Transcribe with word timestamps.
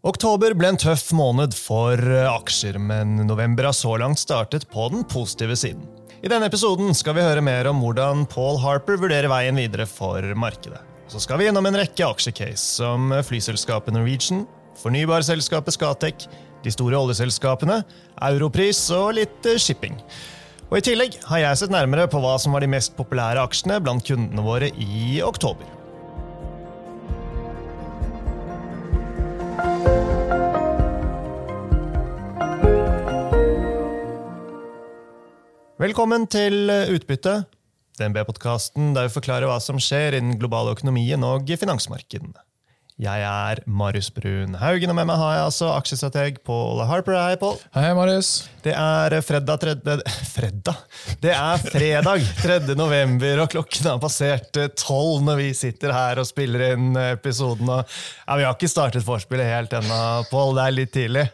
Oktober 0.00 0.54
ble 0.56 0.70
en 0.72 0.78
tøff 0.80 1.10
måned 1.12 1.52
for 1.52 2.00
aksjer, 2.00 2.78
men 2.80 3.18
november 3.28 3.66
har 3.68 3.74
så 3.76 3.98
langt 4.00 4.16
startet 4.22 4.62
på 4.72 4.86
den 4.88 5.02
positive 5.04 5.52
siden. 5.60 5.82
I 6.24 6.30
denne 6.32 6.48
episoden 6.48 6.94
skal 6.96 7.18
vi 7.18 7.24
høre 7.24 7.42
mer 7.44 7.68
om 7.68 7.82
hvordan 7.84 8.22
Paul 8.32 8.56
Harper 8.62 8.96
vurderer 8.96 9.28
veien 9.28 9.60
videre 9.60 9.84
for 9.84 10.24
markedet. 10.40 10.80
Så 11.12 11.20
skal 11.20 11.36
vi 11.36 11.50
gjennom 11.50 11.68
en 11.68 11.76
rekke 11.76 12.06
aksjecase, 12.06 12.62
som 12.78 13.12
flyselskapet 13.28 13.92
Norwegian, 13.92 14.46
fornybarselskapet 14.80 15.76
Scatec, 15.76 16.24
de 16.64 16.72
store 16.72 16.96
oljeselskapene, 16.96 17.82
Europris 18.30 18.80
og 18.96 19.18
litt 19.18 19.50
shipping. 19.60 20.00
Og 20.70 20.78
I 20.78 20.86
tillegg 20.86 21.18
har 21.28 21.42
jeg 21.44 21.60
sett 21.60 21.76
nærmere 21.76 22.08
på 22.08 22.24
hva 22.24 22.38
som 22.40 22.56
var 22.56 22.64
de 22.64 22.72
mest 22.72 22.96
populære 22.96 23.44
aksjene 23.44 23.76
blant 23.84 24.08
kundene 24.08 24.48
våre 24.48 24.72
i 24.80 25.20
oktober. 25.26 25.68
Velkommen 35.80 36.26
til 36.28 36.68
Utbytte, 36.68 37.46
DNB-podkasten 37.96 38.90
der 38.92 39.06
vi 39.06 39.14
forklarer 39.14 39.48
hva 39.48 39.54
som 39.64 39.78
skjer 39.80 40.18
innen 40.18 40.36
globale 40.36 40.74
økonomien 40.74 41.24
og 41.24 41.48
finansmarkedene. 41.56 42.36
Jeg 43.00 43.22
er 43.24 43.62
Marius 43.64 44.10
Brun 44.12 44.58
Haugen, 44.60 44.90
og 44.92 44.96
med 44.98 45.06
meg 45.08 45.16
har 45.16 45.32
jeg 45.32 45.44
altså 45.46 45.70
aksjestrateg 45.72 46.42
Paul 46.44 46.82
Harper. 46.84 47.16
Hei, 47.16 47.36
Paul. 47.40 47.54
Hei, 47.72 47.94
Marius. 47.96 48.50
Det 48.60 48.74
er 48.76 49.14
fredag 49.24 49.62
3. 49.62 49.94
Fredag? 50.28 50.82
Det 51.22 51.32
er 51.32 51.62
fredag 51.64 52.26
3. 52.42 52.58
november, 52.76 53.40
og 53.40 53.54
klokken 53.54 53.88
har 53.88 54.02
passert 54.02 54.58
tolv 54.76 55.24
når 55.24 55.38
vi 55.38 55.46
sitter 55.56 55.94
her 55.96 56.20
og 56.20 56.28
spiller 56.28 56.74
inn 56.74 56.90
episoden. 57.06 57.70
Og, 57.72 57.94
ja, 58.26 58.36
vi 58.36 58.44
har 58.44 58.58
ikke 58.58 58.68
startet 58.68 59.06
vorspielet 59.06 59.48
helt 59.48 59.78
ennå, 59.80 60.02
Paul. 60.28 60.52
Det 60.58 60.66
er 60.66 60.76
litt 60.76 60.92
tidlig. 60.92 61.24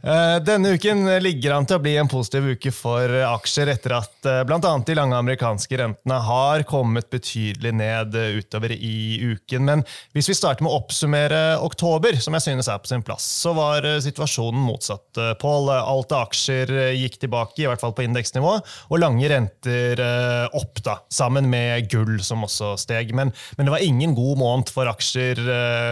Eh, 0.00 0.38
denne 0.46 0.72
uken 0.72 1.04
ligger 1.20 1.58
an 1.58 1.68
til 1.68 1.76
å 1.76 1.84
bli 1.84 1.98
en 2.00 2.08
positiv 2.08 2.48
uke 2.54 2.72
for 2.72 3.12
aksjer 3.34 3.74
etter 3.74 3.98
at 3.98 4.30
eh, 4.30 4.40
bl.a. 4.48 4.72
de 4.88 4.96
lange 4.96 5.20
amerikanske 5.20 5.82
rentene 5.82 6.22
har 6.30 6.64
kommet 6.64 7.12
betydelig 7.12 7.76
ned 7.76 8.16
utover 8.40 8.72
i 8.72 9.20
uken. 9.34 9.68
Men 9.68 9.84
hvis 10.16 10.32
vi 10.32 10.40
starter 10.40 10.64
med 10.64 10.72
å 10.72 10.80
oppsummere 10.80 11.09
oppsummere 11.10 11.58
oktober, 11.60 12.16
som 12.20 12.34
jeg 12.36 12.44
synes 12.44 12.68
er 12.68 12.78
på 12.78 12.88
sin 12.90 13.02
plass, 13.02 13.24
så 13.42 13.52
var 13.56 13.84
eh, 13.84 14.00
situasjonen 14.00 14.60
motsatt. 14.62 15.18
Eh, 15.18 15.32
Pål, 15.40 15.70
alt 15.74 16.12
av 16.12 16.28
aksjer 16.28 16.70
eh, 16.70 16.98
gikk 17.00 17.18
tilbake, 17.20 17.62
i 17.62 17.66
hvert 17.66 17.80
fall 17.80 17.94
på 17.94 18.04
indeksnivå, 18.04 18.52
og 18.90 19.00
lange 19.00 19.28
renter 19.30 20.00
opp, 20.54 20.80
da, 20.84 21.00
sammen 21.10 21.48
med 21.50 21.88
gull, 21.90 22.20
som 22.22 22.44
også 22.44 22.76
steg. 22.78 23.12
Men, 23.14 23.32
men 23.56 23.66
det 23.66 23.74
var 23.74 23.82
ingen 23.82 24.14
god 24.14 24.38
måned 24.38 24.70
for 24.70 24.88
aksjer 24.90 25.40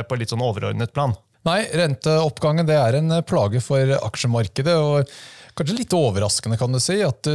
på 0.09 0.19
litt 0.19 0.31
sånn 0.31 0.45
overordnet 0.45 0.93
plan. 0.95 1.17
Nei, 1.47 1.63
renteoppgangen 1.77 2.69
det 2.69 2.77
er 2.79 2.99
en 2.99 3.19
plage 3.27 3.63
for 3.65 3.95
aksjemarkedet. 3.99 4.75
og 4.77 5.11
Kanskje 5.59 5.81
litt 5.81 5.95
overraskende, 5.97 6.59
kan 6.61 6.71
du 6.71 6.79
si, 6.79 7.01
at 7.03 7.27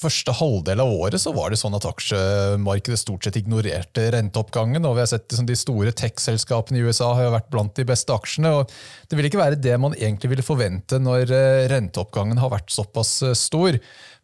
første 0.00 0.32
halvdel 0.34 0.80
av 0.82 0.90
året 0.90 1.20
så 1.20 1.32
var 1.36 1.52
det 1.52 1.58
sånn 1.60 1.76
at 1.76 1.86
aksjemarkedet 1.86 2.98
stort 2.98 3.26
sett 3.26 3.36
ignorerte 3.38 4.06
renteoppgangen. 4.14 4.84
og 4.88 4.96
vi 4.96 5.04
har 5.04 5.10
sett 5.10 5.36
De 5.46 5.56
store 5.56 5.92
tech-selskapene 5.92 6.80
i 6.80 6.84
USA 6.84 7.12
har 7.14 7.28
jo 7.28 7.34
vært 7.36 7.50
blant 7.52 7.74
de 7.76 7.86
beste 7.86 8.14
aksjene. 8.14 8.50
og 8.50 8.72
Det 9.08 9.18
vil 9.18 9.28
ikke 9.28 9.42
være 9.42 9.60
det 9.60 9.76
man 9.78 9.94
egentlig 9.94 10.32
ville 10.34 10.46
forvente 10.46 10.98
når 10.98 11.30
eh, 11.30 11.68
renteoppgangen 11.70 12.40
har 12.40 12.50
vært 12.50 12.72
såpass 12.72 13.20
eh, 13.22 13.36
stor. 13.36 13.78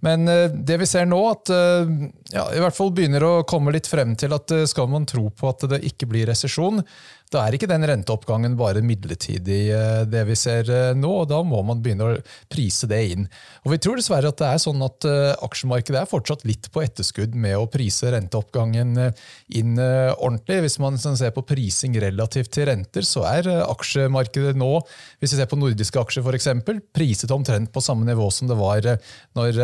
Men 0.05 0.29
eh, 0.29 0.49
det 0.51 0.81
vi 0.83 0.89
ser 0.89 1.07
nå, 1.09 1.21
at 1.31 1.53
ja, 2.35 2.49
i 2.53 2.61
hvert 2.63 2.77
fall 2.77 2.93
begynner 2.95 3.25
å 3.25 3.35
komme 3.49 3.73
litt 3.75 3.89
frem 3.89 4.17
til 4.19 4.35
at 4.37 4.53
skal 4.69 4.91
man 4.91 5.07
tro 5.09 5.29
på 5.31 5.49
at 5.51 5.69
det 5.71 5.85
ikke 5.89 6.09
blir 6.11 6.29
resesjon, 6.29 6.83
da 7.35 7.43
er 7.43 7.57
ikke 7.57 7.67
den 7.67 7.83
renteoppgangen 7.89 8.55
bare 8.59 8.85
midlertidig, 8.87 9.59
eh, 9.75 10.03
det 10.07 10.23
vi 10.29 10.37
ser 10.39 10.69
eh, 10.71 10.93
nå. 10.95 11.11
og 11.25 11.31
Da 11.33 11.41
må 11.43 11.59
man 11.67 11.81
begynne 11.83 12.07
å 12.07 12.19
prise 12.53 12.87
det 12.91 13.01
inn. 13.11 13.27
Og 13.65 13.73
Vi 13.73 13.81
tror 13.83 13.99
dessverre 13.99 14.31
at 14.31 14.39
det 14.39 14.47
er 14.47 14.63
sånn 14.63 14.85
at 14.87 15.07
eh, 15.09 15.33
aksjemarkedet 15.43 15.99
er 16.05 16.11
fortsatt 16.11 16.47
litt 16.47 16.71
på 16.71 16.85
etterskudd 16.85 17.35
med 17.35 17.59
å 17.59 17.67
prise 17.71 18.13
renteoppgangen 18.15 18.95
inn 19.59 19.73
ordentlig. 19.81 20.61
Hvis 20.67 20.79
man 20.83 21.01
ser 21.03 21.35
på 21.35 21.45
prising 21.47 21.99
relativt 22.03 22.53
til 22.55 22.69
renter, 22.71 23.07
så 23.07 23.25
er 23.29 23.51
aksjemarkedet 23.65 24.55
nå, 24.59 24.71
hvis 25.19 25.35
vi 25.35 25.41
ser 25.41 25.51
på 25.51 25.59
nordiske 25.59 25.99
aksjer 26.01 26.23
f.eks., 26.23 26.51
priset 26.95 27.35
omtrent 27.35 27.73
på 27.75 27.83
samme 27.83 28.07
nivå 28.07 28.31
som 28.31 28.47
det 28.51 28.59
var 28.59 28.87
når 29.37 29.59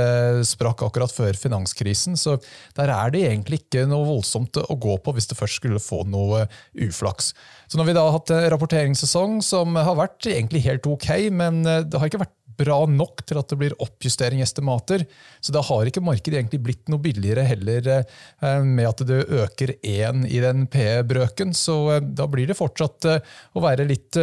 sprakk 0.48 0.84
akkurat 0.86 1.12
før 1.12 1.38
finanskrisen. 1.38 2.18
Så 2.20 2.38
der 2.78 2.92
er 2.94 3.14
det 3.14 3.24
egentlig 3.28 3.62
ikke 3.64 3.86
noe 3.90 4.08
voldsomt 4.08 4.60
å 4.62 4.78
gå 4.80 4.98
på 5.02 5.16
hvis 5.16 5.30
det 5.30 5.38
først 5.38 5.60
skulle 5.60 5.82
få 5.82 6.02
noe 6.08 6.46
uflaks. 6.72 7.32
Så 7.72 7.80
når 7.80 7.88
vi 7.88 7.96
da 7.96 8.04
har 8.04 8.18
hatt 8.18 8.30
rapporteringssesong 8.52 9.38
som 9.44 9.78
har 9.80 9.96
vært 9.96 10.28
egentlig 10.28 10.64
helt 10.66 10.86
ok, 10.88 11.08
men 11.32 11.64
eh, 11.64 11.84
det 11.88 11.98
har 11.98 12.10
ikke 12.10 12.24
vært 12.26 12.38
bra 12.52 12.82
nok 12.84 13.22
til 13.24 13.38
at 13.40 13.48
det 13.48 13.56
blir 13.58 13.74
oppjustering 13.80 14.42
i 14.42 14.44
estimater. 14.44 15.06
Så 15.40 15.54
da 15.56 15.62
har 15.64 15.88
ikke 15.88 16.02
markedet 16.04 16.36
egentlig 16.36 16.60
blitt 16.66 16.90
noe 16.92 17.00
billigere 17.02 17.46
heller 17.48 17.88
eh, 17.94 18.66
med 18.66 18.90
at 18.90 19.00
det 19.08 19.22
øker 19.24 19.72
én 19.78 20.26
i 20.28 20.42
den 20.44 20.66
PE-brøken. 20.70 21.56
Så 21.56 21.78
eh, 21.94 22.04
da 22.04 22.28
blir 22.30 22.50
det 22.50 22.58
fortsatt 22.58 23.08
å 23.08 23.64
være 23.64 23.88
litt 23.88 24.18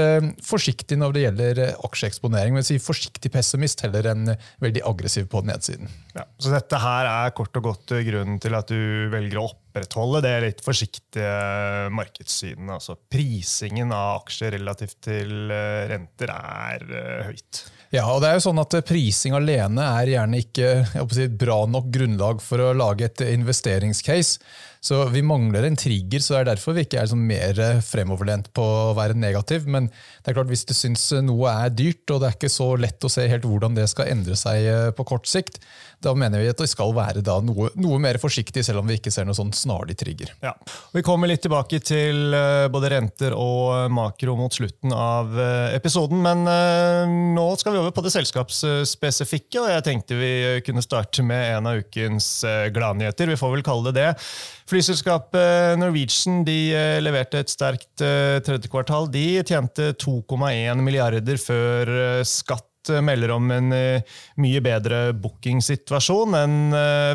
forsiktig 0.46 1.00
når 1.02 1.16
det 1.16 1.24
gjelder 1.26 1.64
aksjeeksponering. 1.90 2.54
Men 2.54 2.68
si 2.68 2.78
forsiktig 2.84 3.34
pessimist 3.34 3.82
heller 3.88 4.14
enn 4.14 4.36
veldig 4.62 4.86
aggressiv 4.88 5.26
på 5.34 5.42
nedsiden. 5.50 5.89
Ja, 6.16 6.24
så 6.42 6.52
dette 6.52 6.78
her 6.82 7.06
er 7.06 7.34
kort 7.38 7.56
og 7.60 7.68
godt 7.68 7.92
grunnen 8.08 8.40
til 8.42 8.56
at 8.58 8.72
du 8.72 9.10
velger 9.14 9.40
å 9.40 9.46
opprettholde 9.52 10.24
det 10.26 10.36
litt 10.42 10.64
forsiktige 10.66 11.90
markedssynet. 11.94 12.72
Altså 12.80 12.98
prisingen 12.98 13.94
av 13.94 14.24
aksjer 14.24 14.56
relativt 14.58 14.98
til 15.06 15.54
renter 15.92 16.34
er 16.34 16.88
høyt. 17.30 17.62
Ja, 17.94 18.04
og 18.12 18.22
det 18.22 18.30
er 18.30 18.38
jo 18.38 18.46
sånn 18.46 18.62
at 18.62 18.76
Prising 18.86 19.34
alene 19.38 19.86
er 20.02 20.12
gjerne 20.16 20.42
ikke 20.44 20.74
si, 21.14 21.26
bra 21.30 21.64
nok 21.70 21.88
grunnlag 21.94 22.42
for 22.46 22.62
å 22.62 22.74
lage 22.78 23.08
et 23.08 23.24
investeringscase. 23.30 24.38
Så 24.80 25.06
Vi 25.12 25.22
mangler 25.22 25.66
en 25.68 25.76
trigger, 25.76 26.22
så 26.24 26.34
det 26.34 26.40
er 26.40 26.50
derfor 26.54 26.76
vi 26.78 26.86
ikke 26.86 27.02
er 27.02 27.10
sånn 27.12 27.26
mer 27.28 27.58
fremoverlent 27.84 28.48
på 28.56 28.64
å 28.64 28.96
være 28.96 29.18
negativ. 29.20 29.68
Men 29.68 29.90
det 29.92 30.32
er 30.32 30.38
klart 30.38 30.52
hvis 30.52 30.64
du 30.70 30.74
syns 30.76 31.04
noe 31.26 31.52
er 31.52 31.74
dyrt, 31.76 32.06
og 32.14 32.22
det 32.22 32.30
er 32.30 32.38
ikke 32.38 32.52
så 32.54 32.72
lett 32.80 33.04
å 33.04 33.12
se 33.12 33.28
helt 33.28 33.48
hvordan 33.48 33.76
det 33.76 33.90
skal 33.92 34.12
endre 34.14 34.38
seg 34.40 34.68
eh, 34.72 34.90
på 34.96 35.06
kort 35.10 35.28
sikt, 35.28 35.60
da 36.00 36.14
mener 36.16 36.40
vi 36.40 36.48
at 36.48 36.62
det 36.62 36.70
skal 36.72 36.94
være 36.96 37.20
noe, 37.44 37.68
noe, 37.76 37.98
mer 38.00 38.16
forsiktig, 38.24 38.64
selv 38.64 38.80
om 38.80 38.88
vi 38.88 38.96
ikke 39.02 39.12
ser 39.12 39.28
noe 39.28 39.36
sånn 39.36 39.52
snarlig 39.56 39.98
trigger. 40.00 40.32
Ja. 40.46 40.54
Vi 40.96 41.04
kommer 41.04 41.28
litt 41.28 41.44
tilbake 41.44 41.82
til 41.84 42.32
eh, 42.38 42.70
både 42.72 42.94
renter 42.96 43.36
og 43.36 43.92
makro 43.92 44.38
mot 44.40 44.56
slutten 44.56 44.96
av 44.96 45.36
eh, 45.36 45.76
episoden, 45.76 46.24
men 46.24 46.48
nå 47.36 47.46
skal 47.60 47.76
vi 47.76 47.82
over 47.82 47.92
på 47.96 48.06
det 48.06 48.14
selskapsspesifikke, 48.16 49.60
og 49.60 49.74
jeg 49.74 49.86
tenkte 49.90 50.20
vi 50.20 50.34
kunne 50.64 50.84
starte 50.86 51.26
med 51.26 51.58
en 51.58 51.68
av 51.68 51.84
ukens 51.84 52.32
gladnyheter. 52.74 53.34
Vi 53.34 53.40
får 53.40 53.58
vel 53.58 53.66
kalle 53.66 53.92
det 53.92 54.00
det. 54.00 54.14
Flyselskapet 54.70 55.80
Norwegian 55.82 56.44
de 56.46 56.58
eh, 56.78 57.00
leverte 57.02 57.42
et 57.42 57.50
sterkt 57.50 58.04
eh, 58.06 58.38
tredje 58.46 58.70
kvartal. 58.70 59.08
De 59.10 59.42
tjente 59.42 59.94
2,1 59.98 60.84
milliarder 60.86 61.40
før 61.42 61.90
eh, 61.90 62.26
skatt 62.28 62.66
melder 63.04 63.34
om 63.36 63.50
en 63.52 63.74
mye 64.40 64.60
bedre 64.64 65.00
bookingsituasjon 65.20 66.38
enn 66.40 66.54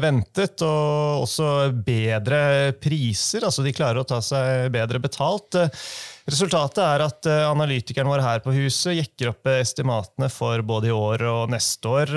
ventet, 0.04 0.60
og 0.62 1.22
også 1.25 1.47
bedre 1.87 2.75
priser. 2.78 3.47
Altså 3.48 3.65
de 3.65 3.72
klarer 3.75 4.03
å 4.03 4.06
ta 4.06 4.21
seg 4.22 4.69
bedre 4.75 5.00
betalt. 5.03 5.56
Resultatet 6.28 6.82
er 6.84 7.06
at 7.06 7.31
analytikeren 7.48 8.12
vår 8.12 8.22
her 8.22 8.44
på 8.44 8.54
huset 8.54 9.00
jekker 9.00 9.32
opp 9.32 9.50
estimatene 9.56 10.28
for 10.31 10.62
både 10.69 10.92
i 10.92 10.94
år 10.94 11.26
og 11.32 11.56
neste 11.56 11.97
år 11.97 12.15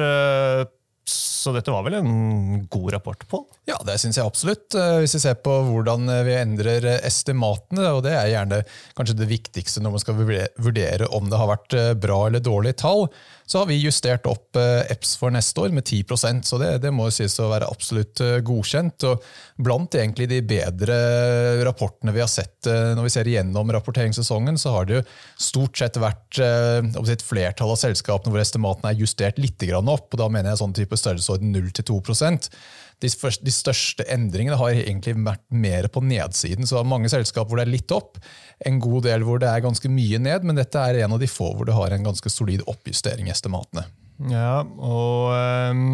så 1.08 1.56
dette 1.56 1.72
var 1.72 1.88
vel 1.88 2.02
en 2.02 2.68
god 2.68 2.92
rapport, 3.00 3.24
på? 3.32 3.46
Ja, 3.68 3.76
det 3.84 3.98
syns 4.00 4.16
jeg 4.16 4.24
absolutt. 4.24 4.72
Eh, 4.80 5.02
hvis 5.04 5.18
vi 5.18 5.20
ser 5.26 5.34
på 5.44 5.52
hvordan 5.68 6.08
vi 6.24 6.38
endrer 6.40 6.86
estimatene, 6.96 7.90
og 7.98 8.06
det 8.06 8.14
er 8.16 8.30
gjerne 8.32 8.62
kanskje 8.96 9.18
det 9.20 9.28
viktigste 9.28 9.84
når 9.84 9.98
man 9.98 10.04
skal 10.06 10.16
vurdere 10.16 11.10
om 11.18 11.28
det 11.28 11.40
har 11.42 11.50
vært 11.52 11.76
eh, 11.76 11.90
bra 12.00 12.22
eller 12.30 12.44
dårlig 12.44 12.78
tall, 12.80 13.10
så 13.44 13.60
har 13.60 13.68
vi 13.68 13.82
justert 13.82 14.24
opp 14.32 14.56
eh, 14.60 14.88
EPS 14.96 15.18
for 15.20 15.36
neste 15.36 15.66
år 15.66 15.76
med 15.76 15.84
10% 15.84 16.48
så 16.48 16.62
det, 16.62 16.72
det 16.86 16.94
må 16.96 17.10
sies 17.12 17.36
å 17.44 17.50
være 17.52 17.68
absolutt 17.68 18.24
godkjent. 18.48 19.04
og 19.12 19.28
Blant 19.60 20.00
egentlig 20.00 20.30
de 20.32 20.40
bedre 20.48 20.98
rapportene 21.68 22.16
vi 22.16 22.24
har 22.24 22.32
sett 22.32 22.68
når 22.68 23.04
vi 23.04 23.12
ser 23.12 23.28
igjennom 23.28 23.72
rapporteringssesongen, 23.74 24.60
så 24.60 24.78
har 24.78 24.88
det 24.88 25.00
jo 25.00 25.06
stort 25.50 25.80
sett 25.80 26.00
vært 26.00 26.40
et 26.40 27.24
flertall 27.26 27.72
av 27.74 27.80
selskapene 27.82 28.32
hvor 28.32 28.44
estimatene 28.44 28.94
er 28.94 29.02
justert 29.02 29.40
litt 29.42 29.64
opp. 29.78 30.12
og 30.12 30.20
Da 30.20 30.28
mener 30.32 30.54
jeg 30.54 30.62
sånn 30.62 30.76
type 30.78 31.00
størrelsesorden 31.00 31.56
0-2 31.56 32.00
de, 33.00 33.10
de 33.46 33.54
største 33.58 34.06
endringene 34.14 34.60
har 34.60 34.74
egentlig 34.78 35.16
vært 35.26 35.44
mer 35.52 35.90
på 35.92 36.04
nedsiden. 36.06 36.68
Så 36.70 36.84
mange 36.88 37.12
selskap 37.12 37.50
hvor 37.50 37.60
det 37.60 37.68
er 37.68 37.74
litt 37.76 37.94
opp, 37.96 38.20
en 38.66 38.82
god 38.84 39.08
del 39.10 39.26
hvor 39.28 39.42
det 39.42 39.50
er 39.52 39.66
ganske 39.66 39.92
mye 39.92 40.22
ned, 40.22 40.46
men 40.48 40.60
dette 40.60 40.82
er 40.82 41.04
en 41.04 41.18
av 41.18 41.22
de 41.22 41.30
få 41.32 41.52
hvor 41.56 41.68
det 41.68 41.78
har 41.78 41.94
en 41.94 42.08
ganske 42.12 42.32
solid 42.32 42.66
oppjustering 42.70 43.30
i 43.30 43.34
estimatene. 43.34 43.88
Ja, 44.32 44.62
og 44.64 45.34
um 45.74 45.90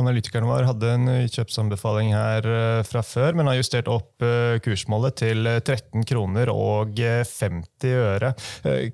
analytikeren 0.00 0.48
vår 0.48 0.66
hadde 0.68 0.92
en 0.94 1.08
kjøpsanbefaling 1.30 2.12
her 2.14 2.46
eh, 2.48 2.82
fra 2.86 3.02
før, 3.04 3.36
men 3.38 3.50
har 3.50 3.58
justert 3.58 3.90
opp 3.90 4.24
eh, 4.24 4.58
kursmålet 4.64 5.18
til 5.20 5.48
13 5.60 6.06
kroner 6.08 6.50
og 6.52 6.98
50 6.98 7.94
øre. 8.00 8.32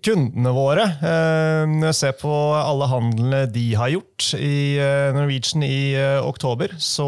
Kundene 0.05 0.53
våre, 0.55 0.85
når 1.00 1.88
jeg 1.91 1.97
ser 1.99 2.14
på 2.20 2.32
alle 2.56 2.88
handlene 2.91 3.41
de 3.50 3.64
har 3.79 3.91
gjort 3.93 4.29
i 4.38 4.79
Norwegian 5.14 5.64
i 5.67 5.97
oktober, 6.23 6.73
så 6.82 7.06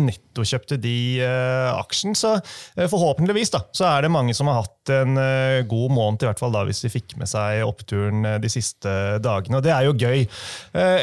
nettokjøpte 0.00 0.78
de 0.82 1.22
aksjen. 1.22 2.16
Så 2.18 2.34
forhåpentligvis 2.76 3.52
da, 3.54 3.62
så 3.74 3.88
er 3.90 4.04
det 4.06 4.12
mange 4.14 4.36
som 4.36 4.50
har 4.50 4.62
hatt 4.62 4.92
en 4.94 5.18
god 5.68 5.94
måned, 5.94 6.24
i 6.24 6.30
hvert 6.30 6.42
fall 6.42 6.54
da, 6.54 6.64
hvis 6.68 6.82
de 6.84 6.92
fikk 6.92 7.16
med 7.20 7.30
seg 7.30 7.62
oppturen 7.66 8.26
de 8.42 8.52
siste 8.52 8.94
dagene. 9.22 9.58
Og 9.58 9.66
det 9.66 9.74
er 9.74 9.88
jo 9.88 9.96
gøy. 9.98 10.24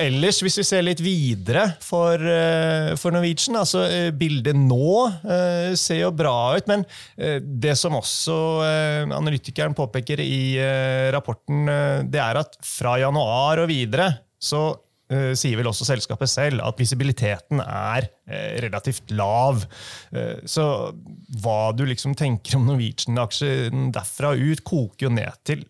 Ellers, 0.05 0.41
hvis 0.45 0.59
vi 0.61 0.67
ser 0.67 0.85
litt 0.87 1.03
videre 1.03 1.69
for, 1.83 2.08
eh, 2.17 2.95
for 2.99 3.13
Norwegian. 3.13 3.57
Altså, 3.59 3.83
eh, 3.85 4.09
bildet 4.15 4.57
nå 4.57 4.91
uh, 5.09 5.71
ser 5.77 6.01
jo 6.03 6.11
bra 6.15 6.57
ut, 6.57 6.67
men 6.69 6.83
det 7.15 7.75
som 7.77 7.95
også 7.97 8.35
analytikeren 9.15 9.75
påpeker 9.77 10.21
i 10.23 10.57
rapporten, 11.13 11.67
det 12.11 12.21
er 12.21 12.39
at 12.39 12.55
fra 12.65 12.97
januar 13.01 13.63
og 13.63 13.69
videre 13.71 14.09
så 14.39 14.71
sier 15.09 15.57
vel 15.57 15.67
også 15.71 15.87
selskapet 15.87 16.29
selv 16.29 16.61
at 16.61 16.77
visibiliteten 16.77 17.63
er 17.63 18.05
relativt 18.61 19.09
lav. 19.17 19.63
Så 20.45 20.65
hva 21.41 21.59
du 21.73 21.81
liksom 21.89 22.13
tenker 22.19 22.59
om 22.59 22.67
Norwegian-aksjen 22.69 23.89
derfra 23.95 24.35
ut, 24.37 24.61
koker 24.61 25.07
jo 25.07 25.13
ned 25.17 25.41
til 25.49 25.65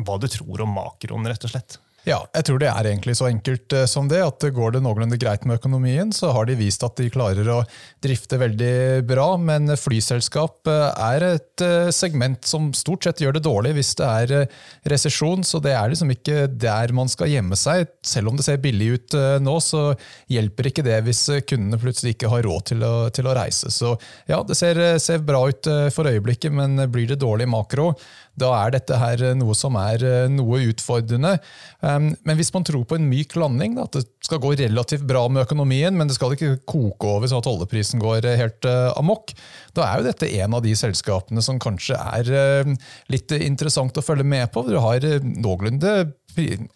hva 0.00 0.16
du 0.20 0.28
tror 0.32 0.64
om 0.64 0.72
makroen, 0.78 1.28
rett 1.28 1.44
og 1.44 1.52
slett. 1.52 1.76
Ja, 2.02 2.16
jeg 2.34 2.48
tror 2.48 2.58
det 2.58 2.66
er 2.66 2.86
egentlig 2.90 3.14
så 3.14 3.28
enkelt 3.28 3.74
eh, 3.78 3.84
som 3.86 4.08
det. 4.10 4.18
at 4.26 4.42
Går 4.54 4.74
det 4.74 4.80
noenlunde 4.82 5.18
greit 5.22 5.44
med 5.46 5.60
økonomien, 5.60 6.10
så 6.10 6.32
har 6.34 6.48
de 6.48 6.56
vist 6.58 6.82
at 6.82 6.98
de 6.98 7.06
klarer 7.14 7.46
å 7.46 7.60
drifte 8.02 8.40
veldig 8.42 9.04
bra. 9.06 9.28
Men 9.38 9.70
flyselskap 9.78 10.66
eh, 10.70 10.88
er 11.12 11.26
et 11.28 11.62
eh, 11.62 11.92
segment 11.94 12.42
som 12.48 12.72
stort 12.74 13.06
sett 13.06 13.22
gjør 13.22 13.36
det 13.38 13.44
dårlig 13.46 13.76
hvis 13.76 13.92
det 14.00 14.08
er 14.08 14.50
resesjon. 14.90 15.46
Så 15.46 15.62
det 15.62 15.76
er 15.78 15.92
liksom 15.92 16.10
ikke 16.10 16.48
der 16.50 16.94
man 16.96 17.10
skal 17.12 17.30
gjemme 17.30 17.58
seg. 17.58 17.86
Selv 18.02 18.32
om 18.32 18.40
det 18.40 18.48
ser 18.48 18.58
billig 18.62 18.90
ut 18.96 19.16
nå, 19.42 19.54
så 19.62 19.92
hjelper 20.32 20.72
ikke 20.72 20.84
det 20.86 20.98
hvis 21.06 21.22
kundene 21.46 21.78
plutselig 21.78 22.16
ikke 22.16 22.32
har 22.32 22.42
råd 22.48 22.66
til 22.72 22.82
å, 22.82 22.92
til 23.14 23.30
å 23.30 23.36
reise. 23.38 23.70
Så 23.70 23.94
ja, 24.26 24.40
det 24.42 24.58
ser, 24.58 24.80
ser 25.02 25.22
bra 25.22 25.44
ut 25.46 25.70
for 25.94 26.10
øyeblikket, 26.10 26.50
men 26.54 26.88
blir 26.90 27.06
det 27.12 27.20
dårlig 27.22 27.46
makro, 27.52 27.92
da 28.38 28.50
er 28.62 28.72
dette 28.74 28.96
her 28.96 29.22
noe 29.36 29.54
som 29.56 29.76
er 29.80 30.02
noe 30.32 30.60
utfordrende. 30.70 31.34
Um, 31.80 32.12
men 32.24 32.38
hvis 32.38 32.52
man 32.54 32.64
tror 32.66 32.86
på 32.88 32.96
en 32.96 33.08
myk 33.10 33.36
landing, 33.36 33.76
at 33.82 33.98
det 33.98 34.04
skal 34.24 34.40
gå 34.42 34.54
relativt 34.60 35.04
bra 35.08 35.26
med 35.28 35.44
økonomien, 35.44 35.94
men 35.96 36.08
det 36.08 36.16
skal 36.16 36.34
ikke 36.36 36.62
koke 36.68 37.10
over 37.16 37.28
sånn 37.28 37.42
at 37.42 37.50
oljeprisen 37.50 38.02
går 38.02 38.28
eh, 38.28 38.38
helt 38.40 38.68
amok, 38.96 39.34
da 39.76 39.86
er 39.88 40.00
jo 40.00 40.08
dette 40.08 40.30
en 40.40 40.56
av 40.56 40.64
de 40.64 40.72
selskapene 40.78 41.44
som 41.44 41.60
kanskje 41.62 41.98
er 41.98 42.72
litt 43.12 43.32
interessant 43.36 43.98
å 43.98 44.04
følge 44.04 44.26
med 44.28 44.52
på. 44.52 44.64
Du 44.68 44.78
har 44.80 45.04
noenlunde 45.22 45.94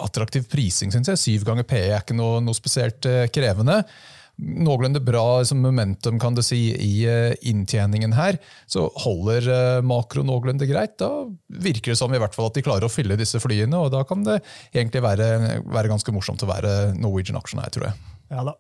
attraktiv 0.03 0.49
prising, 0.53 0.93
syns 0.93 1.13
jeg. 1.13 1.23
Syv 1.23 1.49
ganger 1.49 1.69
PE 1.69 1.87
er 1.87 2.03
ikke 2.03 2.17
noe, 2.17 2.43
noe 2.45 2.57
spesielt 2.57 3.07
krevende 3.33 3.83
noenlunde 4.37 5.01
bra 5.01 5.41
liksom, 5.41 5.63
momentum 5.65 6.19
kan 6.21 6.37
du 6.37 6.43
si, 6.45 6.61
i 6.73 6.93
uh, 7.09 7.33
inntjeningen 7.49 8.15
her, 8.17 8.39
så 8.69 8.87
holder 9.05 9.49
uh, 9.49 9.85
makro 9.87 10.25
noenlunde 10.27 10.69
greit. 10.69 10.99
Da 11.01 11.11
virker 11.49 11.95
det 11.95 12.01
som 12.01 12.13
i 12.13 12.21
hvert 12.21 12.37
fall 12.37 12.51
at 12.51 12.59
de 12.59 12.65
klarer 12.67 12.89
å 12.89 12.93
fylle 12.93 13.19
disse 13.19 13.41
flyene, 13.43 13.81
og 13.81 13.93
da 13.95 14.05
kan 14.09 14.25
det 14.27 14.41
egentlig 14.75 15.05
være, 15.05 15.31
være 15.65 15.93
ganske 15.93 16.15
morsomt 16.15 16.45
å 16.45 16.51
være 16.51 16.77
Norwegian-aksjonær, 17.01 17.73
tror 17.75 17.91
jeg. 17.91 18.13
Ja 18.33 18.43
da. 18.43 18.57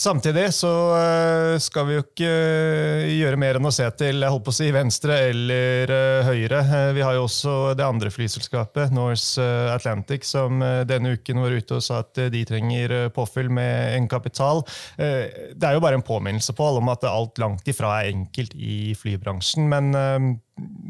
Samtidig 0.00 0.46
så 0.56 0.70
eh, 0.96 1.58
skal 1.60 1.84
vi 1.84 1.98
jo 1.98 2.02
ikke 2.06 2.28
eh, 2.30 3.10
gjøre 3.18 3.36
mer 3.36 3.58
enn 3.58 3.68
å 3.68 3.72
se 3.74 3.84
til 4.00 4.24
jeg 4.24 4.32
holdt 4.32 4.46
på 4.46 4.54
å 4.54 4.56
si, 4.56 4.70
venstre 4.72 5.18
eller 5.28 5.92
eh, 5.92 6.24
høyre. 6.24 6.62
Vi 6.96 7.04
har 7.04 7.18
jo 7.18 7.26
også 7.26 7.56
det 7.76 7.84
andre 7.84 8.08
flyselskapet, 8.14 8.94
Norse 8.96 9.44
Atlantic, 9.74 10.24
som 10.24 10.64
denne 10.88 11.12
uken 11.18 11.42
var 11.44 11.52
ute 11.52 11.76
og 11.76 11.84
sa 11.84 12.00
at 12.00 12.16
de 12.32 12.44
trenger 12.48 13.10
påfyll 13.12 13.52
med 13.52 13.98
en 13.98 14.08
kapital. 14.08 14.64
Det 14.96 15.68
er 15.68 15.76
jo 15.76 15.84
bare 15.84 16.00
en 16.00 16.06
påminnelse 16.06 16.56
på 16.56 16.72
om 16.80 16.88
at 16.92 17.04
alt 17.04 17.36
langt 17.42 17.68
ifra 17.68 17.98
er 18.00 18.14
enkelt 18.14 18.56
i 18.56 18.94
flybransjen. 18.96 19.68
Men 19.68 19.92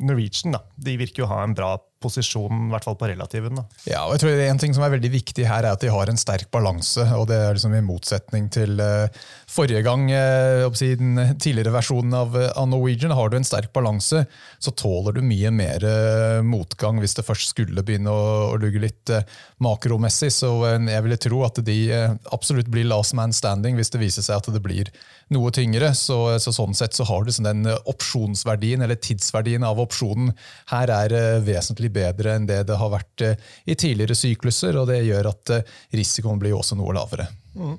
Norwegian 0.00 0.54
da, 0.54 0.62
de 0.78 0.96
virker 1.00 1.24
jo 1.24 1.28
å 1.28 1.32
ha 1.34 1.44
en 1.44 1.54
bra 1.56 1.74
posisjon, 2.00 2.68
i 2.68 2.72
hvert 2.72 2.86
fall 2.86 2.96
på 2.98 3.10
relativen. 3.10 3.58
Da. 3.60 3.64
Ja, 3.84 4.04
og 4.06 4.14
jeg 4.14 4.22
tror 4.22 4.40
En 4.46 4.60
ting 4.60 4.74
som 4.76 4.84
er 4.86 4.94
veldig 4.94 5.10
viktig 5.12 5.44
her, 5.46 5.66
er 5.66 5.76
at 5.76 5.82
de 5.84 5.90
har 5.92 6.10
en 6.10 6.20
sterk 6.20 6.50
balanse. 6.52 7.04
og 7.16 7.28
Det 7.28 7.36
er 7.36 7.56
liksom 7.56 7.76
i 7.76 7.84
motsetning 7.84 8.48
til 8.52 8.80
forrige 9.50 9.82
gang, 9.87 10.06
i 10.11 10.70
si, 10.79 10.93
den 10.99 11.37
tidligere 11.41 11.75
versjonen 11.75 12.17
av, 12.17 12.37
uh, 12.37 12.67
Norwegian. 12.70 13.14
Har 13.17 13.31
du 13.31 13.38
en 13.38 13.47
sterk 13.47 13.73
balanse, 13.76 14.25
så 14.58 14.73
tåler 14.76 15.17
du 15.17 15.23
mye 15.26 15.50
mer 15.55 15.85
motgang 16.47 17.00
hvis 17.00 17.17
det 17.17 17.25
først 17.26 17.55
skulle 17.55 17.85
begynne 17.87 18.12
å 18.12 18.58
lugge 18.61 18.82
litt 18.82 19.12
makromessig. 19.62 20.31
Så 20.35 20.50
jeg 20.76 21.05
ville 21.06 21.20
tro 21.20 21.43
at 21.47 21.58
de 21.64 21.79
absolutt 22.35 22.70
blir 22.70 22.88
last 22.88 23.17
man 23.19 23.35
standing 23.35 23.79
hvis 23.79 23.91
det 23.94 24.02
viser 24.02 24.26
seg 24.26 24.38
at 24.38 24.52
det 24.55 24.62
blir 24.62 24.93
noe 25.35 25.50
tyngre. 25.55 25.93
Så, 25.97 26.19
så 26.43 26.52
sånn 26.55 26.76
sett 26.76 26.97
så 26.97 27.06
har 27.08 27.25
du 27.25 27.32
sånn 27.35 27.49
den 27.49 27.67
opsjonsverdien, 27.70 28.85
eller 28.85 29.00
tidsverdien 29.00 29.64
av 29.67 29.81
opsjonen, 29.82 30.32
her 30.73 30.93
er 30.94 31.17
vesentlig 31.47 31.93
bedre 31.94 32.37
enn 32.37 32.49
det 32.50 32.62
det 32.69 32.79
har 32.79 32.93
vært 32.93 33.26
i 33.31 33.76
tidligere 33.76 34.19
sykluser. 34.19 34.79
og 34.81 34.91
Det 34.91 35.02
gjør 35.06 35.32
at 35.32 35.55
risikoen 35.97 36.41
blir 36.43 36.56
også 36.58 36.79
noe 36.79 36.94
lavere. 36.97 37.29
Mm. 37.55 37.76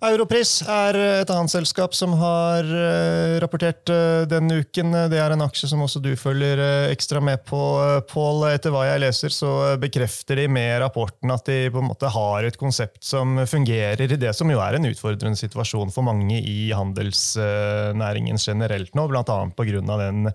Europris 0.00 0.62
er 0.64 0.96
et 0.96 1.28
annet 1.28 1.52
selskap 1.52 1.92
som 1.92 2.14
har 2.16 2.64
eh, 2.64 3.34
rapportert 3.42 3.90
eh, 3.92 4.22
denne 4.30 4.62
uken. 4.62 4.94
Det 5.12 5.18
er 5.20 5.34
en 5.34 5.44
aksje 5.44 5.68
som 5.68 5.82
også 5.84 6.00
du 6.00 6.14
følger 6.16 6.62
eh, 6.64 6.92
ekstra 6.94 7.20
med 7.20 7.42
på, 7.44 7.60
Pål. 8.08 8.46
Etter 8.48 8.72
hva 8.72 8.86
jeg 8.88 9.02
leser, 9.02 9.34
så 9.34 9.50
bekrefter 9.80 10.40
de 10.40 10.46
med 10.48 10.78
rapporten 10.80 11.34
at 11.34 11.44
de 11.50 11.68
på 11.74 11.82
en 11.82 11.90
måte 11.90 12.08
har 12.14 12.48
et 12.48 12.56
konsept 12.60 13.04
som 13.04 13.42
fungerer 13.44 14.00
i 14.00 14.20
det 14.20 14.32
som 14.36 14.48
jo 14.48 14.62
er 14.64 14.78
en 14.78 14.88
utfordrende 14.88 15.36
situasjon 15.36 15.92
for 15.92 16.06
mange 16.06 16.40
i 16.40 16.70
handelsnæringen 16.72 18.40
generelt 18.40 18.96
nå, 18.96 19.04
bl.a. 19.10 19.22
pga. 19.52 19.84
den 20.00 20.32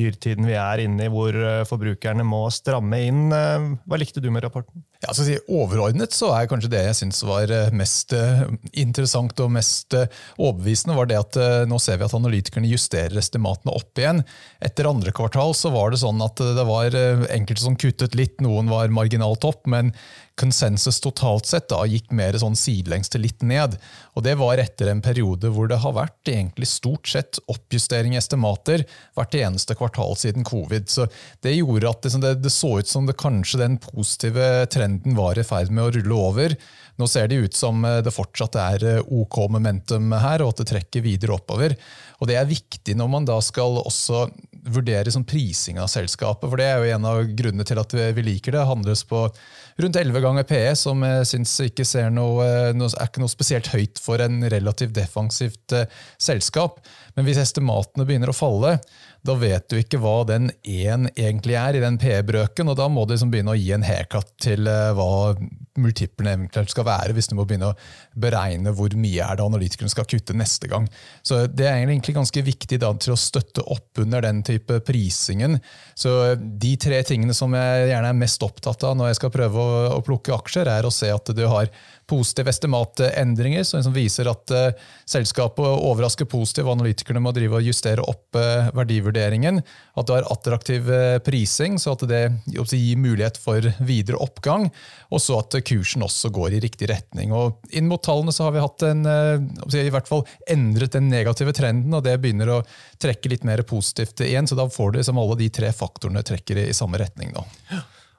dyrtiden 0.00 0.48
vi 0.48 0.56
er 0.56 0.86
inne 0.86 1.10
i, 1.10 1.12
hvor 1.12 1.36
forbrukerne 1.68 2.24
må 2.24 2.46
stramme 2.54 3.04
inn. 3.04 3.28
Hva 3.28 4.00
likte 4.00 4.24
du 4.24 4.32
med 4.32 4.46
rapporten? 4.48 4.80
Ja, 5.04 5.10
altså, 5.12 5.36
overordnet 5.52 6.14
så 6.16 6.30
er 6.32 6.46
kanskje 6.48 6.70
det 6.72 6.80
jeg 6.86 6.96
syns 6.96 7.18
var 7.28 7.50
eh, 7.52 7.72
mest 7.76 8.14
eh, 8.16 8.46
interessant 8.80 9.36
og 9.44 9.50
mest 9.52 9.92
eh, 9.98 10.06
overbevisende, 10.38 10.96
var 10.96 11.10
det 11.10 11.18
at 11.18 11.36
nå 11.68 11.76
ser 11.82 11.98
vi 12.00 12.06
at 12.06 12.14
analytikerne 12.16 12.70
justerer 12.70 13.20
estimatene 13.20 13.74
opp 13.76 14.00
igjen. 14.00 14.22
Etter 14.64 14.88
andre 14.88 15.12
kvartal 15.12 15.52
så 15.58 15.74
var 15.74 15.92
det 15.92 16.00
sånn 16.00 16.22
at 16.24 16.40
det 16.40 16.64
var 16.64 16.96
enkelte 17.34 17.66
som 17.66 17.76
kuttet 17.76 18.16
litt, 18.16 18.40
noen 18.44 18.70
var 18.72 18.92
marginalt 18.94 19.44
opp, 19.44 19.66
men 19.68 19.92
konsensus 20.40 20.98
totalt 21.00 21.46
sett 21.46 21.68
da 21.70 21.84
gikk 21.86 22.10
mer 22.14 22.34
sånn 22.40 22.56
sidelengs 22.58 23.10
til 23.12 23.22
litt 23.22 23.42
ned. 23.46 23.76
Og 24.14 24.24
Det 24.26 24.34
var 24.40 24.58
etter 24.58 24.90
en 24.90 25.02
periode 25.04 25.50
hvor 25.54 25.68
det 25.70 25.78
har 25.84 25.94
vært 25.94 26.30
egentlig 26.30 26.68
stort 26.70 27.08
sett 27.10 27.38
oppjustering 27.50 28.16
i 28.16 28.20
estimater 28.20 28.84
hvert 29.14 29.36
eneste 29.38 29.76
kvartal 29.78 30.16
siden 30.18 30.46
covid. 30.46 30.88
Så 30.90 31.06
Det 31.40 31.54
gjorde 31.54 31.90
at 31.90 32.02
det, 32.02 32.20
det, 32.22 32.34
det 32.46 32.54
så 32.54 32.78
ut 32.80 32.90
som 32.90 33.06
det 33.06 33.18
kanskje 33.20 33.62
den 33.62 33.78
positive 33.82 34.66
trenden 34.74 35.14
var 35.18 35.38
i 35.38 35.46
ferd 35.46 35.70
med 35.70 35.86
å 35.86 35.92
rulle 35.94 36.18
over. 36.30 36.56
Nå 36.98 37.08
ser 37.10 37.28
det 37.28 37.42
ut 37.46 37.54
som 37.54 37.82
det 37.82 38.14
fortsatt 38.14 38.58
er 38.58 39.02
OK 39.02 39.38
momentum 39.50 40.12
her, 40.14 40.42
og 40.42 40.54
at 40.54 40.62
det 40.62 40.70
trekker 40.70 41.02
videre 41.06 41.38
oppover. 41.38 41.74
Og 42.20 42.30
Det 42.30 42.38
er 42.38 42.50
viktig 42.50 42.94
når 42.98 43.10
man 43.10 43.26
da 43.28 43.40
skal 43.42 43.80
også 43.82 44.28
vurdere 44.64 45.12
sånn 45.12 45.26
prising 45.28 45.78
av 45.82 45.90
selskapet, 45.92 46.48
for 46.48 46.60
det 46.60 46.66
er 46.68 46.80
jo 46.80 46.96
en 46.96 47.06
av 47.08 47.20
grunnene 47.36 47.66
til 47.68 47.80
at 47.80 47.94
vi 48.16 48.24
liker 48.24 48.56
det. 48.56 48.64
handles 48.64 49.04
på 49.08 49.26
rundt 49.76 49.96
11 49.96 50.22
ganger 50.24 50.46
PE, 50.48 50.74
som 50.78 51.02
jeg 51.04 51.26
syns 51.28 51.54
ikke 51.66 51.86
noe, 52.14 52.46
er 52.46 53.08
ikke 53.08 53.22
noe 53.22 53.32
spesielt 53.32 53.70
høyt 53.74 54.00
for 54.02 54.22
en 54.24 54.42
relativt 54.50 54.94
defensivt 54.96 55.74
uh, 55.76 55.84
selskap. 56.18 56.80
Men 57.14 57.26
hvis 57.26 57.42
estimatene 57.42 58.06
begynner 58.06 58.32
å 58.32 58.36
falle, 58.36 58.78
da 59.24 59.36
vet 59.40 59.68
du 59.70 59.78
ikke 59.80 60.00
hva 60.02 60.22
den 60.28 60.50
én 60.62 61.08
egentlig 61.14 61.58
er 61.60 61.76
i 61.76 61.84
den 61.84 61.98
PE-brøken, 62.00 62.70
og 62.70 62.78
da 62.80 62.88
må 62.88 63.04
du 63.04 63.14
liksom 63.14 63.32
begynne 63.34 63.54
å 63.54 63.58
gi 63.58 63.72
en 63.76 63.86
haircut 63.86 64.32
til 64.42 64.70
uh, 64.70 64.92
hva 64.96 65.34
multiplene 65.80 66.34
eventuelt 66.36 66.70
skal 66.72 66.86
være, 66.86 67.14
hvis 67.16 67.28
du 67.30 67.36
må 67.38 67.46
begynne 67.48 67.72
å 67.72 67.78
beregne 68.20 68.72
hvor 68.76 68.94
mye 68.98 69.24
er 69.24 69.38
det 69.38 69.46
analytikerne 69.46 69.92
skal 69.92 70.06
kutte 70.10 70.36
neste 70.36 70.70
gang. 70.70 70.86
Så 71.22 71.44
Det 71.46 71.66
er 71.66 71.80
egentlig 71.82 72.14
ganske 72.16 72.44
viktig 72.46 72.78
da, 72.82 72.92
til 72.94 73.14
å 73.14 73.20
støtte 73.20 73.64
opp 73.74 74.02
under 74.02 74.24
den 74.24 74.42
type 74.46 74.80
prisingen. 74.86 75.58
Så 75.94 76.34
De 76.38 76.76
tre 76.80 77.02
tingene 77.06 77.34
som 77.34 77.54
jeg 77.54 77.90
gjerne 77.90 78.12
er 78.12 78.22
mest 78.22 78.42
opptatt 78.46 78.86
av 78.86 78.96
når 78.98 79.12
jeg 79.12 79.20
skal 79.22 79.34
prøve 79.34 79.60
å, 79.60 79.82
å 79.98 80.04
plukke 80.04 80.34
aksjer, 80.36 80.70
er 80.70 80.86
å 80.86 80.94
se 80.94 81.10
at 81.12 81.34
du 81.34 81.44
har 81.50 81.70
positive 82.10 82.50
estimatendringer 82.52 83.64
som 83.64 83.94
viser 83.94 84.28
at 84.28 84.52
uh, 84.52 84.88
selskapet 85.08 85.64
overrasker 85.64 86.28
positivt, 86.28 86.66
og 86.66 86.76
analytikerne 86.76 87.22
må 87.24 87.32
drive 87.34 87.58
og 87.58 87.68
justere 87.68 88.04
opp 88.04 88.36
uh, 88.36 88.68
verdivurderingen. 88.76 89.62
At 89.96 90.08
du 90.08 90.14
har 90.16 90.28
attraktiv 90.32 90.90
uh, 90.90 91.16
prising, 91.24 91.78
så 91.80 91.94
at 91.96 92.04
det 92.10 92.22
gir 92.44 93.00
mulighet 93.00 93.40
for 93.40 93.64
videre 93.84 94.20
oppgang. 94.20 94.68
Og 95.14 95.22
så 95.22 95.40
at 95.40 95.56
kursen 95.66 96.04
også 96.06 96.30
går 96.34 96.56
i 96.56 96.60
riktig 96.64 96.88
retning. 96.90 97.32
Og 97.36 97.60
inn 97.74 97.88
mot 97.90 98.02
tallene 98.04 98.34
så 98.34 98.48
har 98.48 98.54
vi 98.54 98.62
hatt 98.64 98.84
en, 98.88 99.02
i 99.04 99.92
hvert 99.94 100.10
fall 100.10 100.24
endret 100.50 100.94
den 100.96 101.10
negative 101.12 101.54
trenden, 101.56 101.94
og 101.96 102.04
det 102.06 102.18
begynner 102.22 102.52
å 102.56 102.62
trekke 103.02 103.32
litt 103.32 103.48
mer 103.48 103.64
positivt 103.68 104.24
igjen. 104.24 104.48
Så 104.50 104.58
da 104.58 104.68
får 104.70 104.92
du 104.92 105.00
liksom 105.00 105.20
alle 105.20 105.38
de 105.40 105.50
tre 105.54 105.72
faktorene 105.74 106.24
trekker 106.26 106.62
i, 106.62 106.68
i 106.70 106.76
samme 106.76 107.00
retning. 107.00 107.34
da. 107.34 107.44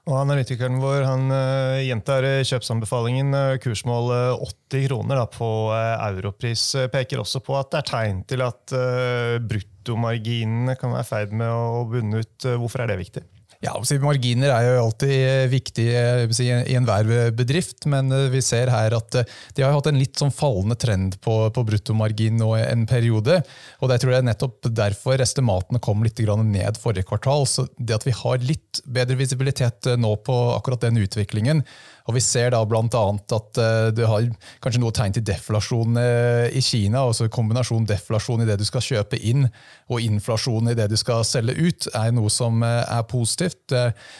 Og 0.06 0.14
Analytikeren 0.20 0.78
vår 0.78 1.02
han 1.02 1.32
uh, 1.34 1.82
gjentar 1.82 2.24
kjøpsanbefalingen. 2.46 3.32
Uh, 3.34 3.56
kursmål 3.62 4.12
uh, 4.12 4.44
80 4.70 4.86
kroner 4.86 5.18
da, 5.18 5.24
på 5.26 5.48
europris 5.74 6.68
peker 6.92 7.22
også 7.24 7.42
på 7.42 7.56
at 7.58 7.72
det 7.72 7.80
er 7.80 7.88
tegn 7.90 8.20
til 8.30 8.44
at 8.46 8.74
bruttomarginene 9.46 10.76
kan 10.78 10.94
være 10.94 11.06
i 11.06 11.10
ferd 11.10 11.34
med 11.34 11.50
å 11.50 11.82
bunne 11.90 12.22
ut. 12.22 12.46
Hvorfor 12.46 12.84
er 12.84 12.92
det 12.92 13.00
viktig? 13.02 13.24
Ja, 13.64 13.72
Marginer 14.02 14.52
er 14.52 14.66
jo 14.66 14.82
alltid 14.84 15.12
eh, 15.14 15.46
viktig 15.48 15.86
eh, 15.96 16.24
i 16.44 16.76
enhver 16.76 17.32
bedrift, 17.36 17.86
men 17.88 18.12
eh, 18.12 18.28
vi 18.32 18.42
ser 18.44 18.70
her 18.72 18.96
at 18.98 19.16
de 19.56 19.64
har 19.64 19.72
hatt 19.72 19.88
en 19.88 20.00
litt 20.00 20.18
sånn 20.20 20.34
fallende 20.34 20.76
trend 20.80 21.16
på, 21.24 21.38
på 21.54 21.64
bruttomargin 21.70 22.36
nå 22.40 22.52
en 22.58 22.86
periode. 22.88 23.40
og 23.80 23.90
det 23.90 24.00
tror 24.02 24.12
jeg 24.12 24.24
er 24.24 24.28
nettopp 24.28 24.68
derfor 24.68 25.22
estimatene 25.24 25.80
kom 25.80 26.04
litt 26.04 26.20
ned 26.20 26.78
forrige 26.80 27.08
kvartal. 27.08 27.46
så 27.46 27.66
Det 27.78 27.96
at 27.96 28.06
vi 28.06 28.14
har 28.16 28.44
litt 28.44 28.82
bedre 28.84 29.16
visibilitet 29.16 29.88
nå 29.96 30.16
på 30.26 30.36
akkurat 30.56 30.84
den 30.84 31.00
utviklingen, 31.00 31.64
og 32.06 32.14
Vi 32.14 32.22
ser 32.22 32.52
da 32.54 32.62
bl.a. 32.66 32.82
at 32.86 33.58
uh, 33.58 33.88
du 33.94 34.04
har 34.06 34.26
kanskje 34.62 34.82
noe 34.82 34.94
tegn 34.94 35.16
til 35.16 35.24
deflasjon 35.26 35.98
uh, 35.98 36.46
i 36.46 36.62
Kina. 36.62 37.02
altså 37.02 37.26
Kombinasjon 37.32 37.86
deflasjon 37.88 38.44
i 38.44 38.48
det 38.48 38.58
du 38.60 38.66
skal 38.68 38.84
kjøpe 38.84 39.18
inn, 39.18 39.48
og 39.90 40.02
inflasjon 40.02 40.70
i 40.70 40.76
det 40.78 40.88
du 40.92 40.96
skal 40.98 41.24
selge 41.26 41.56
ut, 41.58 41.88
er 41.98 42.14
noe 42.14 42.30
som 42.32 42.62
uh, 42.62 42.84
er 42.84 43.02
positivt. 43.10 43.74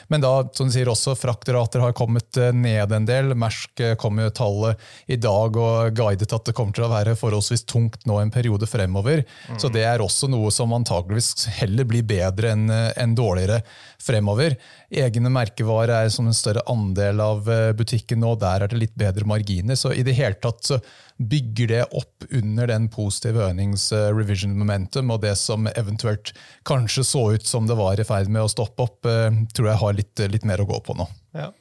men 0.09 0.23
da, 0.23 0.33
som 0.55 0.67
du 0.67 0.75
sier 0.75 0.91
også, 0.91 1.15
fraktrater 1.19 1.83
har 1.85 1.95
kommet 1.97 2.39
ned 2.55 2.93
en 2.93 3.07
del. 3.07 3.35
Mersk 3.39 3.83
kom 4.01 4.19
jo 4.21 4.31
tallet 4.35 4.83
i 5.07 5.19
dag 5.21 5.57
og 5.57 5.97
guidet 5.97 6.33
at 6.33 6.49
det 6.49 6.55
kommer 6.57 6.75
til 6.75 6.87
å 6.87 6.91
være 6.91 7.17
forholdsvis 7.19 7.67
tungt 7.71 8.07
nå 8.07 8.19
en 8.21 8.33
periode 8.35 8.67
fremover. 8.67 9.23
Mm. 9.49 9.61
Så 9.63 9.71
det 9.73 9.87
er 9.87 10.03
også 10.03 10.31
noe 10.33 10.51
som 10.55 10.75
antageligvis 10.75 11.47
heller 11.61 11.87
blir 11.87 12.07
bedre 12.07 12.55
enn 12.57 12.67
en 12.71 13.15
dårligere 13.17 13.63
fremover. 14.03 14.57
Egne 14.91 15.31
merkevarer 15.33 16.07
er 16.07 16.13
som 16.13 16.29
en 16.29 16.37
større 16.37 16.65
andel 16.71 17.21
av 17.23 17.51
eh, 17.51 17.73
butikken 17.77 18.23
nå. 18.23 18.35
Der 18.41 18.65
er 18.65 18.73
det 18.73 18.81
litt 18.81 18.95
bedre 18.99 19.27
marginer. 19.29 19.79
Så 19.79 19.93
i 19.95 20.05
det 20.07 20.17
hele 20.19 20.39
tatt 20.41 20.65
så 20.67 20.81
bygger 21.17 21.71
det 21.73 21.83
opp 21.97 22.27
under 22.31 22.69
den 22.71 22.89
positive 22.93 23.45
earnings 23.49 23.89
eh, 23.93 24.11
revision 24.15 24.57
momentum, 24.59 25.13
og 25.15 25.23
det 25.25 25.37
som 25.41 25.69
eventuelt 25.75 26.35
kanskje 26.69 27.07
så 27.09 27.29
ut 27.37 27.47
som 27.47 27.69
det 27.69 27.79
var 27.79 28.01
i 28.01 28.07
ferd 28.07 28.33
med 28.33 28.45
å 28.45 28.51
stoppe 28.53 28.85
opp, 28.85 29.07
eh, 29.09 29.31
tror 29.57 29.73
jeg 29.73 29.83
har 29.85 30.03
litt, 30.03 30.27
litt 30.33 30.49
mer 30.49 30.63
å 30.63 30.69
gå 30.69 30.83
på 30.85 30.99
nå. 30.99 31.09
Ja. 31.37 31.53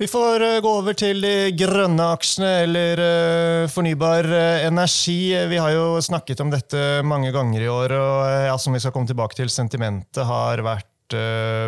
Vi 0.00 0.06
får 0.08 0.40
gå 0.64 0.70
over 0.78 0.94
til 0.96 1.18
de 1.20 1.50
grønne 1.52 2.06
aksjene, 2.14 2.50
eller 2.64 3.00
fornybar 3.68 4.24
energi. 4.64 5.34
Vi 5.50 5.58
har 5.60 5.74
jo 5.74 6.00
snakket 6.00 6.40
om 6.40 6.48
dette 6.48 7.02
mange 7.04 7.28
ganger 7.34 7.66
i 7.66 7.68
år, 7.68 7.92
og 7.98 8.46
ja, 8.46 8.54
som 8.56 8.72
vi 8.72 8.80
skal 8.80 8.94
komme 8.94 9.10
tilbake 9.10 9.36
til, 9.36 9.52
sentimentet 9.52 10.24
har 10.24 10.64
vært 10.64 10.89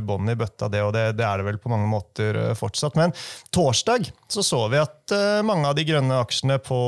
bånn 0.07 0.31
i 0.31 0.37
bøtta, 0.39 0.69
det, 0.73 0.83
og 0.85 0.93
det, 0.95 1.05
det, 1.19 1.25
er 1.27 1.41
det 1.41 1.47
vel 1.47 1.59
på 1.63 1.73
mange 1.73 1.89
måter 1.91 2.39
uh, 2.39 2.53
fortsatt. 2.59 2.97
Men 2.99 3.15
torsdag 3.55 4.09
så, 4.31 4.45
så 4.45 4.61
vi 4.73 4.81
at 4.81 5.15
uh, 5.15 5.41
mange 5.47 5.69
av 5.69 5.77
de 5.79 5.87
grønne 5.89 6.21
aksjene 6.23 6.59
på 6.63 6.79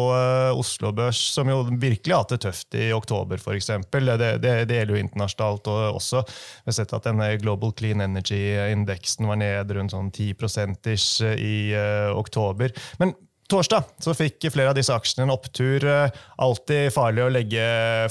Oslo 0.55 0.93
Børs, 0.97 1.21
som 1.35 1.51
jo 1.51 1.63
virkelig 1.71 2.15
har 2.15 2.25
hatt 2.25 2.35
det 2.37 2.43
tøft 2.47 2.79
i 2.79 2.89
oktober 2.95 3.41
f.eks., 3.41 3.71
det, 3.95 4.17
det, 4.43 4.55
det 4.69 4.79
gjelder 4.81 4.95
jo 4.95 5.03
internasjonalt 5.03 5.71
og 5.73 5.99
også. 5.99 6.25
Vi 6.65 6.73
har 6.73 6.79
sett 6.79 6.97
at 6.97 7.07
denne 7.09 7.29
Global 7.43 7.75
Clean 7.77 8.03
Energy-indeksen 8.05 9.29
var 9.31 9.41
ned 9.41 9.73
rundt 9.75 9.95
sånn 9.95 10.11
10 10.13 10.35
ish 10.95 11.23
i 11.25 11.57
oktober. 12.15 12.75
Men 13.03 13.15
Torsdag 13.51 13.91
så 14.01 14.15
fikk 14.17 14.47
flere 14.53 14.73
av 14.73 14.77
disse 14.79 14.95
aksjene 14.95 15.27
en 15.27 15.35
opptur. 15.35 15.85
Alltid 16.41 16.93
farlig 16.95 17.27
å 17.27 17.33
legge 17.33 17.65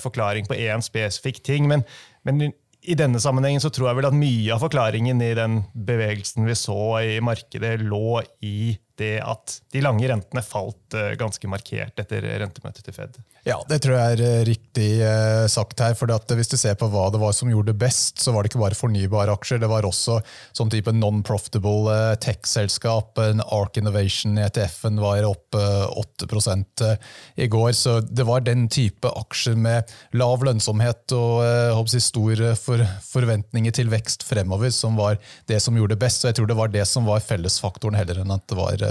forklaring 0.03 0.45
på 0.49 0.57
én 0.61 0.83
spesifikk 0.85 1.41
ting, 1.45 1.65
men, 1.69 1.81
men 2.27 2.51
i 2.83 2.95
denne 2.99 3.19
sammenhengen 3.21 3.63
så 3.63 3.71
tror 3.73 3.89
jeg 3.89 3.99
vel 3.99 4.09
at 4.09 4.17
mye 4.17 4.53
av 4.55 4.63
forklaringen 4.63 5.21
i 5.23 5.33
den 5.37 5.61
bevegelsen 5.73 6.47
vi 6.47 6.55
så 6.57 6.79
i 6.99 7.19
markedet, 7.23 7.77
lå 7.83 8.19
i 8.43 8.73
det 8.99 9.15
at 9.23 9.59
de 9.73 9.81
lange 9.83 10.07
rentene 10.09 10.43
falt 10.45 10.97
eh, 10.97 11.13
ganske 11.19 11.49
markert 11.49 11.99
etter 12.03 12.27
rentemøtet 12.43 12.85
til 12.85 12.95
Fed. 12.95 13.17
Ja, 13.43 13.57
det 13.67 13.81
tror 13.83 13.97
jeg 13.97 14.15
er 14.15 14.21
eh, 14.23 14.43
riktig 14.47 14.89
eh, 15.03 15.45
sagt 15.51 15.81
her. 15.83 15.95
for 15.99 16.11
Hvis 16.37 16.51
du 16.51 16.55
ser 16.59 16.77
på 16.79 16.87
hva 16.91 17.09
det 17.11 17.19
var 17.19 17.33
som 17.35 17.49
gjorde 17.51 17.73
det 17.73 17.81
best, 17.81 18.21
så 18.23 18.31
var 18.31 18.43
det 18.43 18.51
ikke 18.51 18.61
bare 18.61 18.77
fornybare 18.77 19.33
aksjer. 19.35 19.59
Det 19.59 19.69
var 19.71 19.87
også 19.87 20.19
sånn 20.55 20.71
type 20.71 20.93
non-profitable 20.95 22.15
tech-selskap. 22.23 23.19
Ark 23.43 23.79
Innovation 23.81 24.37
i 24.37 24.45
ETF-en 24.45 25.01
var 25.03 25.27
opp 25.27 25.57
8 25.57 26.95
i 27.35 27.49
går. 27.51 27.71
Så 27.75 27.97
det 28.05 28.27
var 28.29 28.45
den 28.45 28.69
type 28.71 29.11
aksjer 29.11 29.59
med 29.59 29.91
lav 30.15 30.45
lønnsomhet 30.45 31.11
og 31.17 31.91
si, 31.91 31.99
store 32.03 32.53
for, 32.59 32.79
forventninger 33.09 33.75
til 33.75 33.91
vekst 33.91 34.23
fremover 34.27 34.71
som 34.71 34.95
var 34.99 35.19
det 35.51 35.59
som 35.63 35.75
gjorde 35.75 35.97
det 35.97 36.03
best. 36.05 36.23
Og 36.23 36.31
jeg 36.31 36.39
tror 36.39 36.51
det 36.51 36.59
var 36.61 36.71
det 36.71 36.87
som 36.87 37.07
var 37.09 37.23
fellesfaktoren, 37.23 37.99
heller 37.99 38.23
enn 38.23 38.35
at 38.35 38.47
det 38.47 38.59
var 38.59 38.87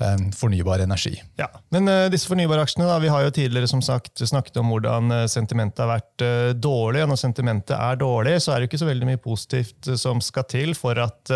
Eh, 0.00 0.30
fornybar 0.36 0.78
energi. 0.82 1.22
Ja, 1.38 1.46
Men 1.70 1.86
disse 1.86 2.24
disse 2.24 2.30
fornybaraksjene, 2.30 2.86
da, 2.88 2.98
vi 2.98 3.10
har 3.12 3.22
jo 3.26 3.32
tidligere 3.34 3.68
som 3.68 3.82
sagt 3.84 3.93
snakket 4.28 4.58
om 4.60 4.70
hvordan 4.72 5.12
eh, 5.14 5.24
sentimentet 5.30 5.82
har 5.82 5.90
vært 5.90 6.24
uh, 6.24 6.50
dårlig. 6.56 7.02
og 7.04 7.10
Når 7.12 7.20
sentimentet 7.20 7.74
er 7.76 7.98
dårlig, 8.00 8.36
så 8.42 8.52
er 8.52 8.60
det 8.60 8.68
ikke 8.68 8.80
så 8.82 8.88
veldig 8.88 9.08
mye 9.08 9.20
positivt 9.22 9.90
som 10.00 10.22
skal 10.24 10.46
til 10.50 10.74
for 10.78 10.98
at 11.02 11.32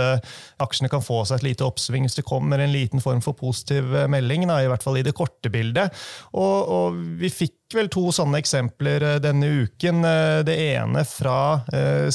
aksjene 0.62 0.90
kan 0.92 1.04
få 1.04 1.22
seg 1.28 1.38
et 1.38 1.46
lite 1.50 1.66
oppsving 1.66 2.06
hvis 2.06 2.18
det 2.18 2.26
kommer 2.28 2.60
en 2.62 2.72
liten 2.72 3.02
form 3.02 3.20
for 3.24 3.36
positiv 3.38 3.90
melding, 4.10 4.46
da, 4.48 4.60
i 4.62 4.68
hvert 4.70 4.84
fall 4.84 4.98
i 5.00 5.04
det 5.06 5.14
korte 5.16 5.50
bildet. 5.52 5.94
Og, 6.32 6.56
og 6.74 7.00
vi 7.20 7.30
fikk 7.32 7.76
vel 7.76 7.90
to 7.92 8.08
sånne 8.14 8.40
eksempler 8.40 9.06
denne 9.22 9.50
uken. 9.64 10.04
Det 10.46 10.56
ene 10.70 11.04
fra 11.08 11.40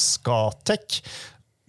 Skatec. 0.00 1.00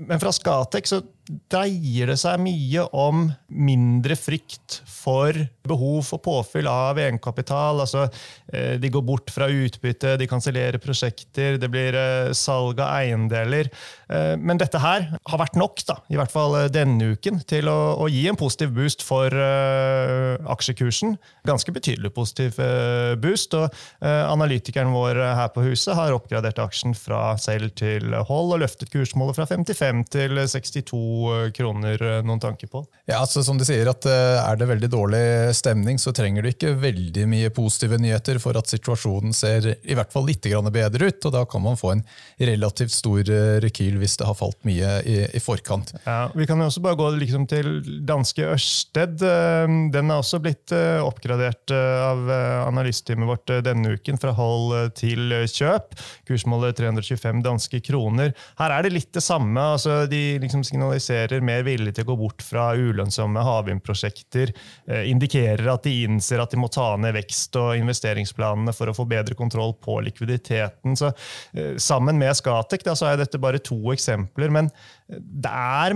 Men 0.06 0.22
fra 0.22 0.34
Skatec 0.36 0.90
så 0.90 1.02
dreier 1.26 2.12
det 2.12 2.18
seg 2.22 2.42
mye 2.44 2.84
om 2.94 3.26
mindre 3.50 4.18
frykt 4.20 4.80
for 4.86 5.34
behov 5.66 6.04
for 6.06 6.22
påfyll 6.22 6.68
av 6.70 7.00
egenkapital. 7.02 7.82
Altså, 7.82 8.06
eh, 8.54 8.76
de 8.82 8.92
går 8.94 9.02
bort 9.06 9.34
fra 9.34 9.48
utbytte, 9.50 10.16
de 10.22 10.28
kansellerer 10.30 10.82
prosjekter, 10.82 11.58
det 11.62 11.70
blir 11.74 11.98
eh, 11.98 12.34
salg 12.38 12.80
av 12.84 12.94
eiendeler. 13.00 13.72
Eh, 14.10 14.36
men 14.38 14.62
dette 14.62 14.82
her 14.82 15.08
har 15.18 15.42
vært 15.42 15.58
nok, 15.58 15.82
da, 15.88 15.98
i 16.14 16.20
hvert 16.20 16.34
fall 16.34 16.58
denne 16.74 17.16
uken, 17.16 17.42
til 17.50 17.72
å, 17.72 17.96
å 18.06 18.10
gi 18.12 18.28
en 18.30 18.38
positiv 18.38 18.76
boost 18.76 19.02
for 19.06 19.34
uh, 19.34 20.36
aksjekursen. 20.52 21.16
Ganske 21.48 21.74
betydelig 21.74 22.12
positiv 22.16 22.60
uh, 22.62 23.16
boost. 23.22 23.54
og 23.58 23.70
uh, 24.04 24.26
Analytikeren 24.30 24.94
vår 24.94 25.20
her 25.40 25.50
på 25.54 25.66
huset 25.66 25.96
har 25.98 26.14
oppgradert 26.16 26.60
aksjen 26.62 26.96
fra 26.98 27.36
selv 27.42 27.74
til 27.80 28.14
hold 28.30 28.56
og 28.56 28.62
løftet 28.62 28.92
kursmålet 28.94 29.38
fra 29.38 29.48
55 29.50 30.06
til 30.14 30.42
62 30.52 31.15
kroner 31.56 32.02
eh, 32.02 32.22
noen 32.26 32.42
tanke 32.42 32.68
på? 32.68 32.82
Ja, 33.08 33.20
altså 33.22 33.44
som 33.46 33.58
du 33.60 33.66
sier 33.68 33.88
at 33.92 34.06
eh, 34.10 34.38
Er 34.42 34.58
det 34.60 34.68
veldig 34.70 34.90
dårlig 34.92 35.24
stemning, 35.58 36.00
så 36.02 36.14
trenger 36.16 36.46
du 36.46 36.50
ikke 36.52 36.74
veldig 36.82 37.26
mye 37.32 37.52
positive 37.54 38.00
nyheter 38.02 38.40
for 38.44 38.58
at 38.60 38.70
situasjonen 38.72 39.34
ser 39.36 39.72
i 39.82 39.98
hvert 39.98 40.14
fall 40.14 40.28
litt 40.28 40.46
bedre 40.46 41.10
ut. 41.10 41.26
og 41.26 41.34
Da 41.34 41.44
kan 41.50 41.64
man 41.64 41.80
få 41.80 41.94
en 41.96 42.04
relativt 42.38 42.94
stor 42.94 43.22
eh, 43.24 43.58
rekyl 43.64 43.98
hvis 44.02 44.18
det 44.20 44.28
har 44.28 44.38
falt 44.38 44.60
mye 44.68 44.92
i, 45.06 45.18
i 45.34 45.42
forkant. 45.44 45.94
Ja, 46.06 46.30
vi 46.36 46.48
kan 46.50 46.60
jo 46.62 46.70
også 46.70 46.84
bare 46.86 47.00
gå 47.00 47.10
liksom 47.18 47.48
til 47.50 47.80
danske 48.06 48.46
Ørsted. 48.52 49.18
Den 49.20 50.12
er 50.12 50.20
også 50.20 50.40
blitt 50.44 50.74
oppgradert 50.76 51.72
av 51.72 52.30
analysteamet 52.68 53.30
vårt 53.30 53.54
denne 53.66 53.96
uken, 53.96 54.20
fra 54.22 54.34
hold 54.38 54.94
til 55.00 55.34
kjøp. 55.50 55.96
Kursmålet 56.30 56.78
325 56.78 57.42
danske 57.46 57.82
kroner. 57.86 58.36
Her 58.60 58.78
er 58.78 58.86
det 58.86 58.94
litt 58.94 59.12
det 59.16 59.24
samme. 59.26 59.62
altså 59.76 60.04
De 60.10 60.38
liksom 60.42 60.64
signaliserer 60.68 61.05
signaliserer 61.06 61.44
mer 61.46 61.64
vilje 61.64 61.94
til 61.96 62.06
å 62.06 62.12
gå 62.12 62.18
bort 62.20 62.44
fra 62.44 62.74
ulønnsomme 62.76 63.44
havvindprosjekter, 63.44 64.54
eh, 64.88 65.10
indikerer 65.10 65.74
at 65.74 65.84
de 65.84 66.04
innser 66.06 66.42
at 66.42 66.52
de 66.52 66.58
må 66.58 66.72
ta 66.72 66.96
ned 66.98 67.14
vekst- 67.16 67.56
og 67.56 67.76
investeringsplanene 67.78 68.74
for 68.74 68.88
å 68.88 68.96
få 68.96 69.08
bedre 69.08 69.36
kontroll 69.36 69.74
på 69.74 70.02
likviditeten. 70.04 70.96
Så, 70.96 71.14
eh, 71.54 71.76
sammen 71.78 72.18
med 72.18 72.36
Skatec 72.36 72.84
så 72.84 73.14
er 73.14 73.18
dette 73.18 73.40
bare 73.40 73.60
to 73.60 73.76
eksempler, 73.92 74.50
men 74.50 74.72
det 75.10 75.52
er 75.52 75.94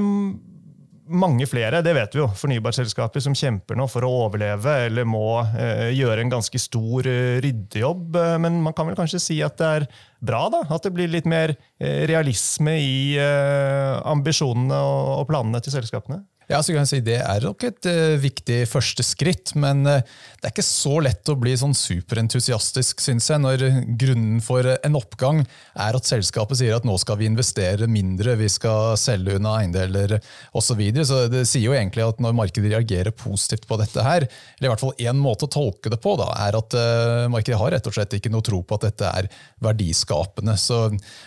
mange 1.09 1.47
flere, 1.49 1.81
det 1.81 1.93
vet 1.95 2.13
vi 2.13 2.21
jo, 2.21 2.27
fornybarselskaper 2.27 3.19
som 3.19 3.33
kjemper 3.33 3.75
nå 3.75 3.87
for 3.89 4.05
å 4.05 4.27
overleve 4.27 4.85
eller 4.85 5.07
må 5.09 5.41
eh, 5.57 5.89
gjøre 5.97 6.21
en 6.21 6.29
ganske 6.29 6.59
stor 6.61 7.07
eh, 7.09 7.39
ryddejobb. 7.41 8.13
Men 8.39 8.61
man 8.61 8.73
kan 8.73 8.85
vel 8.85 8.95
kanskje 8.99 9.21
si 9.23 9.39
at 9.41 9.57
det 9.57 9.65
er 9.65 9.87
bra 10.19 10.47
da, 10.51 10.63
at 10.69 10.85
det 10.85 10.93
blir 10.95 11.11
litt 11.11 11.27
mer 11.29 11.55
eh, 11.55 12.03
realisme 12.09 12.75
i 12.79 12.99
eh, 13.19 13.95
ambisjonene 14.09 14.79
og 15.19 15.25
planene 15.29 15.61
til 15.63 15.77
selskapene? 15.77 16.23
Ja, 16.49 16.63
så 16.65 16.73
kan 16.73 16.81
jeg 16.81 16.89
si 16.89 16.99
Det 17.05 17.19
er 17.21 17.43
nok 17.45 17.61
et 17.67 17.85
uh, 17.85 18.17
viktig 18.17 18.63
første 18.71 19.03
skritt, 19.05 19.53
men 19.59 19.83
uh, 19.85 20.01
det 20.41 20.47
er 20.47 20.53
ikke 20.55 20.65
så 20.65 20.95
lett 21.05 21.29
å 21.29 21.35
bli 21.38 21.53
sånn 21.59 21.75
superentusiastisk, 21.77 23.03
syns 23.05 23.27
jeg, 23.29 23.41
når 23.43 23.65
grunnen 24.01 24.39
for 24.41 24.65
en 24.73 24.97
oppgang 24.97 25.43
er 25.77 25.97
at 25.97 26.09
selskapet 26.09 26.57
sier 26.57 26.73
at 26.73 26.88
nå 26.89 26.95
skal 27.01 27.19
vi 27.19 27.27
investere 27.29 27.85
mindre, 27.91 28.33
vi 28.39 28.49
skal 28.49 28.97
selge 28.97 29.38
unna 29.38 29.59
eiendeler 29.59 30.17
osv. 30.17 30.69
Så, 30.69 30.77
videre. 30.79 31.05
så 31.05 31.21
det 31.29 31.43
sier 31.49 31.67
jo 31.67 31.75
egentlig 31.75 32.05
at 32.05 32.19
når 32.23 32.35
markedet 32.38 32.69
reagerer 32.71 33.13
positivt 33.13 33.65
på 33.69 33.77
dette 33.81 34.05
her, 34.05 34.25
eller 34.57 34.69
i 34.69 34.71
hvert 34.71 34.83
fall 34.85 35.05
én 35.05 35.21
måte 35.21 35.45
å 35.45 35.53
tolke 35.53 35.91
det 35.93 36.01
på, 36.01 36.15
da, 36.17 36.31
er 36.47 36.57
at 36.57 36.77
uh, 36.77 37.29
markedet 37.29 37.61
har 37.61 37.75
rett 37.75 37.89
og 37.89 37.97
slett 37.97 38.17
ikke 38.17 38.33
noe 38.33 38.45
tro 38.45 38.63
på 38.65 38.79
at 38.79 38.89
dette 38.89 39.13
er 39.21 39.29
verdiskapende. 39.61 40.08
Så 40.59 40.79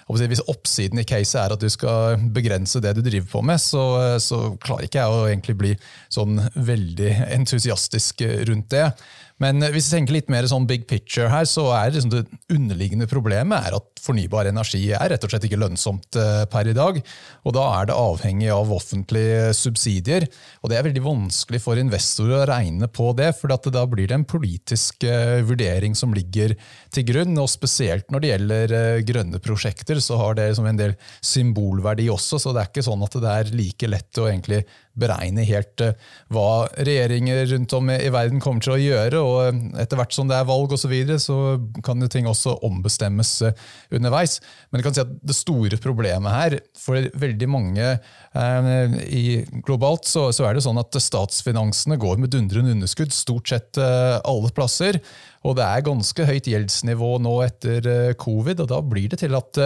Hvis 0.09 0.45
oppsiden 0.51 1.01
i 1.03 1.07
caset 1.09 1.41
er 1.41 1.55
at 1.55 1.63
du 1.63 1.69
skal 1.73 2.21
begrense 2.35 2.83
det 2.83 2.95
du 2.97 3.03
driver 3.05 3.29
på 3.31 3.43
med, 3.47 3.61
så, 3.63 4.19
så 4.23 4.55
klarer 4.63 4.89
ikke 4.89 5.03
jeg 5.03 5.17
å 5.17 5.27
egentlig 5.29 5.59
bli 5.59 5.73
sånn 6.13 6.41
veldig 6.55 7.13
entusiastisk 7.39 8.25
rundt 8.49 8.71
det. 8.75 8.89
Men 9.43 9.59
hvis 9.75 9.89
vi 9.91 9.97
tenker 9.97 10.17
litt 10.17 10.31
mer 10.31 10.47
sånn 10.51 10.69
big 10.69 10.85
picture 10.91 11.31
her, 11.33 11.47
så 11.49 11.67
er 11.75 11.95
liksom 11.95 12.13
det 12.13 12.23
underliggende 12.53 13.09
problemet 13.11 13.67
er 13.67 13.77
at 13.79 14.03
fornybar 14.03 14.49
energi 14.51 14.85
er 14.95 15.13
rett 15.13 15.25
og 15.27 15.33
slett 15.33 15.47
ikke 15.49 15.61
lønnsomt 15.61 16.19
eh, 16.19 16.45
per 16.51 16.69
i 16.71 16.75
dag. 16.77 16.99
Og 17.47 17.55
da 17.57 17.65
er 17.79 17.89
det 17.89 17.99
avhengig 17.99 18.51
av 18.55 18.71
offentlige 18.75 19.51
subsidier. 19.57 20.27
Og 20.63 20.71
det 20.71 20.79
er 20.79 20.87
veldig 20.87 21.05
vanskelig 21.05 21.63
for 21.65 21.81
investorer 21.81 22.43
å 22.43 22.49
regne 22.51 22.89
på 22.91 23.11
det, 23.19 23.33
for 23.39 23.51
da 23.51 23.85
blir 23.91 24.11
det 24.11 24.19
en 24.21 24.29
politisk 24.29 25.07
eh, 25.09 25.41
vurdering 25.47 25.97
som 25.99 26.15
ligger 26.15 26.55
til 26.95 27.07
grunn. 27.09 27.35
Og 27.43 27.51
spesielt 27.51 28.11
når 28.13 28.23
det 28.23 28.33
gjelder 28.33 28.77
eh, 28.79 29.03
grønne 29.09 29.43
prosjekter, 29.43 30.03
så 30.03 30.21
har 30.23 30.39
det 30.39 30.53
liksom 30.53 30.71
en 30.71 30.83
del 30.85 30.97
symbolverdi 31.19 32.09
også. 32.13 32.43
Så 32.43 32.55
det 32.55 32.65
er 32.65 32.73
ikke 32.73 32.87
sånn 32.87 33.07
at 33.07 33.19
det 33.23 33.37
er 33.37 33.55
like 33.59 33.91
lett 33.91 34.23
å 34.23 34.31
egentlig 34.31 34.63
beregne 34.99 35.45
helt 35.49 35.83
eh, 35.85 35.95
hva 36.33 36.67
regjeringer 36.77 37.47
rundt 37.53 37.75
om 37.77 37.91
i 37.95 38.11
verden 38.13 38.43
kommer 38.43 38.65
til 38.65 38.75
å 38.75 38.81
gjøre. 38.81 39.21
og 39.23 39.39
eh, 39.47 39.61
Etter 39.85 40.01
hvert 40.01 40.17
som 40.17 40.29
det 40.29 40.39
er 40.39 40.49
valg 40.49 40.73
osv., 40.73 40.83
så, 40.83 40.91
videre, 40.91 41.19
så 41.23 41.37
kan 41.87 42.03
jo 42.03 42.11
ting 42.11 42.27
også 42.29 42.59
ombestemmes 42.67 43.31
eh, 43.49 43.63
underveis. 43.95 44.39
Men 44.71 44.81
jeg 44.81 44.89
kan 44.89 44.97
si 44.97 45.05
at 45.05 45.15
det 45.23 45.39
store 45.39 45.79
problemet 45.83 46.37
her, 46.37 46.59
for 46.79 47.09
veldig 47.23 47.49
mange 47.53 47.95
globalt, 49.67 50.09
så, 50.09 50.31
er 50.33 50.57
det 50.57 50.65
sånn 50.65 50.81
at 50.81 50.97
statsfinansene 51.05 51.99
går 52.01 52.21
med 52.21 52.33
dundrende 52.33 52.73
underskudd 52.75 53.13
stort 53.15 53.53
sett 53.53 53.79
alle 53.79 54.51
plasser. 54.57 54.99
Og 55.47 55.59
det 55.59 55.67
er 55.67 55.85
ganske 55.87 56.27
høyt 56.29 56.49
gjeldsnivå 56.49 57.15
nå 57.23 57.35
etter 57.45 58.17
covid, 58.21 58.65
og 58.65 58.73
da 58.73 58.81
blir 58.85 59.13
det 59.13 59.21
til 59.23 59.37
at 59.39 59.61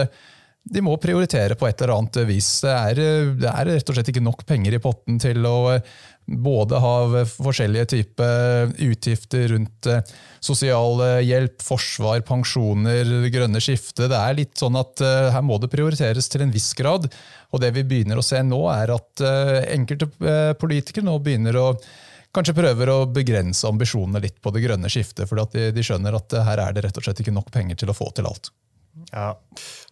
de 0.69 0.83
må 0.83 0.97
prioritere 0.99 1.55
på 1.55 1.67
et 1.67 1.81
eller 1.81 1.95
annet 1.95 2.19
vis. 2.27 2.49
Det 2.63 2.73
er, 2.73 3.01
det 3.39 3.49
er, 3.49 3.71
rett 3.71 3.89
og 3.89 3.97
slett 3.97 4.11
ikke 4.11 4.23
nok 4.23 4.43
penger 4.47 4.75
i 4.75 4.83
potten 4.83 5.19
til 5.21 5.45
å 5.47 5.57
eh, 5.75 5.97
både 6.27 6.81
ha 6.83 7.23
forskjellige 7.29 7.85
typer 7.93 8.73
utgifter 8.83 9.47
rundt 9.53 9.87
eh, 9.87 10.01
sosialhjelp, 10.43 11.63
forsvar, 11.63 12.19
pensjoner, 12.27 13.13
grønne 13.33 13.61
skifte. 13.63 14.09
Det 14.11 14.19
er 14.19 14.39
litt 14.41 14.59
sånn 14.59 14.79
at 14.79 15.03
eh, 15.05 15.29
her 15.35 15.45
må 15.45 15.59
det 15.63 15.71
prioriteres 15.71 16.27
til 16.33 16.43
en 16.43 16.53
viss 16.53 16.73
grad. 16.77 17.07
Og 17.55 17.63
det 17.63 17.71
vi 17.77 17.85
begynner 17.87 18.19
å 18.19 18.25
se 18.25 18.43
nå, 18.43 18.59
er 18.73 18.91
at 18.91 19.23
enkelte 19.71 20.09
politikere 20.59 21.07
nå 21.07 21.13
begynner 21.23 21.55
å 21.61 21.67
kanskje 22.35 22.57
prøver 22.57 22.91
å 22.91 22.97
begrense 23.07 23.63
ambisjonene 23.69 24.19
litt 24.21 24.41
på 24.43 24.51
det 24.51 24.65
grønne 24.65 24.91
skiftet, 24.91 25.29
for 25.29 25.39
de, 25.55 25.69
de 25.71 25.85
skjønner 25.85 26.19
at 26.19 26.35
her 26.43 26.59
er 26.65 26.75
det 26.75 26.83
rett 26.83 26.99
og 26.99 27.07
slett 27.07 27.23
ikke 27.23 27.33
nok 27.33 27.47
penger 27.55 27.79
til 27.79 27.93
å 27.93 27.95
få 27.95 28.11
til 28.17 28.27
alt. 28.27 28.51
Ja. 29.13 29.31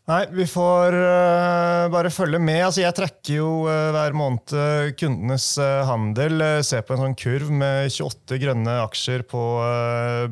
Nei, 0.06 0.20
vi 0.38 0.46
får 0.46 0.94
uh, 0.94 1.88
bare 1.90 2.12
følge 2.14 2.38
med. 2.38 2.60
Altså, 2.68 2.84
jeg 2.84 2.94
trekker 2.94 3.40
jo 3.40 3.48
uh, 3.66 3.90
hver 3.90 4.14
måned 4.14 4.52
uh, 4.54 4.92
kundenes 4.94 5.48
handel. 5.90 6.44
ser 6.62 6.84
på 6.86 6.94
en 6.94 7.02
sånn 7.02 7.16
kurv 7.18 7.50
med 7.50 7.90
28 7.90 8.38
grønne 8.44 8.76
aksjer 8.84 9.24
på 9.26 9.42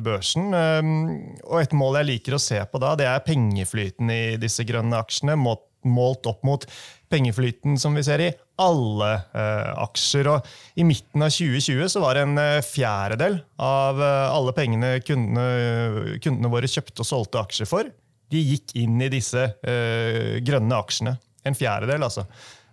børsen. 0.04 0.54
og 0.54 1.56
et 1.58 1.74
mål 1.74 1.98
jeg 2.00 2.10
liker 2.12 2.36
å 2.36 2.42
se 2.42 2.60
på 2.70 2.82
da, 2.82 2.92
det 2.98 3.08
er 3.10 3.24
pengeflyten 3.26 4.12
i 4.14 4.36
disse 4.38 4.62
grønne 4.68 5.00
aksjene. 5.02 5.34
Målt, 5.42 5.66
målt 5.82 6.30
opp 6.30 6.46
mot 6.46 6.68
pengeflyten 7.10 7.74
som 7.80 7.98
vi 7.98 8.06
ser 8.06 8.22
i 8.22 8.30
alle 8.62 9.10
aksjer. 9.34 10.30
Og 10.36 10.78
I 10.78 10.86
midten 10.86 11.26
av 11.26 11.34
2020 11.34 11.90
så 11.90 12.04
var 12.04 12.22
en 12.22 12.38
fjerdedel 12.62 13.40
av 13.58 13.98
alle 14.06 14.54
pengene 14.54 14.96
kundene, 15.02 16.16
kundene 16.22 16.54
våre 16.54 16.70
kjøpte 16.70 17.02
og 17.02 17.10
solgte 17.10 17.42
aksjer 17.42 17.70
for 17.74 17.94
de 18.32 18.40
gikk 18.40 18.74
inn 18.80 19.00
i 19.04 19.10
disse 19.12 19.40
uh, 19.40 20.36
grønne 20.44 20.78
aksjene. 20.80 21.16
En 21.44 21.56
fjerdedel, 21.56 22.06
altså. 22.06 22.24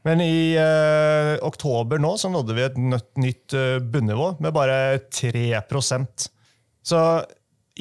Men 0.08 0.24
i 0.24 0.56
uh, 0.58 1.36
oktober 1.46 2.02
nå 2.02 2.16
så 2.18 2.32
nådde 2.34 2.58
vi 2.58 2.66
et 2.66 2.78
nytt, 2.80 3.10
nytt 3.22 3.58
uh, 3.58 3.78
bunnivå 3.84 4.32
med 4.42 4.56
bare 4.56 4.78
3% 5.12 6.30
Så 6.82 7.02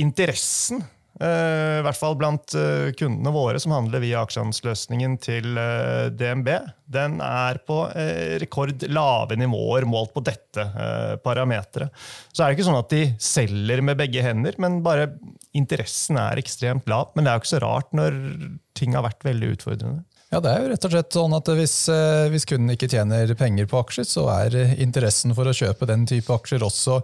interessen 0.03 0.83
Eh, 0.83 1.00
I 1.21 1.83
hvert 1.85 1.99
fall 1.99 2.15
blant 2.17 2.55
eh, 2.57 2.91
kundene 2.97 3.33
våre 3.35 3.61
som 3.61 3.75
handler 3.77 4.01
via 4.01 4.23
aksjehandelsløsningen 4.25 5.19
til 5.21 5.59
eh, 5.61 6.07
DNB. 6.17 6.49
Den 6.91 7.19
er 7.21 7.61
på 7.69 7.83
rekordlave 8.43 9.37
nivåer 9.39 9.85
målt 9.87 10.15
på 10.15 10.23
dette 10.27 10.65
parameteret. 11.23 11.93
Så 12.33 12.43
er 12.43 12.49
det 12.49 12.57
ikke 12.57 12.67
sånn 12.67 12.81
at 12.81 12.91
de 12.91 13.03
selger 13.23 13.85
med 13.87 14.01
begge 14.01 14.25
hender, 14.25 14.57
men 14.59 14.81
bare 14.83 15.13
interessen 15.55 16.19
er 16.19 16.41
ekstremt 16.41 16.89
lav. 16.91 17.13
Men 17.15 17.27
det 17.27 17.31
er 17.31 17.39
jo 17.39 17.45
ikke 17.45 17.53
så 17.53 17.63
rart 17.63 17.95
når 17.95 18.17
ting 18.75 18.97
har 18.99 19.07
vært 19.07 19.23
veldig 19.29 19.53
utfordrende. 19.55 20.03
Ja, 20.31 20.41
det 20.43 20.51
er 20.51 20.65
jo 20.65 20.73
rett 20.73 20.85
og 20.87 20.93
slett 20.97 21.15
sånn 21.15 21.37
at 21.37 21.53
hvis, 21.59 21.77
hvis 22.31 22.47
kunden 22.47 22.75
ikke 22.75 22.91
tjener 22.91 23.31
penger 23.39 23.71
på 23.71 23.85
aksjer, 23.85 24.07
så 24.07 24.27
er 24.35 24.59
interessen 24.83 25.35
for 25.39 25.51
å 25.51 25.55
kjøpe 25.55 25.89
den 25.91 26.09
type 26.11 26.35
aksjer 26.35 26.67
også 26.67 27.01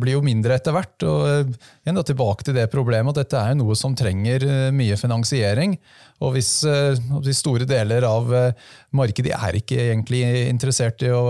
blir 0.00 0.16
jo 0.16 0.22
mindre 0.24 0.56
etter 0.56 0.72
hvert. 0.72 0.96
og 1.04 1.26
eh, 1.28 1.50
igjen 1.84 1.98
da, 1.98 2.04
Tilbake 2.06 2.46
til 2.46 2.56
det 2.56 2.70
problemet 2.72 3.12
at 3.12 3.26
dette 3.26 3.42
er 3.42 3.58
noe 3.58 3.76
som 3.76 3.96
trenger 3.96 4.46
eh, 4.46 4.70
mye 4.72 4.96
finansiering. 4.96 5.76
og 6.22 6.36
Hvis, 6.36 6.62
de 6.62 7.20
hvis 7.24 7.40
store 7.42 7.66
deler 7.66 8.04
av 8.06 8.28
markedet 8.94 9.32
er 9.34 9.56
ikke 9.58 9.74
egentlig 9.88 10.20
interessert 10.46 11.02
i 11.02 11.10
å, 11.10 11.22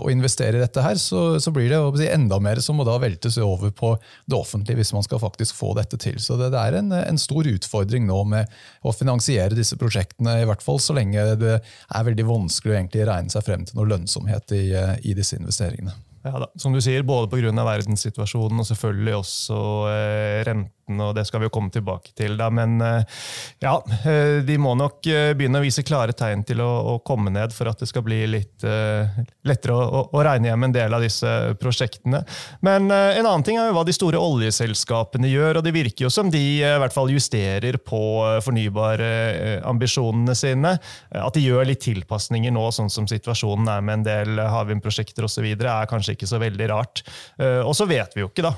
å 0.00 0.08
investere 0.08 0.56
i 0.56 0.62
dette, 0.62 0.80
her, 0.80 0.96
så, 0.96 1.36
så 1.36 1.52
blir 1.52 1.68
det 1.68 2.08
enda 2.08 2.40
mer 2.40 2.62
som 2.64 2.80
må 2.80 2.86
da 2.88 2.96
veltes 3.02 3.36
over 3.36 3.68
på 3.68 3.92
det 4.00 4.38
offentlige 4.38 4.80
hvis 4.80 4.94
man 4.96 5.04
skal 5.04 5.20
faktisk 5.20 5.60
få 5.60 5.74
dette 5.76 6.00
til. 6.00 6.16
Så 6.16 6.40
det, 6.40 6.54
det 6.56 6.62
er 6.62 6.80
en, 6.80 6.88
en, 6.96 7.20
stor 7.20 7.44
utfordring 7.52 8.08
nå 8.08 8.22
med 8.32 8.48
å 8.80 8.96
finansiere 8.96 9.52
disse 9.52 9.76
prosjektene, 9.76 10.40
i 10.40 10.48
hvert 10.48 10.64
fall 10.64 10.80
så 10.80 10.96
lenge 10.96 11.34
det 11.36 11.58
er 11.60 12.08
veldig 12.08 12.30
vanskelig 12.32 12.72
å 12.72 12.80
egentlig 12.80 13.10
regne 13.12 13.36
seg 13.36 13.44
frem 13.44 13.68
til 13.68 13.76
noe 13.76 13.92
lønnsomhet 13.92 14.56
i, 14.56 14.70
i 15.04 15.20
disse 15.20 15.36
investeringene. 15.36 16.00
Ja 16.24 16.34
da, 16.42 16.50
Som 16.60 16.74
du 16.76 16.80
sier, 16.84 17.04
både 17.06 17.30
pga. 17.32 17.52
verdenssituasjonen 17.64 18.60
og 18.60 18.68
selvfølgelig 18.68 19.14
også 19.22 19.60
eh, 19.92 20.40
rente 20.48 20.74
2019, 20.90 21.00
og 21.00 21.14
det 21.14 21.26
skal 21.26 21.40
vi 21.40 21.48
jo 21.48 21.52
komme 21.54 21.70
tilbake 21.70 22.12
til. 22.16 22.36
da, 22.36 22.50
Men 22.50 22.80
eh, 22.80 23.04
ja, 23.60 23.76
eh, 24.04 24.42
de 24.44 24.58
må 24.58 24.74
nok 24.74 25.06
eh, 25.06 25.32
begynne 25.36 25.60
å 25.60 25.64
vise 25.64 25.82
klare 25.86 26.12
tegn 26.12 26.44
til 26.44 26.60
å, 26.60 26.68
å 26.94 26.98
komme 27.04 27.30
ned 27.30 27.52
for 27.52 27.70
at 27.70 27.78
det 27.80 27.88
skal 27.88 28.02
bli 28.04 28.26
litt 28.30 28.64
uh, 28.64 29.06
lettere 29.46 29.74
å, 29.74 29.80
å, 29.80 30.02
å, 30.12 30.22
regne 30.24 30.50
hjem 30.50 30.64
en 30.66 30.74
del 30.74 30.94
av 30.94 31.02
disse 31.02 31.30
prosjektene. 31.60 32.22
Men 32.66 32.90
uh, 32.90 33.16
en 33.16 33.26
annen 33.26 33.44
ting 33.46 33.58
er 33.58 33.70
jo 33.70 33.76
hva 33.76 33.84
de 33.86 33.94
store 33.94 34.20
oljeselskapene 34.20 35.30
gjør, 35.30 35.60
og 35.60 35.66
det 35.66 35.74
virker 35.74 36.06
jo 36.06 36.12
som 36.12 36.30
de 36.32 36.42
uh, 36.62 36.76
i 36.76 36.80
hvert 36.82 36.94
fall 36.94 37.12
justerer 37.12 37.78
på 37.80 38.00
fornybarambisjonene 38.44 40.36
sine. 40.38 40.76
At 41.20 41.36
de 41.36 41.44
gjør 41.44 41.68
litt 41.68 41.82
tilpasninger 41.84 42.52
nå, 42.54 42.66
sånn 42.74 42.90
som 42.92 43.08
situasjonen 43.10 43.68
er 43.72 43.84
med 43.84 44.00
en 44.00 44.06
del 44.06 44.42
havvindprosjekter 44.50 45.26
osv., 45.26 45.46
er 45.50 45.90
kanskje 45.90 46.14
ikke 46.16 46.28
så 46.28 46.40
veldig 46.40 46.66
rart. 46.70 47.02
Og 47.40 47.72
så 47.76 47.86
vet 47.88 48.14
vi 48.16 48.22
jo 48.22 48.30
ikke 48.30 48.44
da 48.46 48.52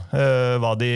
hva 0.62 0.72
de 0.78 0.90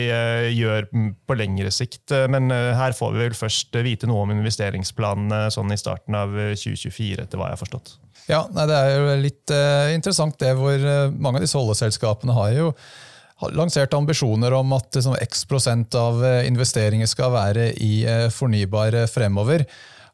gjør 0.55 0.87
på 1.27 1.37
lengre 1.37 1.71
sikt. 1.73 2.05
Eh, 2.15 2.27
men 2.31 2.51
eh, 2.53 2.73
her 2.77 2.95
får 2.95 3.13
vi 3.13 3.23
vel 3.25 3.37
først 3.37 3.75
eh, 3.75 3.85
vite 3.85 4.09
noe 4.09 4.23
om 4.25 4.33
investeringsplanene 4.35 5.47
sånn 5.53 5.73
i 5.73 5.79
starten 5.79 6.17
av 6.17 6.33
2024, 6.55 7.25
etter 7.25 7.39
hva 7.39 7.51
jeg 7.51 7.57
har 7.57 7.63
forstått. 7.63 7.97
Ja, 8.27 8.41
nei, 8.51 8.67
Det 8.67 8.77
er 8.77 8.89
jo 8.91 9.11
litt 9.23 9.51
uh, 9.55 9.89
interessant 9.95 10.35
det 10.41 10.49
hvor 10.59 10.75
uh, 10.75 11.13
mange 11.15 11.39
av 11.39 11.45
disse 11.45 11.59
oljeselskapene 11.59 12.33
har 12.35 12.49
jo 12.57 12.71
lansert 13.55 13.93
ambisjoner 13.93 14.51
om 14.57 14.73
at 14.75 14.97
liksom, 14.97 15.13
x 15.21 15.45
prosent 15.47 15.95
av 15.95 16.19
investeringer 16.41 17.07
skal 17.07 17.31
være 17.35 17.69
i 17.85 18.01
uh, 18.03 18.25
fornybar 18.33 18.97
fremover. 19.07 19.63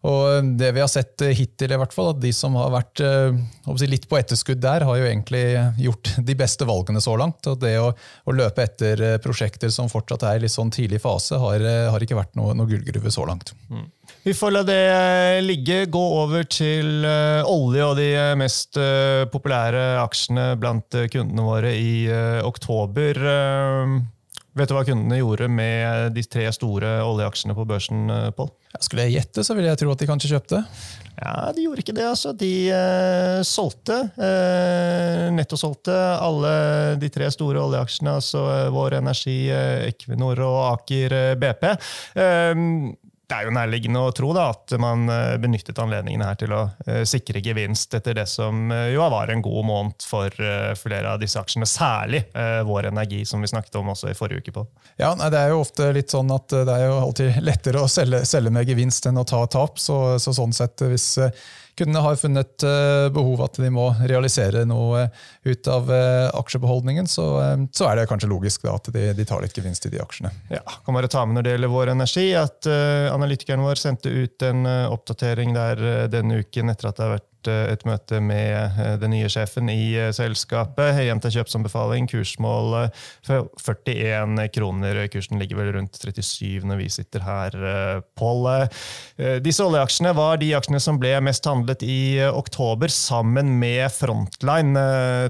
Og 0.04 0.50
det 0.60 0.74
vi 0.76 0.82
har 0.84 0.89
sett 0.92 1.22
hittil, 1.32 1.72
i 1.72 1.80
hvert 1.80 1.94
fall, 1.96 2.10
at 2.12 2.20
de 2.20 2.34
som 2.36 2.58
har 2.60 2.74
vært 2.74 3.00
si, 3.00 3.88
litt 3.88 4.10
på 4.12 4.18
etterskudd 4.20 4.60
der, 4.63 4.84
har 4.84 5.00
jo 5.00 5.08
egentlig 5.08 5.44
gjort 5.80 6.12
de 6.30 6.36
beste 6.39 6.68
valgene 6.68 7.02
så 7.04 7.16
langt. 7.20 7.48
Og 7.48 7.62
det 7.62 7.78
å, 7.80 7.94
å 7.94 8.36
løpe 8.36 8.66
etter 8.66 9.04
prosjekter 9.24 9.72
som 9.72 9.92
fortsatt 9.92 10.26
er 10.28 10.42
i 10.42 10.44
litt 10.44 10.56
sånn 10.56 10.74
tidlig 10.76 11.00
fase, 11.04 11.39
har, 11.39 11.63
har 11.94 12.04
ikke 12.04 12.20
vært 12.20 12.36
noe, 12.39 12.56
noe 12.58 12.68
gullgruve 12.68 13.13
så 13.13 13.28
langt. 13.30 13.54
Mm. 13.72 13.88
Vi 14.24 14.34
får 14.36 14.52
la 14.52 14.63
det 14.68 14.82
ligge. 15.44 15.86
Gå 15.92 16.04
over 16.20 16.44
til 16.52 17.08
olje 17.08 17.88
og 17.88 17.96
de 18.00 18.10
mest 18.39 18.80
populære 19.32 19.86
aksjene 20.04 20.50
blant 20.60 21.00
kundene 21.12 21.48
våre 21.48 21.72
i 21.80 21.96
oktober. 22.44 23.24
Vet 24.54 24.70
du 24.70 24.76
hva 24.78 24.84
kundene 24.86 25.18
gjorde 25.18 25.48
med 25.50 26.13
de 26.13 26.22
tre 26.30 26.46
store 26.54 27.00
oljeaksjene 27.02 27.56
på 27.58 27.66
børsen? 27.66 28.04
Paul? 28.38 28.52
Skulle 28.80 29.08
jeg 29.08 29.16
gjette, 29.20 29.44
så 29.46 29.56
ville 29.58 29.72
jeg 29.72 29.80
tro 29.82 29.94
at 29.94 30.02
de 30.04 30.08
kanskje 30.10 30.30
kjøpte. 30.36 30.60
Ja, 31.18 31.52
De 31.56 31.66
gjorde 31.66 31.84
ikke 31.84 31.96
det. 31.98 32.06
altså. 32.10 32.34
De 32.38 32.52
eh, 32.74 33.39
solgte. 33.46 33.98
Eh, 34.18 35.28
nettosolgte 35.34 35.94
alle 36.22 36.54
de 37.02 37.10
tre 37.13 37.30
store 37.34 37.62
oljeaksjene, 37.62 38.16
altså 38.22 38.44
Vår 38.74 38.98
Energi, 39.00 39.38
Equinor 39.89 40.42
og 40.46 40.60
Aker 40.72 41.18
BP. 41.42 41.66
Eh, 42.18 42.63
det 43.24 43.38
er 43.38 43.48
jo 43.48 43.54
nærliggende 43.56 44.02
å 44.04 44.12
tro 44.16 44.34
da, 44.36 44.50
at 44.52 44.74
man 44.82 45.08
eh, 45.10 45.36
benyttet 45.42 45.80
anledningen 45.80 46.26
her 46.26 46.36
til 46.40 46.52
å 46.54 46.64
uh, 46.68 47.04
sikre 47.08 47.40
gevinst 47.44 47.96
etter 47.96 48.18
det 48.18 48.26
som 48.30 48.68
uh, 48.72 48.90
jo 48.92 49.06
var 49.14 49.32
en 49.32 49.42
god 49.44 49.68
måned 49.68 50.06
for 50.06 50.44
flere 50.80 51.14
av 51.14 51.22
disse 51.22 51.40
aksjene. 51.40 51.68
Særlig 51.70 52.24
Vår 52.68 52.90
Energi, 52.90 53.24
som 53.28 53.42
vi 53.42 53.50
snakket 53.50 53.76
om 53.80 53.92
også 53.94 54.10
i 54.12 54.16
forrige 54.18 54.44
uke. 54.44 54.54
på. 54.56 54.66
Ja, 55.00 55.14
nei, 55.18 55.30
Det 55.32 55.40
er 55.40 55.54
jo 55.54 55.62
ofte 55.64 55.90
litt 55.96 56.12
sånn 56.14 56.32
at 56.34 56.52
det 56.52 56.74
er 56.74 56.88
jo 56.88 57.00
alltid 57.00 57.40
lettere 57.46 57.84
å 57.84 57.90
selge, 57.92 58.24
selge 58.28 58.52
med 58.54 58.70
gevinst 58.70 59.08
enn 59.10 59.20
å 59.20 59.26
ta 59.28 59.44
tap. 59.48 59.80
Så, 59.80 60.20
så 60.20 60.34
sånn 60.36 60.54
sett, 60.56 60.84
hvis 60.90 61.18
kundene 61.80 62.04
har 62.06 62.16
funnet 62.20 62.64
eh, 62.64 63.08
behov 63.14 63.42
at 63.46 63.58
de 63.62 63.70
må 63.74 63.88
realisere 64.06 64.64
noe 64.70 65.08
ut 65.44 65.70
av 65.72 65.90
eh, 65.94 66.30
aksjebeholdningen, 66.38 67.10
så, 67.10 67.28
eh, 67.42 67.66
så 67.74 67.90
er 67.90 68.00
det 68.00 68.08
kanskje 68.12 68.30
logisk 68.32 68.66
da, 68.68 68.76
at 68.78 68.92
de, 68.94 69.10
de, 69.18 69.28
tar 69.28 69.44
litt 69.44 69.58
gevinst 69.58 69.88
i 69.90 69.94
de 69.94 70.02
aksjene. 70.04 70.32
Ja, 70.54 70.64
kan 70.86 70.98
bare 70.98 71.12
ta 71.12 71.26
med 71.26 71.40
når 71.40 71.48
det 71.48 71.56
gjelder 71.56 71.74
Vår 71.74 71.94
Energi, 71.94 72.28
at 72.38 72.70
uh, 72.70 73.10
analytikeren 73.14 73.64
vår 73.66 73.80
sendte 73.80 74.12
ut 74.12 74.46
en 74.46 74.68
uh, 74.68 74.94
oppdatering 74.94 75.54
der 75.56 75.82
uh, 75.82 75.94
denne 76.12 76.42
uken 76.44 76.74
etter 76.74 76.90
at 76.90 77.00
det 77.00 77.06
har 77.06 77.16
vært 77.18 77.30
et 77.52 77.84
møte 77.88 78.20
med 78.24 78.78
eh, 78.80 78.94
den 79.02 79.14
nye 79.14 79.30
sjefen 79.32 79.70
i 79.72 79.94
eh, 80.00 80.12
selskapet. 80.16 81.00
Hjem 81.04 81.22
til 81.24 81.36
kjøpsanbefaling, 81.38 82.08
kursmål 82.12 82.90
41 83.28 84.38
kroner. 84.56 85.02
Kursen 85.14 85.42
ligger 85.42 85.60
vel 85.60 85.74
rundt 85.78 86.00
37 86.00 86.68
når 86.70 86.82
vi 86.82 86.90
sitter 86.94 87.26
her, 87.26 87.58
eh, 87.58 88.02
Pål. 88.20 88.46
Disse 89.44 89.64
oljeaksjene 89.64 90.12
var 90.18 90.40
de 90.42 90.52
aksjene 90.58 90.80
som 90.84 90.98
ble 91.02 91.12
mest 91.24 91.46
handlet 91.48 91.84
i 91.86 92.22
oktober, 92.26 92.92
sammen 92.92 93.54
med 93.62 93.86
Frontline, 93.94 94.84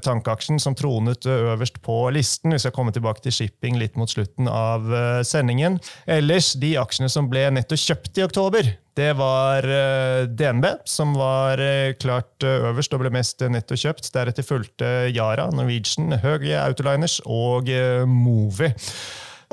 tankeaksjen 0.03 0.59
som 0.61 0.75
tronet 0.77 1.27
øverst 1.29 1.79
på 1.85 1.97
listen. 2.15 2.55
Vi 2.55 2.61
skal 2.63 2.75
komme 2.75 2.93
tilbake 2.95 3.23
til 3.23 3.35
shipping 3.35 3.77
litt 3.79 3.97
mot 3.99 4.11
slutten 4.11 4.49
av 4.51 4.87
sendingen. 5.27 5.79
Ellers, 6.09 6.53
de 6.59 6.75
aksjene 6.81 7.11
som 7.11 7.29
ble 7.31 7.47
netto 7.55 7.79
kjøpt 7.79 8.19
i 8.19 8.25
oktober, 8.27 8.73
det 8.93 9.09
var 9.17 9.65
eh, 9.65 10.27
DNB, 10.29 10.65
som 10.85 11.15
var 11.17 11.61
eh, 11.61 11.95
klart 11.97 12.45
eh, 12.45 12.61
øverst 12.69 12.93
og 12.93 13.01
ble 13.01 13.09
mest 13.13 13.41
nettokjøpt. 13.41 14.11
Deretter 14.13 14.45
fulgte 14.45 14.89
Yara, 15.09 15.47
Norwegian, 15.49 16.13
Høge 16.21 16.53
Autoliners 16.61 17.17
og 17.25 17.71
Movi. 18.09 18.69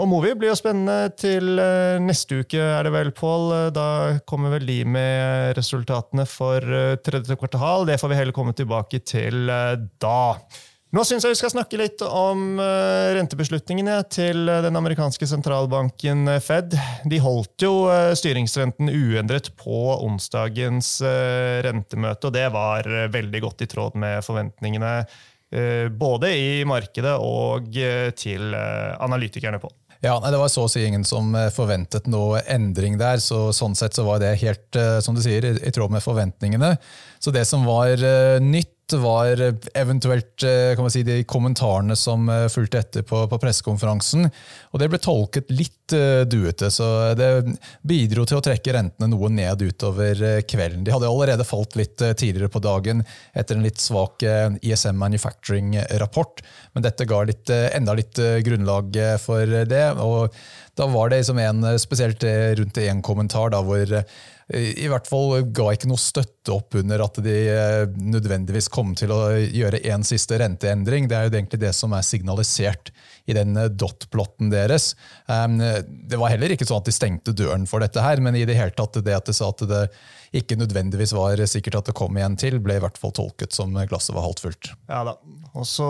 Og 0.01 0.09
Movi 0.09 0.33
blir 0.37 0.53
jo 0.53 0.57
spennende 0.57 1.11
til 1.17 1.61
neste 2.01 2.39
uke, 2.41 2.61
er 2.61 2.87
det 2.87 2.93
vel, 2.95 3.11
Pål. 3.17 3.73
Da 3.77 3.87
kommer 4.29 4.55
vel 4.55 4.65
de 4.69 4.79
med 4.89 5.59
resultatene 5.59 6.25
for 6.29 6.65
tredje 7.05 7.37
kvartal. 7.37 7.85
Det 7.89 7.99
får 8.01 8.13
vi 8.13 8.21
heller 8.21 8.37
komme 8.37 8.57
tilbake 8.57 9.03
til 9.05 9.51
da. 10.01 10.23
Nå 10.91 11.05
syns 11.07 11.23
jeg 11.23 11.31
vi 11.31 11.39
skal 11.39 11.53
snakke 11.53 11.79
litt 11.79 12.03
om 12.03 12.57
uh, 12.59 13.13
rentebeslutningene 13.15 14.01
til 14.11 14.49
uh, 14.51 14.57
den 14.65 14.75
amerikanske 14.75 15.29
sentralbanken 15.31 16.25
uh, 16.27 16.41
Fed. 16.43 16.75
De 17.07 17.21
holdt 17.23 17.63
jo 17.63 17.87
styringsrenten 18.19 18.91
uendret 18.91 19.53
på 19.61 19.79
onsdagens 20.03 20.97
rentemøte, 21.63 22.27
og 22.27 22.35
det 22.35 22.49
var 22.51 22.89
veldig 23.13 23.43
godt 23.45 23.63
i 23.63 23.69
tråd 23.71 23.99
med 24.03 24.25
forventningene 24.27 24.95
både 25.99 26.29
i 26.39 26.51
markedet 26.69 27.17
og 27.27 27.75
til 28.15 28.55
analytikerne 28.55 29.59
på. 29.63 29.71
Ja, 30.01 30.15
Det 30.23 30.39
var 30.39 30.51
så 30.53 30.65
å 30.67 30.71
si 30.71 30.85
ingen 30.87 31.03
som 31.05 31.35
forventet 31.55 32.07
noe 32.07 32.45
endring 32.47 32.99
der. 33.01 33.19
så 33.19 33.49
Sånn 33.55 33.75
sett 33.75 33.99
så 33.99 34.07
var 34.07 34.23
det 34.23 34.37
helt 34.45 34.79
som 35.03 35.19
du 35.19 35.23
sier, 35.25 35.49
i 35.51 35.75
tråd 35.75 35.91
med 35.91 36.05
forventningene. 36.07 36.77
Så 37.19 37.35
Det 37.35 37.43
som 37.51 37.67
var 37.67 37.99
nytt 38.41 38.80
var 38.99 39.41
eventuelt 39.75 40.43
eh, 40.43 40.75
kan 40.75 40.85
man 40.85 40.91
si, 40.91 41.03
de 41.07 41.23
kommentarene 41.25 41.97
som 41.97 42.29
eh, 42.29 42.47
fulgte 42.51 42.81
etter 42.81 43.05
på, 43.07 43.23
på 43.31 43.39
pressekonferansen. 43.43 44.27
Og 44.73 44.83
det 44.83 44.89
ble 44.91 45.01
tolket 45.03 45.53
litt 45.53 45.77
duete, 45.91 46.69
så 46.71 46.85
det 47.19 47.27
bidro 47.83 48.23
til 48.23 48.39
å 48.39 48.43
trekke 48.47 48.77
rentene 48.77 49.09
noe 49.11 49.27
ned 49.35 49.59
utover 49.59 50.21
kvelden. 50.47 50.85
De 50.87 50.93
hadde 50.95 51.09
allerede 51.09 51.43
falt 51.43 51.75
litt 51.75 51.97
tidligere 51.99 52.47
på 52.47 52.63
dagen 52.63 53.03
etter 53.35 53.59
en 53.59 53.67
litt 53.67 53.83
svak 53.83 54.23
ISM 54.63 55.03
Manufacturing-rapport, 55.03 56.45
men 56.79 56.87
dette 56.87 57.09
ga 57.11 57.25
litt, 57.27 57.51
enda 57.51 57.97
litt 57.99 58.23
grunnlag 58.47 58.95
for 59.19 59.59
det. 59.67 59.87
og 59.99 60.39
da 60.79 60.87
var 60.87 61.11
det 61.11 61.25
liksom 61.25 61.43
en, 61.43 61.67
spesielt 61.83 62.23
rundt 62.63 62.79
en 62.79 63.03
kommentar 63.03 63.51
da, 63.51 63.59
hvor 63.67 63.99
i 64.51 64.89
hvert 64.91 65.07
fall 65.07 65.45
ga 65.55 65.69
ikke 65.75 65.89
noe 65.91 66.01
støtte 66.01 66.55
opp 66.55 66.75
under 66.81 67.05
at 67.05 67.21
de 67.23 67.37
eh, 67.53 67.85
nødvendigvis 67.95 68.71
kom 68.73 68.97
til 68.99 69.13
å 69.15 69.21
gjøre 69.39 69.83
en 69.93 70.07
siste 70.07 70.41
renteendring. 70.43 71.07
Det 71.07 71.17
er 71.17 71.29
jo 71.29 71.35
egentlig 71.37 71.61
det 71.63 71.73
som 71.77 71.95
er 71.95 72.07
signalisert 72.07 72.91
i 73.27 73.37
den 73.37 73.57
eh, 73.57 73.71
dot-plotten 73.71 74.53
deres. 74.53 74.93
Det 75.27 76.19
var 76.19 76.33
heller 76.33 76.55
ikke 76.55 76.67
sånn 76.69 76.81
at 76.81 76.89
de 76.89 76.95
stengte 76.95 77.35
døren 77.37 77.67
for 77.69 77.83
dette, 77.83 78.01
her, 78.03 78.23
men 78.23 78.37
i 78.39 78.47
det 78.49 78.57
hele 78.59 78.75
tatt 78.77 78.99
det 79.05 79.15
at 79.15 79.29
de 79.29 79.35
sa 79.37 79.51
at 79.53 79.63
det 79.69 79.85
ikke 80.37 80.59
nødvendigvis 80.59 81.13
var 81.17 81.41
sikkert 81.51 81.81
at 81.81 81.91
det 81.91 81.97
kom 81.99 82.17
igjen 82.19 82.37
til, 82.39 82.61
ble 82.63 82.77
i 82.79 82.83
hvert 82.83 82.99
fall 83.01 83.13
tolket 83.15 83.55
som 83.55 83.75
glasset 83.91 84.15
var 84.15 84.29
halvt 84.29 84.43
fullt. 84.45 84.73
Ja 84.91 85.03
da. 85.09 85.17
Og 85.59 85.67
så 85.67 85.87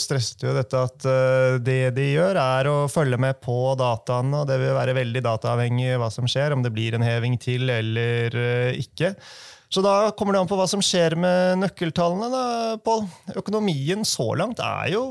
stresset 0.00 0.42
jo 0.42 0.54
dette 0.56 0.80
at 0.88 1.06
eh, 1.06 1.58
det 1.62 1.92
de 1.94 2.08
gjør, 2.16 2.38
er 2.42 2.70
å 2.70 2.76
følge 2.90 3.18
med 3.22 3.38
på 3.42 3.76
dataene, 3.78 4.42
og 4.42 4.48
det 4.50 4.58
vil 4.62 4.74
være 4.74 4.96
veldig 4.98 5.22
dataavhengig 5.26 6.00
hva 6.02 6.10
som 6.10 6.26
skjer, 6.30 6.56
om 6.56 6.64
det 6.64 6.74
blir 6.74 6.96
en 6.98 7.06
heving 7.06 7.38
til 7.42 7.70
eller 7.70 8.34
eh, 8.34 8.80
ikke. 8.82 9.14
Så 9.70 9.82
da 9.82 10.10
kommer 10.18 10.34
det 10.34 10.42
an 10.42 10.50
på 10.50 10.58
hva 10.58 10.66
som 10.70 10.82
skjer 10.82 11.16
med 11.18 11.62
nøkkeltallene, 11.62 12.30
da, 12.32 12.44
Pål. 12.82 13.06
Økonomien 13.38 14.02
så 14.06 14.32
langt 14.38 14.62
er 14.62 14.90
jo 14.94 15.06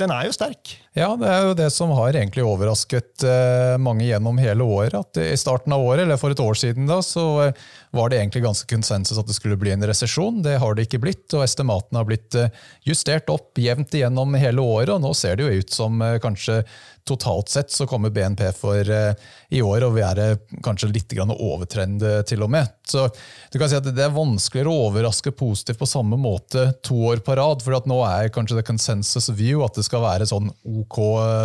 den 0.00 0.10
er 0.10 0.26
jo 0.26 0.34
sterk. 0.34 0.72
Ja, 0.98 1.12
det 1.18 1.28
er 1.30 1.44
jo 1.46 1.54
det 1.58 1.68
som 1.70 1.92
har 1.94 2.16
egentlig 2.16 2.42
overrasket 2.46 3.22
eh, 3.26 3.74
mange 3.82 4.08
gjennom 4.08 4.40
hele 4.42 4.66
året. 4.66 4.94
At 4.98 5.20
I 5.22 5.36
starten 5.38 5.74
av 5.74 5.84
året, 5.86 6.02
eller 6.02 6.18
for 6.18 6.34
et 6.34 6.42
år 6.42 6.58
siden, 6.58 6.88
da, 6.90 6.98
så 7.02 7.26
eh, 7.44 7.60
var 7.94 8.10
det 8.10 8.18
egentlig 8.18 8.42
ganske 8.42 8.68
konsensus 8.70 9.20
at 9.20 9.30
det 9.30 9.36
skulle 9.38 9.58
bli 9.60 9.70
en 9.74 9.86
resesjon. 9.86 10.42
Det 10.42 10.56
har 10.62 10.74
det 10.74 10.88
ikke 10.88 11.02
blitt, 11.06 11.28
og 11.36 11.46
estimatene 11.46 12.02
har 12.02 12.08
blitt 12.10 12.38
eh, 12.40 12.50
justert 12.90 13.30
opp 13.30 13.62
jevnt 13.62 13.94
igjennom 13.94 14.34
hele 14.38 14.66
året. 14.66 14.96
og 14.96 15.04
Nå 15.04 15.14
ser 15.18 15.38
det 15.38 15.46
jo 15.46 15.62
ut 15.62 15.78
som 15.78 16.02
kanskje 16.22 16.64
totalt 17.04 17.52
sett 17.52 17.72
så 17.72 17.86
kommer 17.86 18.10
BNP 18.10 18.46
for 18.56 18.80
i 18.84 19.60
år 19.62 19.84
å 19.84 19.92
være 19.92 20.30
kanskje 20.64 20.88
litt 20.92 21.12
overtrend 21.14 22.02
til 22.28 22.44
og 22.46 22.52
med. 22.54 22.70
Så 22.88 23.06
du 23.52 23.58
kan 23.58 23.68
si 23.68 23.76
at 23.76 23.84
Det 23.84 24.02
er 24.04 24.14
vanskeligere 24.14 24.72
å 24.72 24.88
overraske 24.88 25.32
positivt 25.36 25.78
på 25.82 25.88
samme 25.88 26.16
måte 26.16 26.70
to 26.82 26.96
år 27.12 27.20
på 27.24 27.36
rad. 27.36 27.62
for 27.62 27.76
at 27.76 27.86
nå 27.86 28.00
er 28.08 28.32
kanskje 28.32 28.56
det 28.56 28.66
consensus 28.66 29.28
view 29.28 29.64
at 29.64 29.76
det 29.76 29.84
skal 29.84 30.04
være 30.04 30.26
sånn 30.26 30.50
OK 30.64 30.98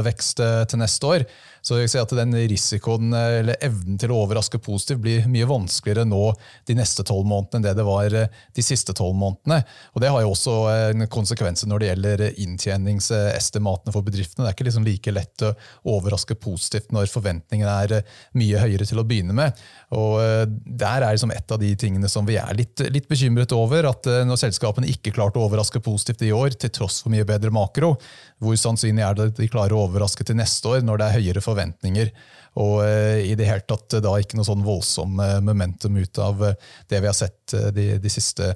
vekst 0.07 0.39
til 0.39 0.79
neste 0.79 1.05
år. 1.05 1.27
Så 1.65 1.79
jeg 1.79 1.91
ser 1.91 2.05
at 2.05 2.13
den 2.15 2.35
risikoen 2.49 3.13
eller 3.13 3.59
evnen 3.65 3.99
til 3.99 4.13
å 4.13 4.21
overraske 4.23 4.59
positivt 4.63 5.01
blir 5.03 5.27
mye 5.31 5.47
vanskeligere 5.49 6.07
nå 6.07 6.21
de 6.69 6.75
neste 6.77 7.03
tolv 7.07 7.27
månedene 7.27 7.59
enn 7.59 7.65
det 7.67 7.75
det 7.79 7.85
var 7.87 8.15
eh, 8.15 8.31
de 8.55 8.65
siste 8.65 8.95
tolv 8.97 9.17
månedene. 9.19 9.61
Og 9.93 10.03
Det 10.03 10.11
har 10.11 10.23
jo 10.23 10.33
også 10.33 10.55
en 10.73 11.07
konsekvens 11.11 11.65
når 11.67 11.81
det 11.81 11.89
gjelder 11.89 12.23
inntjeningsestimatene 12.45 13.95
for 13.95 14.05
bedriftene. 14.05 14.45
Det 14.45 14.51
er 14.51 14.57
ikke 14.57 14.69
liksom 14.69 14.87
like 14.87 15.15
lett 15.15 15.45
å 15.45 15.53
overraske 15.95 16.37
positivt 16.39 16.93
når 16.95 17.11
forventningene 17.11 17.75
er 17.85 17.95
eh, 17.99 18.15
mye 18.39 18.63
høyere 18.63 18.87
til 18.89 19.01
å 19.01 19.07
begynne 19.07 19.35
med. 19.35 19.59
Og 19.97 20.19
eh, 20.23 20.45
Der 20.79 21.03
er 21.03 21.13
liksom 21.13 21.33
et 21.35 21.51
av 21.51 21.61
de 21.61 21.73
tingene 21.79 22.09
som 22.11 22.27
vi 22.27 22.39
er 22.39 22.55
litt, 22.57 22.85
litt 22.89 23.09
bekymret 23.09 23.53
over. 23.55 23.89
At 23.89 24.07
når 24.07 24.39
selskapene 24.45 24.89
ikke 24.89 25.13
klarte 25.15 25.41
å 25.41 25.47
overraske 25.47 25.81
positivt 25.83 26.23
i 26.25 26.33
år, 26.35 26.55
til 26.59 26.71
tross 26.73 27.01
for 27.03 27.13
mye 27.13 27.27
bedre 27.27 27.51
makro, 27.53 27.95
hvor 28.39 28.55
sannsynlig 28.59 29.03
er 29.03 29.15
det 29.17 29.29
at 29.33 29.39
de 29.39 29.49
klarer 29.51 29.75
å 29.75 29.85
overraske 29.87 30.23
til 30.25 30.37
neste 30.39 30.71
år 30.71 30.83
når 30.85 31.01
det 31.01 31.07
er 31.07 31.17
høyere 31.19 31.43
forventninger? 31.43 32.11
Og 32.57 32.81
eh, 32.83 33.29
i 33.29 33.35
det 33.37 33.47
hele 33.47 33.65
tatt 33.67 33.99
da 34.01 34.15
ikke 34.19 34.39
noe 34.39 34.47
sånn 34.47 34.65
voldsom 34.65 35.19
eh, 35.21 35.37
momentum 35.45 35.99
ut 35.99 36.19
av 36.23 36.41
eh, 36.47 36.69
det 36.89 37.01
vi 37.03 37.09
har 37.09 37.17
sett 37.17 37.53
de, 37.73 37.91
de 38.01 38.11
siste 38.11 38.51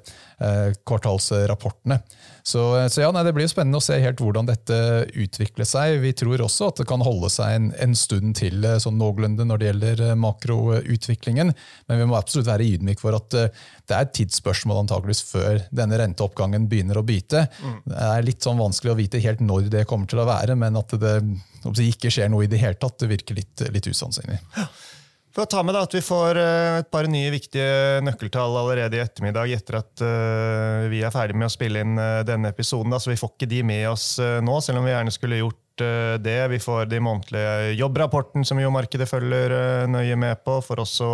kvartalsrapportene. 0.86 1.96
Så, 2.46 2.60
så 2.92 3.00
ja, 3.00 3.08
nei, 3.14 3.22
Det 3.26 3.32
blir 3.34 3.48
spennende 3.48 3.80
å 3.80 3.82
se 3.82 3.96
helt 4.02 4.20
hvordan 4.20 4.46
dette 4.46 4.76
utvikler 5.16 5.66
seg. 5.66 5.96
Vi 6.02 6.12
tror 6.14 6.44
også 6.44 6.68
at 6.68 6.82
det 6.82 6.86
kan 6.90 7.02
holde 7.02 7.30
seg 7.32 7.56
en, 7.56 7.70
en 7.80 7.96
stund 7.98 8.36
til 8.38 8.66
sånn 8.82 8.98
noenlunde 9.00 9.46
når 9.48 9.62
det 9.62 9.70
gjelder 9.70 10.02
makroutviklingen. 10.20 11.54
Men 11.88 12.02
vi 12.02 12.08
må 12.10 12.18
absolutt 12.18 12.50
være 12.50 12.68
ydmyk 12.74 13.02
for 13.02 13.16
at 13.18 13.38
det 13.88 13.96
er 13.96 14.06
et 14.06 14.14
tidsspørsmål 14.16 14.84
antakeligvis 14.84 15.24
før 15.28 15.58
denne 15.74 15.98
renteoppgangen 16.00 16.68
begynner 16.70 17.00
å 17.00 17.04
bite. 17.06 17.46
Mm. 17.60 17.80
Det 17.90 18.04
er 18.08 18.24
litt 18.26 18.46
sånn 18.46 18.62
vanskelig 18.62 18.94
å 18.94 18.98
vite 18.98 19.20
helt 19.20 19.42
når 19.44 19.68
det 19.72 19.84
kommer 19.90 20.08
til 20.08 20.22
å 20.22 20.28
være, 20.28 20.56
men 20.58 20.80
at 20.80 20.96
det 21.00 21.18
det 21.72 21.86
ikke 21.88 22.10
skjer 22.12 22.28
noe 22.32 22.44
i 22.44 22.50
det 22.50 22.60
hele 22.60 22.76
tatt, 22.76 22.98
det 23.00 23.08
virker 23.08 23.38
litt, 23.38 23.62
litt 23.72 23.88
usannsynlig. 23.88 24.36
For 25.34 25.46
å 25.46 25.50
ta 25.50 25.64
med 25.66 25.74
da, 25.74 25.82
at 25.86 25.94
Vi 25.96 26.02
får 26.04 26.38
eh, 26.38 26.76
et 26.82 26.90
par 26.94 27.08
nye 27.10 27.30
viktige 27.34 28.02
nøkkeltall 28.06 28.54
allerede 28.60 28.98
i 28.98 29.02
ettermiddag 29.02 29.56
etter 29.56 29.80
at 29.80 30.04
uh, 30.04 30.84
vi 30.92 31.00
er 31.02 31.14
ferdig 31.14 31.34
med 31.40 31.48
å 31.48 31.54
spille 31.54 31.82
inn 31.82 31.98
uh, 31.98 32.22
denne 32.26 32.52
episoden. 32.54 32.92
Da, 32.94 33.00
så 33.02 33.10
Vi 33.10 33.18
får 33.18 33.32
ikke 33.34 33.50
de 33.50 33.64
med 33.66 33.88
oss 33.90 34.06
nå, 34.20 34.60
selv 34.62 34.78
om 34.78 34.86
vi 34.86 34.94
gjerne 34.94 35.14
skulle 35.14 35.40
gjort 35.40 35.63
det. 36.24 36.36
Vi 36.52 36.58
får 36.62 36.86
de 36.90 37.00
månedlige 37.02 37.74
jobbrapporten 37.78 38.44
som 38.46 38.60
jo 38.62 38.72
markedet 38.74 39.08
følger 39.10 39.86
nøye 39.90 40.16
med 40.20 40.44
på. 40.46 40.60
Får 40.62 40.84
også 40.84 41.10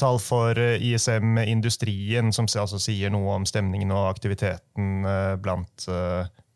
tall 0.00 0.20
for 0.22 0.58
ISM-industrien, 0.58 2.32
som 2.34 2.48
altså 2.48 2.80
sier 2.82 3.14
noe 3.14 3.38
om 3.38 3.48
stemningen 3.48 3.94
og 3.94 4.10
aktiviteten 4.10 5.06
blant, 5.44 5.88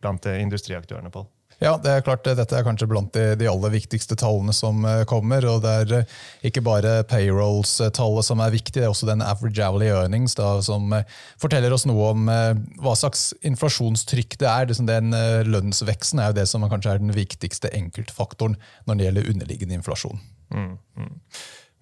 blant 0.02 0.30
industriaktørene. 0.34 1.12
på. 1.14 1.26
Ja, 1.58 1.72
det 1.82 1.90
er 1.90 2.04
klart, 2.06 2.22
Dette 2.22 2.54
er 2.54 2.62
kanskje 2.62 2.86
blant 2.86 3.10
de, 3.16 3.32
de 3.38 3.48
aller 3.50 3.72
viktigste 3.74 4.14
tallene 4.18 4.54
som 4.54 4.84
eh, 4.86 5.02
kommer. 5.10 5.42
og 5.50 5.64
Det 5.64 5.72
er 5.80 5.94
eh, 5.96 6.12
ikke 6.46 6.62
bare 6.62 7.00
payrolls-tallet 7.10 8.26
som 8.28 8.42
er 8.44 8.54
viktig, 8.54 8.76
det 8.78 8.86
er 8.86 8.92
også 8.92 9.08
den 9.08 9.24
average 9.26 9.58
hourly 9.64 9.88
earnings 9.90 10.38
da, 10.38 10.52
som 10.62 10.92
eh, 10.94 11.18
forteller 11.42 11.74
oss 11.74 11.86
noe 11.90 12.12
om 12.12 12.30
hva 12.78 12.94
slags 12.98 13.32
inflasjonstrykk 13.46 14.38
det 14.38 14.50
er. 14.50 14.70
Den 14.88 15.10
lønnsveksten 15.50 16.22
er 16.22 16.30
jo 16.30 16.38
det 16.38 16.46
som 16.50 16.66
kanskje 16.70 16.94
er 16.94 17.02
den 17.02 17.14
viktigste 17.16 17.72
enkeltfaktoren 17.74 18.54
når 18.86 18.98
det 19.00 19.08
gjelder 19.08 19.32
underliggende 19.32 19.78
inflasjon. 19.80 20.22
Mm, 20.54 20.76
mm. 21.00 21.16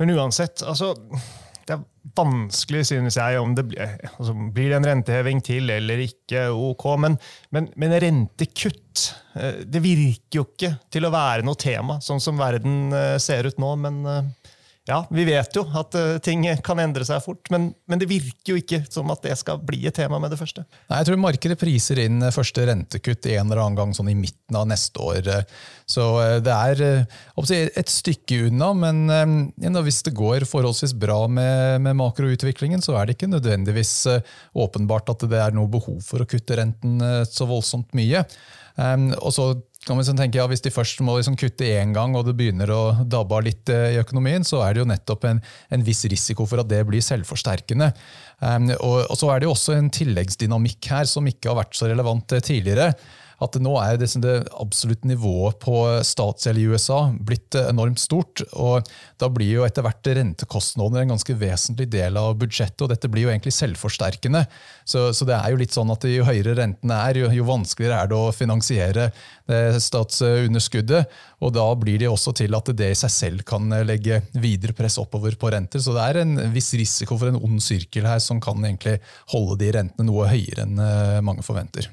Men 0.00 0.16
uansett, 0.16 0.64
altså 0.64 0.94
det 1.66 1.74
er 1.74 1.84
vanskelig, 2.16 2.84
synes 2.86 3.16
jeg, 3.18 3.38
om 3.42 3.54
det 3.56 3.64
blir, 3.66 3.94
altså, 4.12 4.34
blir 4.54 4.70
det 4.70 4.78
en 4.78 4.86
renteheving 4.86 5.40
til 5.44 5.70
eller 5.74 6.02
ikke. 6.04 6.46
ok, 6.54 6.84
Men, 7.02 7.18
men, 7.50 7.68
men, 7.74 7.94
rentekutt 8.02 9.08
eh, 9.34 9.64
det 9.66 9.82
virker 9.82 10.40
jo 10.40 10.46
ikke 10.46 10.76
til 10.92 11.08
å 11.08 11.12
være 11.14 11.46
noe 11.46 11.58
tema, 11.58 11.98
sånn 12.02 12.22
som 12.22 12.38
verden 12.38 12.94
eh, 12.94 13.16
ser 13.22 13.50
ut 13.50 13.58
nå. 13.62 13.72
Men 13.82 13.98
eh, 14.06 14.45
ja, 14.86 15.00
vi 15.10 15.24
vet 15.26 15.56
jo 15.58 15.64
at 15.74 15.96
uh, 15.98 16.16
ting 16.22 16.44
kan 16.64 16.78
endre 16.78 17.02
seg 17.06 17.18
fort, 17.24 17.48
men, 17.50 17.72
men, 17.90 17.98
det 17.98 18.06
virker 18.06 18.52
jo 18.52 18.60
ikke 18.60 18.84
som 18.86 19.10
at 19.10 19.24
det 19.24 19.34
skal 19.40 19.58
bli 19.58 19.80
et 19.88 19.96
tema 19.98 20.20
med 20.22 20.30
det 20.30 20.38
første. 20.38 20.62
Nei, 20.86 21.00
jeg 21.00 21.08
tror 21.08 21.18
markedet 21.24 21.58
priser 21.58 22.00
inn 22.04 22.20
eh, 22.22 22.34
første 22.34 22.66
rentekutt 22.68 23.26
en 23.32 23.48
eller 23.48 23.64
annen 23.64 23.78
gang 23.80 23.94
sånn 23.96 24.12
i 24.12 24.16
midten 24.18 24.58
av 24.58 24.68
neste 24.70 25.02
år. 25.02 25.30
Så 25.90 26.06
uh, 26.20 26.36
det 26.44 26.54
er 26.54 26.84
et 27.82 27.90
stykke 27.90 28.44
unna, 28.46 28.70
men 28.78 29.10
uh, 29.10 29.80
hvis 29.82 30.04
det 30.06 30.14
går 30.14 30.46
forholdsvis 30.46 30.94
bra 30.94 31.24
med, 31.26 31.82
med, 31.82 31.98
makroutviklingen, 31.98 32.84
så 32.84 32.94
er 32.94 33.08
det 33.08 33.16
ikke 33.16 33.32
nødvendigvis 33.32 33.96
åpenbart 34.54 35.10
at 35.16 35.26
det 35.26 35.42
er 35.42 35.56
noe 35.56 35.70
behov 35.70 35.98
for 36.06 36.22
å 36.22 36.28
kutte 36.30 36.60
renten 36.60 37.02
så 37.26 37.48
voldsomt 37.50 37.90
mye. 37.98 38.22
Um, 38.76 39.08
og 39.24 39.32
så 39.32 39.50
kan 39.86 39.98
vi 39.98 40.04
sånn 40.06 40.18
tenke, 40.18 40.40
ja, 40.40 40.46
Hvis 40.50 40.64
de 40.64 40.72
først 40.74 41.02
må 41.06 41.14
liksom 41.16 41.36
kutte 41.38 41.66
én 41.78 41.92
gang 41.94 42.16
og 42.18 42.26
det 42.26 42.34
begynner 42.38 42.72
å 42.74 42.80
dabbe 43.06 43.38
av 43.38 43.44
litt 43.46 43.70
eh, 43.72 43.94
i 43.94 44.00
økonomien, 44.02 44.44
så 44.46 44.64
er 44.66 44.74
det 44.74 44.82
jo 44.82 44.88
nettopp 44.90 45.28
en, 45.30 45.42
en 45.70 45.84
viss 45.86 46.02
risiko 46.10 46.46
for 46.48 46.62
at 46.62 46.70
det 46.70 46.82
blir 46.88 47.04
selvforsterkende. 47.04 47.92
Um, 48.42 48.72
og, 48.80 48.98
og, 49.06 49.14
Så 49.20 49.30
er 49.30 49.40
det 49.40 49.48
jo 49.48 49.54
også 49.54 49.76
en 49.76 49.92
tilleggsdynamikk 49.94 50.90
her 50.92 51.08
som 51.10 51.28
ikke 51.30 51.52
har 51.52 51.60
vært 51.62 51.78
så 51.78 51.90
relevant 51.90 52.34
eh, 52.36 52.44
tidligere 52.44 52.90
at 53.44 53.56
nå 53.60 53.74
er 53.82 53.98
det, 54.00 54.08
det 54.22 54.34
absolutte 54.56 55.08
nivået 55.08 55.58
på 55.60 55.76
statsgjeld 56.06 56.60
i 56.60 56.66
USA 56.72 57.00
blitt 57.12 57.56
enormt 57.58 58.00
stort. 58.00 58.40
og 58.56 58.86
Da 59.20 59.28
blir 59.32 59.58
jo 59.58 59.66
etter 59.66 59.84
hvert 59.84 60.08
rentekostnader 60.16 61.02
en 61.02 61.12
ganske 61.14 61.36
vesentlig 61.36 61.88
del 61.92 62.16
av 62.20 62.36
budsjettet. 62.40 62.86
og 62.86 62.92
Dette 62.92 63.10
blir 63.12 63.26
jo 63.26 63.32
egentlig 63.34 63.52
selvforsterkende. 63.56 64.46
Så, 64.88 65.10
så 65.16 65.28
det 65.28 65.36
er 65.36 65.52
jo 65.52 65.60
litt 65.60 65.76
sånn 65.76 65.92
at 65.92 66.06
Jo 66.08 66.24
høyere 66.24 66.56
rentene 66.56 67.00
er, 67.10 67.20
jo, 67.20 67.30
jo 67.34 67.48
vanskeligere 67.48 68.00
er 68.00 68.12
det 68.12 68.18
å 68.18 68.32
finansiere 68.34 69.10
statsunderskuddet. 69.46 71.12
og 71.44 71.52
Da 71.56 71.66
blir 71.78 72.00
det 72.00 72.10
også 72.10 72.32
til 72.40 72.56
at 72.56 72.72
det 72.76 72.90
i 72.94 72.98
seg 72.98 73.12
selv 73.12 73.44
kan 73.48 73.68
legge 73.86 74.22
videre 74.32 74.76
press 74.76 74.96
oppover 75.02 75.36
på 75.36 75.52
renter. 75.52 75.82
Så 75.82 75.94
det 75.96 76.08
er 76.08 76.22
en 76.24 76.38
viss 76.54 76.72
risiko 76.78 77.20
for 77.20 77.30
en 77.30 77.40
ond 77.42 77.60
sirkel 77.62 78.08
her 78.08 78.22
som 78.22 78.40
kan 78.40 78.64
egentlig 78.64 78.98
holde 79.34 79.60
de 79.60 79.72
rentene 79.76 80.08
noe 80.08 80.28
høyere 80.30 80.64
enn 80.66 80.80
eh, 80.80 81.22
mange 81.24 81.44
forventer. 81.46 81.90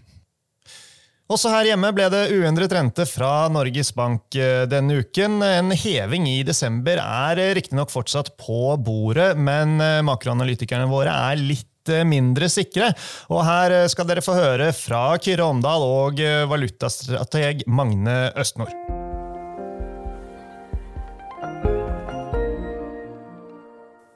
Også 1.34 1.50
her 1.50 1.72
hjemme 1.72 1.90
ble 1.98 2.06
det 2.14 2.28
uendret 2.36 2.74
rente 2.76 3.08
fra 3.10 3.48
Norges 3.50 3.90
Bank 3.98 4.36
eh, 4.38 4.68
denne 4.70 5.00
uken. 5.02 5.40
En 5.42 5.74
heving 5.74 6.28
i 6.30 6.44
desember 6.46 7.02
er 7.02 7.42
eh, 7.42 7.54
riktignok 7.58 7.90
fortsatt 7.90 8.36
på 8.38 8.76
bordet, 8.78 9.32
men 9.34 9.80
eh, 9.82 10.04
makroanalytikerne 10.06 10.86
våre 10.92 11.16
er 11.32 11.42
litt 11.42 11.70
mindre 12.08 12.48
sikre. 12.48 12.94
Og 13.34 13.42
her 13.44 13.90
skal 13.92 14.08
dere 14.08 14.24
få 14.24 14.38
høre 14.38 14.70
fra 14.78 15.18
Kyrre 15.20 15.50
Omdal 15.52 15.84
og 15.84 16.24
valutastrateg 16.48 17.66
Magne 17.68 18.30
Østnord. 18.40 19.03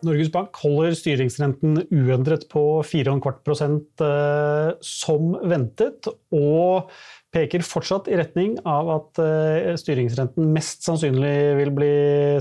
Norges 0.05 0.29
Bank 0.33 0.57
holder 0.61 0.93
styringsrenten 0.97 1.79
uendret 1.89 2.45
på 2.51 2.63
4,25 2.85 3.77
eh, 4.05 4.71
som 4.85 5.31
ventet, 5.49 6.09
og 6.35 6.91
peker 7.33 7.65
fortsatt 7.65 8.09
i 8.11 8.17
retning 8.19 8.57
av 8.67 8.91
at 8.93 9.21
eh, 9.23 9.71
styringsrenten 9.79 10.51
mest 10.53 10.85
sannsynlig 10.85 11.37
vil 11.61 11.73
bli 11.75 11.93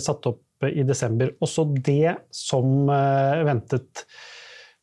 satt 0.05 0.29
opp 0.29 0.42
i 0.69 0.85
desember. 0.88 1.33
Også 1.45 1.66
det 1.85 2.16
som 2.35 2.90
eh, 2.92 3.45
ventet. 3.49 4.05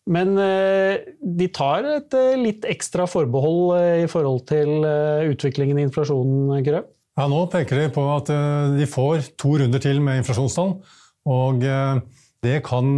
Men 0.03 0.33
de 0.35 1.45
tar 1.55 1.85
et 1.87 2.15
litt 2.35 2.65
ekstra 2.67 3.05
forbehold 3.07 4.01
i 4.03 4.07
forhold 4.11 4.41
til 4.49 4.83
utviklingen 5.29 5.79
i 5.79 5.85
inflasjonen, 5.87 6.57
Grø? 6.65 6.81
Ja, 7.15 7.29
nå 7.31 7.39
peker 7.53 7.79
de 7.79 7.85
på 7.95 8.03
at 8.11 8.27
de 8.75 8.89
får 8.89 9.29
to 9.39 9.53
runder 9.61 9.79
til 9.79 10.03
med 10.03 10.19
inflasjonstall. 10.19 10.75
og 11.23 11.63
det 12.43 12.59
kan 12.67 12.93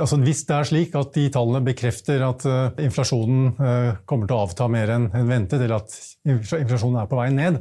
altså 0.00 0.18
Hvis 0.22 0.44
det 0.48 0.56
er 0.56 0.68
slik 0.68 0.96
at 0.98 1.12
de 1.16 1.26
tallene 1.32 1.62
bekrefter 1.66 2.22
at 2.26 2.46
uh, 2.48 2.82
inflasjonen 2.82 3.48
uh, 3.58 3.98
kommer 4.08 4.28
til 4.28 4.36
å 4.36 4.44
avta 4.46 4.68
mer 4.72 4.92
enn 4.94 5.08
en 5.10 5.30
ventet, 5.30 5.60
eller 5.60 5.80
at 5.80 5.96
inflasjonen 6.26 7.00
er 7.02 7.10
på 7.10 7.18
vei 7.18 7.28
ned, 7.34 7.58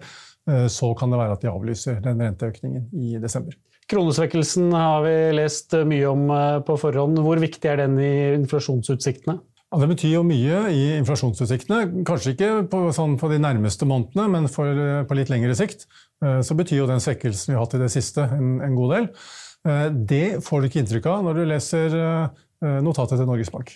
uh, 0.49 0.67
så 0.71 0.93
kan 0.97 1.11
det 1.11 1.21
være 1.21 1.37
at 1.37 1.45
de 1.45 1.51
avlyser 1.51 2.01
den 2.05 2.21
renteøkningen 2.23 2.87
i 2.93 3.17
desember. 3.21 3.57
Kronesvekkelsen 3.91 4.71
har 4.73 5.03
vi 5.05 5.17
lest 5.37 5.75
mye 5.85 6.07
om 6.09 6.23
på 6.65 6.77
forhånd. 6.81 7.19
Hvor 7.21 7.37
viktig 7.37 7.69
er 7.69 7.83
den 7.83 7.99
i 8.01 8.13
inflasjonsutsiktene? 8.33 9.35
Ja, 9.69 9.81
det 9.81 9.89
betyr 9.91 10.15
jo 10.15 10.23
mye 10.25 10.63
i 10.73 10.81
inflasjonsutsiktene. 10.95 12.01
Kanskje 12.07 12.33
ikke 12.33 12.49
på, 12.71 12.79
sånn 12.95 13.13
på 13.21 13.29
de 13.29 13.37
nærmeste 13.43 13.85
månedene, 13.85 14.25
men 14.33 14.49
for, 14.49 15.05
på 15.05 15.17
litt 15.19 15.29
lengre 15.29 15.53
sikt 15.57 15.85
så 16.17 16.57
betyr 16.57 16.79
jo 16.79 16.89
den 16.89 17.03
svekkelsen 17.03 17.51
vi 17.51 17.59
har 17.59 17.65
hatt 17.67 17.77
i 17.77 17.83
det 17.83 17.91
siste, 17.93 18.25
en, 18.25 18.55
en 18.65 18.77
god 18.79 18.95
del. 18.95 19.09
Eh, 19.65 19.89
det 19.89 20.43
får 20.45 20.61
du 20.61 20.69
ikke 20.69 20.83
inntrykk 20.83 21.09
av 21.09 21.25
når 21.25 21.39
du 21.41 21.49
leser 21.49 21.97
eh, 21.97 22.79
notatet 22.85 23.19
til 23.19 23.29
Norges 23.29 23.51
Bank. 23.53 23.73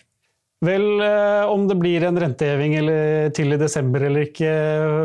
Vel, 0.65 0.86
eh, 0.99 1.47
om 1.47 1.69
det 1.69 1.78
blir 1.80 2.04
en 2.04 2.19
renteheving 2.19 2.73
til 3.36 3.56
i 3.56 3.60
desember 3.62 4.04
eller 4.10 4.25
ikke, 4.28 4.49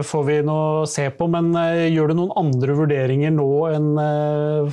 får 0.06 0.24
vi 0.26 0.38
nå 0.46 0.56
se 0.90 1.06
på. 1.14 1.28
Men 1.30 1.52
gjør 1.92 2.10
du 2.10 2.16
noen 2.18 2.34
andre 2.40 2.74
vurderinger 2.80 3.34
nå 3.34 3.50
enn 3.70 3.92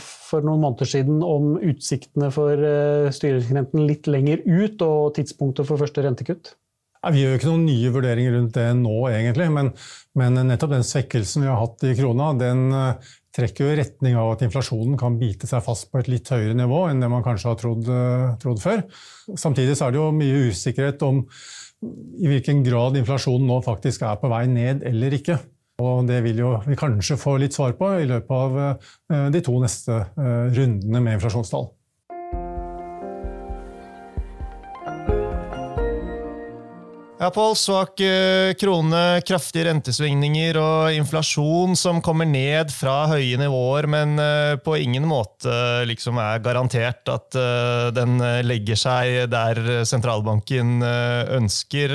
for 0.02 0.48
noen 0.48 0.66
måneder 0.66 0.90
siden 0.90 1.22
om 1.26 1.54
utsiktene 1.60 2.32
for 2.34 2.66
styringsrenten 3.14 3.86
litt 3.86 4.10
lenger 4.10 4.42
ut 4.48 4.82
og 4.88 5.14
tidspunktet 5.20 5.70
for 5.70 5.82
første 5.82 6.04
rentekutt? 6.08 6.56
Vi 7.14 7.24
gjør 7.24 7.40
ikke 7.40 7.50
noen 7.50 7.64
nye 7.66 7.94
vurderinger 7.94 8.36
rundt 8.38 8.58
det 8.58 8.68
nå, 8.78 8.98
egentlig. 9.10 9.48
Men, 9.54 9.72
men 10.18 10.38
nettopp 10.50 10.76
den 10.76 10.86
svekkelsen 10.86 11.46
vi 11.46 11.50
har 11.50 11.62
hatt 11.62 11.86
i 11.86 11.96
krona, 11.98 12.34
den 12.38 12.68
trekker 13.36 13.66
jo 13.66 13.72
i 13.72 13.80
retning 13.80 14.18
av 14.20 14.34
at 14.34 14.44
inflasjonen 14.46 14.98
kan 15.00 15.18
bite 15.20 15.48
seg 15.50 15.64
fast 15.66 15.88
på 15.92 16.02
et 16.02 16.10
litt 16.12 16.30
høyere 16.32 16.56
nivå 16.58 16.84
enn 16.90 17.04
det 17.04 17.10
man 17.12 17.24
kanskje 17.26 17.52
har 17.52 17.60
trodd, 17.60 17.88
eh, 17.88 18.28
trodd 18.42 18.62
før. 18.64 18.84
Samtidig 19.40 19.78
er 19.78 19.92
det 19.94 20.02
jo 20.02 20.12
mye 20.16 20.46
usikkerhet 20.52 21.06
om 21.08 21.24
i 21.82 22.30
hvilken 22.30 22.62
grad 22.66 23.00
inflasjonen 23.00 23.48
nå 23.50 23.62
faktisk 23.66 24.04
er 24.06 24.20
på 24.22 24.30
vei 24.32 24.46
ned 24.52 24.84
eller 24.88 25.18
ikke. 25.18 25.40
Og 25.82 26.06
det 26.06 26.20
vil 26.26 26.42
jo 26.44 26.56
vi 26.68 26.78
kanskje 26.78 27.18
få 27.18 27.38
litt 27.42 27.56
svar 27.58 27.74
på 27.80 27.90
i 28.02 28.10
løpet 28.10 28.36
av 28.38 28.60
eh, 28.62 29.30
de 29.34 29.44
to 29.46 29.56
neste 29.64 30.04
eh, 30.04 30.52
rundene 30.54 31.02
med 31.02 31.18
inflasjonstall. 31.18 31.72
Ja, 37.22 37.30
Pål. 37.30 37.56
Svak 37.56 38.00
eh, 38.00 38.54
krone, 38.58 39.22
kraftige 39.22 39.68
rentesvingninger 39.68 40.58
og 40.58 40.96
inflasjon 40.98 41.76
som 41.78 42.00
kommer 42.02 42.26
ned 42.26 42.72
fra 42.74 43.04
høye 43.12 43.38
nivåer, 43.38 43.86
men 43.94 44.16
eh, 44.18 44.56
på 44.58 44.74
ingen 44.82 45.06
måte 45.06 45.54
liksom 45.86 46.18
er 46.18 46.42
garantert 46.42 47.12
at 47.14 47.38
eh, 47.38 47.92
den 47.94 48.18
legger 48.42 48.82
seg 48.88 49.30
der 49.30 49.62
sentralbanken 49.86 50.82
ønsker 50.82 51.94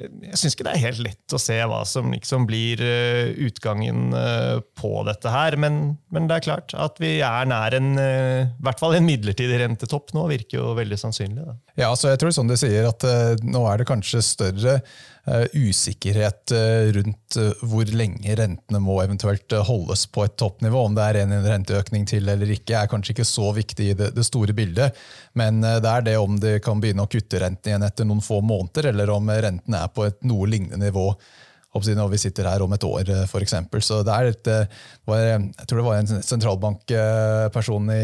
jeg 0.00 0.38
syns 0.38 0.54
ikke 0.54 0.66
det 0.66 0.72
er 0.74 0.84
helt 0.86 1.02
lett 1.04 1.34
å 1.34 1.40
se 1.40 1.56
hva 1.68 1.80
som 1.88 2.10
liksom 2.14 2.46
blir 2.48 2.80
eh, 2.84 3.32
utgangen 3.46 4.14
eh, 4.16 4.60
på 4.78 4.92
dette 5.08 5.32
her. 5.32 5.56
Men, 5.60 5.80
men, 6.12 6.28
det 6.30 6.38
er 6.38 6.46
klart 6.46 6.74
at 6.78 7.00
vi 7.02 7.18
er 7.26 7.48
nær 7.50 7.76
en, 7.76 7.92
eh, 8.00 8.48
i 8.48 8.64
hvert 8.66 8.80
fall 8.80 8.96
en 8.96 9.06
midlertidig 9.06 9.60
rentetopp 9.60 10.14
nå, 10.16 10.26
virker 10.30 10.60
jo 10.60 10.70
veldig 10.78 11.00
sannsynlig. 11.00 11.44
Da. 11.44 11.56
Ja, 11.84 11.90
så 11.98 12.12
jeg 12.12 12.22
tror 12.22 12.34
som 12.36 12.48
du 12.48 12.56
sier 12.60 12.88
at 12.88 13.04
nå 13.44 13.64
er 13.68 13.80
det 13.80 13.88
kanskje 13.90 14.22
større 14.40 14.80
Eh, 15.24 15.46
usikkerhet 15.52 16.50
eh, 16.50 16.92
rundt 16.92 17.36
eh, 17.36 17.50
hvor 17.68 17.90
lenge 17.92 18.32
rentene 18.34 18.78
må 18.80 18.96
eventuelt 19.02 19.52
holdes 19.68 20.06
på 20.08 20.24
et 20.24 20.38
toppnivå. 20.40 20.80
Om 20.88 20.96
det 20.96 21.04
er 21.04 21.18
en 21.20 21.34
renteøkning 21.44 22.06
til 22.08 22.30
eller 22.32 22.48
ikke, 22.54 22.78
er 22.78 22.88
kanskje 22.88 23.12
ikke 23.12 23.26
så 23.28 23.50
viktig 23.52 23.90
i 23.92 23.96
det, 23.98 24.24
store 24.24 24.56
bildet. 24.56 24.96
Men 25.36 25.60
det 25.60 25.90
er 25.90 26.06
det 26.06 26.16
om 26.16 26.40
de 26.40 26.54
kan 26.64 26.80
begynne 26.80 27.04
å 27.04 27.10
kutte 27.12 27.42
renten 27.42 27.68
igjen 27.68 27.84
etter 27.84 28.08
noen 28.08 28.24
få 28.24 28.40
måneder, 28.40 28.90
eller 28.94 29.12
om 29.12 29.28
renten 29.28 29.76
er 29.76 29.92
på 29.92 30.08
et 30.08 30.18
noe 30.24 30.48
lignende 30.48 30.88
nivå 30.88 31.10
når 31.70 32.08
vi 32.10 32.18
sitter 32.18 32.48
her 32.50 32.62
om 32.64 32.72
et 32.74 32.84
år, 32.84 33.10
f.eks. 33.30 33.54
Så 33.86 34.00
det 34.06 34.14
er 34.14 34.30
et, 34.30 34.50
var, 35.06 35.20
jeg 35.22 35.66
tror 35.68 35.78
det 35.78 35.86
var 35.86 36.00
en 36.00 36.22
sentralbankperson 36.26 37.92
i, 37.94 38.02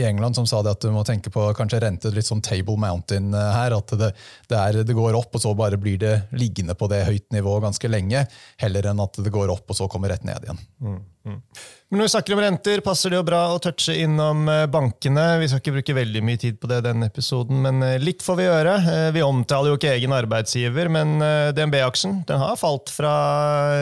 i, 0.00 0.04
England 0.08 0.34
som 0.34 0.46
sa 0.50 0.62
det 0.66 0.74
at 0.74 0.82
du 0.82 0.90
må 0.90 1.04
tenke 1.06 1.30
på 1.30 1.46
kanskje 1.54 1.80
rente 1.84 2.10
litt 2.10 2.26
sånn 2.26 2.42
Table 2.42 2.78
Mountain 2.80 3.30
her. 3.34 3.76
At 3.78 3.94
det, 3.94 4.12
det, 4.50 4.58
er, 4.58 4.82
det 4.82 4.98
går 4.98 5.18
opp, 5.18 5.30
og 5.30 5.44
så 5.44 5.54
bare 5.58 5.78
blir 5.80 5.98
det 6.02 6.14
liggende 6.34 6.74
på 6.78 6.90
det 6.90 7.04
høyt 7.06 7.28
nivået 7.34 7.68
ganske 7.68 7.90
lenge. 7.90 8.26
Heller 8.58 8.90
enn 8.90 9.04
at 9.06 9.22
det 9.22 9.34
går 9.34 9.54
opp, 9.54 9.68
og 9.70 9.78
så 9.78 9.90
kommer 9.90 10.10
rett 10.12 10.26
ned 10.26 10.48
igjen. 10.48 10.64
Mm, 10.82 11.02
mm. 11.30 11.42
Men 11.88 12.02
når 12.02 12.04
vi 12.04 12.12
snakker 12.12 12.34
om 12.34 12.40
renter, 12.42 12.80
passer 12.84 13.08
det 13.08 13.16
jo 13.16 13.24
bra 13.24 13.38
å 13.48 13.60
touche 13.64 13.94
innom 13.96 14.42
eh, 14.52 14.66
bankene. 14.68 15.22
Vi 15.40 15.46
skal 15.48 15.62
ikke 15.62 15.72
bruke 15.78 15.94
veldig 15.96 16.20
mye 16.20 16.40
tid 16.42 16.58
på 16.60 16.68
det 16.68 16.82
denne 16.84 17.06
episoden, 17.08 17.62
men 17.64 17.80
eh, 17.80 17.94
litt 18.02 18.20
får 18.20 18.36
vi 18.36 18.44
gjøre. 18.44 18.74
Eh, 18.92 19.04
vi 19.16 19.22
omtaler 19.24 19.72
jo 19.72 19.78
ikke 19.78 19.94
egen 19.94 20.12
arbeidsgiver, 20.12 20.90
men 20.92 21.14
DNB-aksjen 21.56 22.18
den 22.28 22.42
har 22.42 22.58
falt 22.60 22.92
fra 22.92 23.12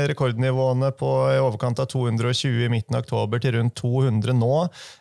rekordnivåene 0.06 0.92
på 0.94 1.10
i 1.32 1.40
overkant 1.42 1.82
av 1.82 1.88
220 1.90 2.68
i 2.68 2.70
midten 2.70 2.94
av 2.94 3.02
oktober 3.02 3.42
til 3.42 3.56
rundt 3.56 3.74
200 3.82 4.38
nå. 4.38 4.52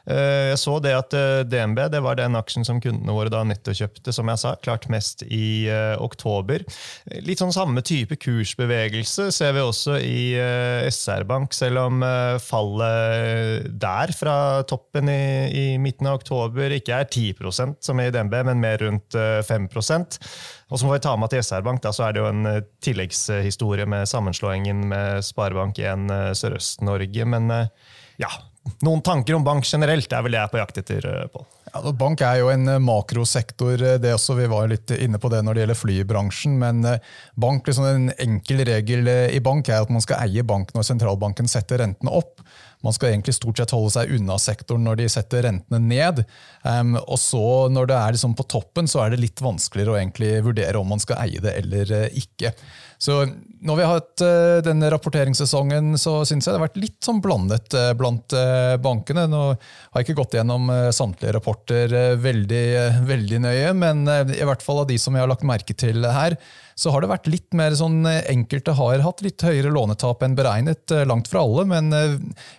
Jeg 0.09 0.57
så 0.61 0.75
det 0.81 0.95
at 0.97 1.13
DNB 1.49 1.79
det 1.93 2.01
var 2.01 2.17
den 2.17 2.37
aksjen 2.37 2.65
som 2.65 2.81
kundene 2.81 3.13
våre 3.13 3.29
da 3.33 3.43
nettokjøpte, 3.45 4.13
som 4.15 4.29
jeg 4.31 4.41
sa, 4.41 4.55
klart 4.65 4.89
mest 4.93 5.21
i 5.29 5.69
oktober. 6.01 6.65
Litt 7.25 7.41
sånn 7.41 7.53
samme 7.53 7.85
type 7.85 8.17
kursbevegelse 8.21 9.29
ser 9.35 9.55
vi 9.57 9.65
også 9.65 9.97
i 10.01 10.19
SR-Bank, 10.89 11.53
selv 11.55 11.85
om 11.85 12.05
fallet 12.41 12.94
der 13.85 14.13
fra 14.15 14.63
toppen 14.67 15.09
i, 15.09 15.25
i, 15.49 15.65
midten 15.81 16.07
av 16.09 16.19
oktober 16.19 16.73
ikke 16.75 17.01
er 17.01 17.09
10% 17.09 17.77
som 17.85 18.01
er 18.01 18.09
i 18.09 18.15
DNB, 18.15 18.35
men 18.49 18.63
mer 18.63 18.81
rundt 18.83 19.15
5 19.15 19.67
eh, 19.69 20.17
Og 20.69 20.79
så 20.79 20.85
må 20.85 20.95
vi 20.95 21.03
ta 21.03 21.15
med 21.15 21.29
at 21.29 21.37
i 21.37 21.43
SR-Bank 21.43 21.83
da, 21.83 21.93
så 21.95 22.07
er 22.07 22.15
det 22.15 22.23
jo 22.23 22.31
en 22.31 22.49
eh, 22.49 22.63
tilleggshistorie 22.85 23.87
med 23.89 24.09
sammenslåingen 24.09 24.87
med 24.91 25.25
Sparebank1 25.25 26.35
Sørøst-Norge. 26.39 27.27
Men 27.29 27.51
ja, 28.21 28.31
noen 28.85 29.03
tanker 29.05 29.37
om 29.37 29.43
bank 29.45 29.67
generelt 29.67 30.11
er 30.13 30.23
vel 30.25 30.37
jeg 30.37 30.51
på 30.51 30.61
jakt 30.61 30.81
etter, 30.81 31.07
Pål? 31.33 31.45
Ja, 31.75 31.81
bank 31.91 32.21
er 32.23 32.39
jo 32.39 32.49
en 32.53 32.69
makrosektor. 32.81 33.77
det 33.99 34.13
også, 34.13 34.37
Vi 34.39 34.47
var 34.47 34.69
litt 34.71 34.91
inne 34.95 35.19
på 35.19 35.29
det 35.29 35.41
når 35.43 35.53
det 35.53 35.63
gjelder 35.65 35.79
flybransjen. 35.81 36.55
Men 36.61 36.85
bank, 37.35 37.67
liksom 37.67 37.85
en 37.89 38.11
enkel 38.15 38.63
regel 38.65 39.09
i 39.09 39.41
bank 39.43 39.69
er 39.69 39.83
at 39.83 39.91
man 39.91 40.03
skal 40.03 40.23
eie 40.23 40.43
bank 40.43 40.71
når 40.73 40.87
sentralbanken 40.87 41.51
setter 41.51 41.83
rentene 41.83 42.13
opp. 42.15 42.39
Man 42.85 42.93
skal 42.95 43.11
egentlig 43.11 43.35
stort 43.37 43.59
sett 43.59 43.73
holde 43.73 43.91
seg 43.95 44.13
unna 44.15 44.37
sektoren 44.41 44.85
når 44.85 45.01
de 45.01 45.09
setter 45.11 45.45
rentene 45.47 45.81
ned. 45.81 46.23
Um, 46.61 46.95
og 47.01 47.17
så 47.21 47.43
Når 47.73 47.89
det 47.89 47.97
er 47.99 48.15
liksom 48.15 48.35
på 48.37 48.47
toppen, 48.49 48.89
så 48.89 49.03
er 49.03 49.13
det 49.13 49.21
litt 49.23 49.41
vanskeligere 49.43 49.95
å 49.95 49.99
egentlig 49.99 50.31
vurdere 50.45 50.81
om 50.81 50.91
man 50.93 51.01
skal 51.01 51.23
eie 51.25 51.41
det 51.41 51.55
eller 51.61 51.93
uh, 51.93 52.19
ikke. 52.21 52.53
Så 53.01 53.23
Når 53.65 53.79
vi 53.79 53.85
har 53.85 53.97
hatt 53.97 54.23
uh, 54.25 54.59
denne 54.65 54.89
rapporteringssesongen, 54.93 55.95
så 56.01 56.19
syns 56.27 56.45
jeg 56.45 56.53
det 56.53 56.59
har 56.59 56.67
vært 56.67 56.81
litt 56.81 56.99
sånn 57.05 57.21
blandet 57.23 57.73
uh, 57.77 57.91
blant 57.97 58.37
bankene. 58.85 59.25
Nå 59.31 59.41
har 59.49 59.99
jeg 60.01 60.07
ikke 60.07 60.19
gått 60.21 60.37
gjennom 60.37 60.69
samtlige 60.95 61.33
rapporter 61.35 61.91
veldig, 62.21 62.65
veldig 63.07 63.39
nøye, 63.45 63.71
men 63.77 64.03
i 64.05 64.45
hvert 64.45 64.63
fall 64.65 64.83
av 64.83 64.89
de 64.89 64.97
som 65.01 65.15
jeg 65.15 65.23
har 65.23 65.31
lagt 65.31 65.45
merke 65.47 65.75
til 65.77 66.05
her, 66.05 66.35
så 66.75 66.91
har 66.91 67.01
det 67.01 67.09
vært 67.09 67.29
litt 67.31 67.55
mer 67.55 67.75
sånn 67.77 68.01
eh, 68.09 68.25
Enkelte 68.33 68.73
har 68.75 69.03
hatt 69.05 69.23
litt 69.23 69.43
høyere 69.47 69.71
lånetap 69.71 70.23
enn 70.25 70.35
beregnet, 70.35 70.83
eh, 70.91 71.05
langt 71.07 71.29
fra 71.31 71.45
alle, 71.45 71.63
men 71.71 71.87
eh, 71.95 72.17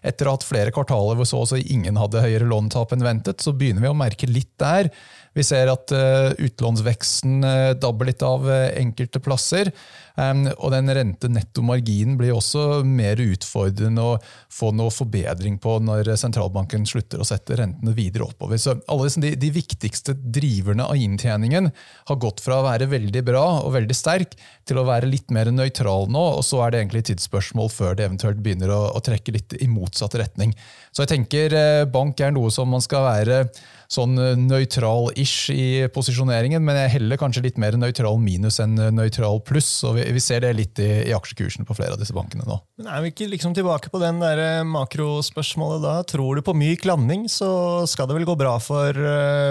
etter 0.09 0.27
å 0.27 0.33
ha 0.33 0.39
hatt 0.39 0.47
flere 0.49 0.73
kvartaler 0.73 1.19
hvor 1.19 1.29
så 1.29 1.43
å 1.45 1.51
si 1.51 1.61
ingen 1.75 2.01
hadde 2.01 2.25
høyere 2.25 2.49
lånetap 2.49 2.95
enn 2.97 3.05
ventet, 3.05 3.45
så 3.45 3.53
begynner 3.53 3.85
vi 3.85 3.93
å 3.93 3.99
merke 3.99 4.31
litt 4.31 4.55
der. 4.63 4.89
Vi 5.37 5.45
ser 5.45 5.69
at 5.69 5.93
utlånsveksten 5.93 7.45
dabber 7.77 8.09
litt 8.09 8.23
av 8.25 8.47
enkelte 8.49 9.21
plasser. 9.21 9.69
Og 10.17 10.71
den 10.73 10.89
rente-netto-marginen 10.97 12.17
blir 12.17 12.33
også 12.37 12.81
mer 12.89 13.21
utfordrende 13.21 14.01
å 14.01 14.15
få 14.53 14.71
noe 14.73 14.93
forbedring 14.95 15.59
på 15.61 15.77
når 15.85 16.15
sentralbanken 16.17 16.87
slutter 16.89 17.21
å 17.21 17.27
sette 17.29 17.59
rentene 17.61 17.93
videre 17.97 18.25
oppover. 18.25 18.57
Så 18.61 18.79
alle 18.89 19.11
de, 19.23 19.35
de 19.37 19.51
viktigste 19.53 20.17
driverne 20.17 20.87
av 20.89 20.97
inntjeningen 20.97 21.69
har 22.09 22.21
gått 22.23 22.41
fra 22.45 22.63
å 22.63 22.67
være 22.67 22.89
veldig 22.91 23.25
bra 23.29 23.45
og 23.61 23.75
veldig 23.77 23.97
sterk 23.97 24.39
til 24.67 24.81
å 24.81 24.87
være 24.89 25.11
litt 25.11 25.31
mer 25.35 25.53
nøytral 25.53 26.09
nå, 26.13 26.25
og 26.39 26.45
så 26.47 26.65
er 26.65 26.73
det 26.73 26.83
egentlig 26.83 27.07
tidsspørsmål 27.11 27.71
før 27.73 27.97
det 27.99 28.09
eventuelt 28.09 28.41
begynner 28.43 28.73
å, 28.73 28.83
å 28.97 29.05
trekke 29.05 29.37
litt 29.37 29.57
i 29.61 29.69
motsatt 29.71 30.17
retning. 30.19 30.57
Så 30.97 31.05
jeg 31.05 31.13
tenker 31.13 31.55
eh, 31.55 31.87
bank 31.93 32.21
er 32.25 32.33
noe 32.35 32.51
som 32.55 32.73
man 32.73 32.85
skal 32.85 33.05
være 33.07 33.45
sånn 33.93 34.17
eh, 34.19 34.35
nøytral-ish 34.41 35.53
i 35.55 35.67
posisjoneringen, 35.95 36.63
men 36.65 36.79
jeg 36.81 36.97
heller 36.97 37.21
kanskje 37.21 37.45
litt 37.47 37.61
mer 37.63 37.77
nøytral 37.79 38.19
minus 38.23 38.59
enn 38.63 38.79
nøytral 38.97 39.43
pluss. 39.47 39.71
og 39.87 39.99
vi, 39.99 40.06
vi, 40.15 40.23
ser 40.23 40.45
det 40.45 40.53
litt 40.59 40.81
i, 40.83 40.89
i 41.09 41.15
aksjekursene 41.17 41.67
på 41.69 41.77
flere 41.79 41.97
av 41.97 42.03
disse 42.03 42.15
bankene 42.17 42.47
nå. 42.47 42.59
Men 42.79 42.91
Er 42.93 43.03
vi 43.05 43.13
ikke 43.13 43.31
liksom 43.33 43.57
tilbake 43.57 43.91
på 43.93 44.01
den 44.03 44.21
der 44.23 44.43
eh, 44.43 44.69
makrospørsmålet 44.69 45.83
da? 45.85 45.97
Tror 46.09 46.39
du 46.39 46.45
på 46.47 46.57
myk 46.57 46.87
landing, 46.89 47.27
så 47.33 47.51
skal 47.91 48.11
det 48.11 48.19
vel 48.19 48.29
gå 48.29 48.39
bra 48.39 48.57
for 48.63 49.05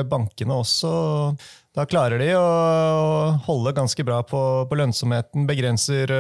bankene 0.10 0.60
også? 0.62 0.92
Da 1.76 1.84
klarer 1.90 2.22
de 2.22 2.30
å 2.40 2.46
holde 3.48 3.76
ganske 3.76 4.04
bra 4.08 4.22
på, 4.24 4.40
på 4.70 4.78
lønnsomheten, 4.80 5.44
begrenser 5.50 6.14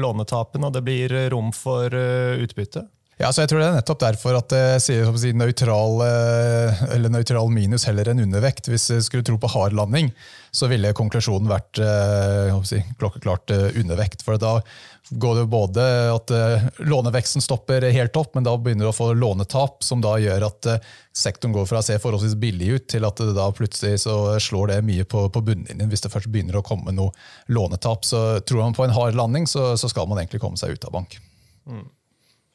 lånetapene, 0.00 0.70
og 0.70 0.78
det 0.78 0.84
blir 0.86 1.12
rom 1.34 1.52
for 1.52 1.92
utbytte? 1.92 2.86
Ja, 3.20 3.30
så 3.30 3.44
jeg 3.44 3.50
tror 3.50 3.60
Det 3.62 3.66
er 3.68 3.76
nettopp 3.76 4.00
derfor 4.02 4.38
at 4.40 4.48
det 4.50 4.62
sier 4.82 5.06
si, 5.20 5.30
nøytral, 5.36 6.00
eh, 6.02 6.80
eller 6.96 7.12
nøytral 7.14 7.52
minus 7.52 7.86
heller 7.86 8.10
enn 8.10 8.24
undervekt. 8.24 8.66
Hvis 8.70 8.88
jeg 8.90 9.04
skulle 9.06 9.26
tro 9.26 9.38
på 9.38 9.50
hard 9.52 9.76
landing, 9.78 10.10
så 10.54 10.66
ville 10.70 10.94
konklusjonen 10.96 11.50
vært 11.50 11.78
eh, 11.78 12.50
si, 12.66 12.80
klokkeklart 12.98 13.54
eh, 13.54 13.78
undervekt. 13.78 14.26
For 14.26 14.40
da 14.42 14.56
går 15.14 15.38
det 15.38 15.46
både 15.52 15.82
at 16.10 16.30
låneveksten 16.80 17.44
stopper 17.44 17.84
helt 17.92 18.16
opp, 18.16 18.32
men 18.34 18.46
da 18.46 18.54
begynner 18.56 18.88
du 18.88 18.90
å 18.90 18.96
få 18.96 19.10
lånetap, 19.12 19.84
som 19.84 20.00
da 20.02 20.14
gjør 20.18 20.46
at 20.48 20.68
sektoren 21.14 21.52
går 21.54 21.68
fra 21.68 21.82
å 21.82 21.84
se 21.84 21.98
forholdsvis 22.00 22.38
billig 22.40 22.70
ut, 22.72 22.86
til 22.88 23.04
at 23.04 23.20
det 23.20 23.34
da 23.36 23.50
plutselig 23.54 24.00
slår 24.00 24.72
det 24.72 24.78
mye 24.88 25.04
på, 25.04 25.26
på 25.28 25.42
bunnlinjen 25.44 25.92
hvis 25.92 26.06
det 26.06 26.10
først 26.14 26.32
begynner 26.32 26.56
å 26.56 26.64
komme 26.64 26.96
noe 26.96 27.12
lånetap. 27.52 28.08
Så 28.08 28.24
tror 28.48 28.64
man 28.64 28.78
på 28.78 28.88
en 28.88 28.96
hard 28.96 29.20
landing, 29.20 29.44
så, 29.46 29.74
så 29.76 29.92
skal 29.92 30.08
man 30.08 30.22
egentlig 30.22 30.40
komme 30.42 30.58
seg 30.58 30.72
ut 30.72 30.88
av 30.88 30.96
bank. 30.96 31.20
Mm. 31.68 31.84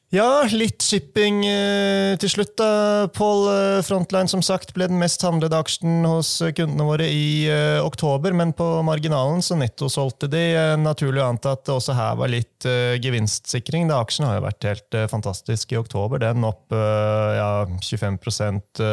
Ja, 0.10 0.42
litt 0.58 0.82
shipping 0.82 1.44
eh, 1.46 2.16
til 2.18 2.32
slutt. 2.34 2.56
da. 2.58 3.06
Paul 3.14 3.44
eh, 3.52 3.82
Frontline 3.86 4.32
som 4.32 4.42
sagt, 4.42 4.72
ble 4.74 4.88
den 4.90 4.98
mest 4.98 5.22
handlede 5.22 5.60
aksjen 5.62 6.02
hos 6.10 6.32
kundene 6.58 6.88
våre 6.88 7.06
i 7.14 7.46
eh, 7.46 7.78
oktober, 7.86 8.34
men 8.34 8.56
på 8.58 8.66
marginalen 8.88 9.44
så 9.46 9.60
nettosolgte 9.60 10.32
de. 10.34 10.42
Naturlig 10.82 11.22
å 11.22 11.28
anta 11.30 11.54
at 11.54 11.62
det 11.70 11.76
også 11.76 11.94
her 11.94 12.18
var 12.18 12.34
litt 12.34 12.66
eh, 12.66 12.96
gevinstsikring. 13.06 13.86
da 13.92 14.02
Aksjen 14.02 14.26
har 14.26 14.40
jo 14.40 14.48
vært 14.48 14.70
helt 14.72 14.98
eh, 14.98 15.06
fantastisk 15.14 15.78
i 15.78 15.80
oktober. 15.84 16.26
Den 16.26 16.50
opp 16.50 16.74
eh, 16.74 17.38
ja, 17.38 17.54
25% 17.78 18.84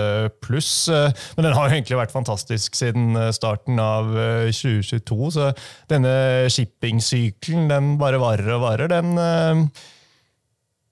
pluss. 0.44 0.74
men 0.92 1.48
den 1.48 1.57
har 1.57 1.70
jo 1.70 1.79
egentlig 1.79 2.02
vært 2.02 2.12
fantastisk 2.12 2.76
siden 2.76 3.16
starten 3.33 3.81
av 3.81 4.12
2022, 4.52 5.33
så 5.33 5.50
denne 5.88 6.16
shippingsykelen 6.52 7.70
den 7.72 7.94
bare 8.00 8.20
varer 8.20 8.59
og 8.59 8.66
varer. 8.68 8.92
den 8.92 9.70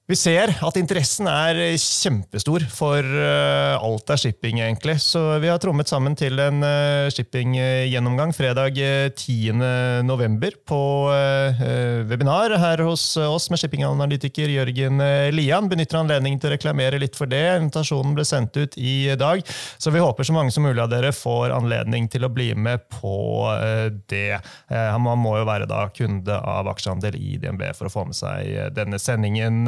vi 0.04 0.16
ser 0.20 0.50
at 0.60 0.76
interessen 0.76 1.24
er 1.30 1.56
kjempestor 1.80 2.66
for 2.68 3.00
uh, 3.00 3.80
alt 3.80 4.10
av 4.12 4.18
shipping, 4.20 4.58
egentlig. 4.60 4.98
Så 5.00 5.20
vi 5.40 5.48
har 5.48 5.56
trommet 5.62 5.88
sammen 5.88 6.12
til 6.18 6.36
en 6.44 6.60
uh, 6.60 7.08
shippinggjennomgang 7.08 8.34
fredag 8.36 8.76
10.11. 9.16 10.04
Eh, 10.44 10.58
på 10.68 10.80
webinar 12.08 12.52
her 12.60 12.82
hos 12.84 13.02
oss 13.16 13.48
med 13.52 13.62
shippinganalytiker 13.62 14.52
Jørgen 14.52 15.00
Lian. 15.32 15.70
Benytter 15.72 16.02
anledningen 16.02 16.42
til 16.42 16.50
å 16.50 16.54
reklamere 16.54 17.00
litt 17.00 17.16
for 17.16 17.30
det. 17.30 17.40
Invitasjonen 17.62 18.12
ble 18.16 18.26
sendt 18.28 18.58
ut 18.60 18.76
i 18.76 19.14
dag, 19.16 19.40
så 19.80 19.92
vi 19.94 20.04
håper 20.04 20.26
så 20.26 20.36
mange 20.36 20.52
som 20.52 20.66
mulig 20.66 20.82
av 20.84 20.92
dere 20.92 21.14
får 21.16 21.54
anledning 21.56 22.10
til 22.12 22.26
å 22.26 22.32
bli 22.32 22.50
med 22.56 22.84
på 22.92 23.14
det. 24.10 24.40
Man 24.68 25.22
må 25.22 25.36
jo 25.40 25.48
være 25.48 25.68
da 25.70 25.86
kunde 25.96 26.38
av 26.38 26.68
aksjehandel 26.72 27.16
i 27.16 27.38
DNB 27.40 27.70
for 27.76 27.88
å 27.88 27.94
få 27.94 28.06
med 28.10 28.18
seg 28.18 28.74
denne 28.76 29.00
sendingen. 29.00 29.64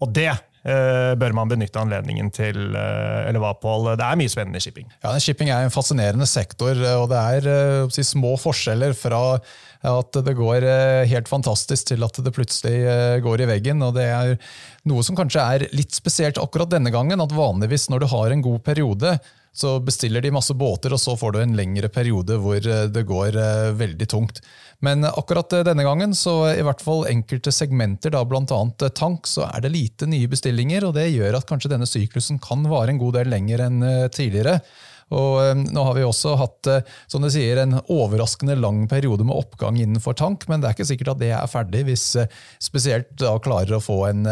Og 0.00 0.12
det 0.16 0.30
eh, 0.30 1.12
bør 1.18 1.36
man 1.36 1.50
benytte 1.50 1.80
anledningen 1.80 2.32
til. 2.34 2.58
Eh, 2.72 3.28
eller 3.28 3.42
hva, 3.42 3.54
Pål? 3.60 3.92
Det 3.98 4.06
er 4.06 4.18
mye 4.20 4.32
spennende 4.32 4.62
shipping. 4.62 4.88
Ja, 5.04 5.14
Shipping 5.22 5.52
er 5.52 5.66
en 5.66 5.74
fascinerende 5.74 6.28
sektor, 6.30 6.74
eh, 6.76 6.98
og 6.98 7.10
det 7.12 7.22
er 7.22 7.88
si, 7.94 8.04
små 8.06 8.36
forskjeller 8.40 8.96
fra 8.98 9.22
at 9.86 10.16
det 10.24 10.32
går 10.34 10.64
helt 11.06 11.28
fantastisk 11.30 11.92
til 11.92 12.02
at 12.02 12.16
det 12.24 12.32
plutselig 12.34 13.20
går 13.22 13.44
i 13.44 13.46
veggen. 13.52 13.84
og 13.86 13.92
Det 13.94 14.06
er 14.08 14.32
noe 14.88 15.04
som 15.06 15.14
kanskje 15.14 15.44
er 15.44 15.64
litt 15.76 15.94
spesielt 15.94 16.40
akkurat 16.42 16.72
denne 16.72 16.90
gangen. 16.90 17.20
at 17.22 17.34
Vanligvis 17.36 17.86
når 17.92 18.02
du 18.02 18.06
har 18.10 18.34
en 18.34 18.42
god 18.42 18.64
periode, 18.66 19.12
så 19.56 19.76
bestiller 19.80 20.20
de 20.20 20.34
masse 20.34 20.54
båter, 20.54 20.92
og 20.92 21.00
så 21.00 21.14
får 21.16 21.32
du 21.32 21.40
en 21.40 21.56
lengre 21.56 21.88
periode 21.92 22.36
hvor 22.42 22.60
det 22.60 23.04
går 23.08 23.38
veldig 23.78 24.08
tungt. 24.12 24.42
Men 24.84 25.06
akkurat 25.08 25.54
denne 25.64 25.86
gangen, 25.86 26.12
så 26.14 26.34
i 26.52 26.64
hvert 26.66 26.82
fall 26.84 27.06
enkelte 27.08 27.52
segmenter, 27.54 28.12
da 28.12 28.20
bl.a. 28.28 28.60
tank, 28.92 29.28
så 29.30 29.46
er 29.48 29.64
det 29.64 29.72
lite 29.72 30.08
nye 30.10 30.28
bestillinger. 30.28 30.84
og 30.84 30.98
Det 30.98 31.08
gjør 31.08 31.38
at 31.38 31.48
kanskje 31.48 31.72
denne 31.72 31.88
syklusen 31.88 32.40
kan 32.42 32.66
vare 32.68 32.92
en 32.92 33.00
god 33.00 33.16
del 33.20 33.32
lenger 33.32 33.64
enn 33.70 33.80
eh, 33.86 34.04
tidligere. 34.12 34.58
Og 35.14 35.38
eh, 35.42 35.54
Nå 35.54 35.84
har 35.86 35.94
vi 35.94 36.04
også 36.06 36.34
hatt 36.40 36.70
eh, 36.70 36.94
som 37.10 37.22
du 37.22 37.30
sier, 37.30 37.60
en 37.62 37.78
overraskende 37.82 38.56
lang 38.58 38.84
periode 38.90 39.26
med 39.26 39.36
oppgang 39.36 39.78
innenfor 39.78 40.16
tank, 40.18 40.48
men 40.50 40.62
det 40.62 40.70
er 40.70 40.76
ikke 40.76 40.88
sikkert 40.88 41.12
at 41.14 41.22
det 41.22 41.30
er 41.36 41.50
ferdig 41.50 41.84
hvis 41.86 42.06
eh, 42.22 42.32
spesielt 42.62 43.12
da 43.20 43.36
klarer 43.42 43.76
å 43.76 43.82
få 43.82 44.00
en 44.08 44.26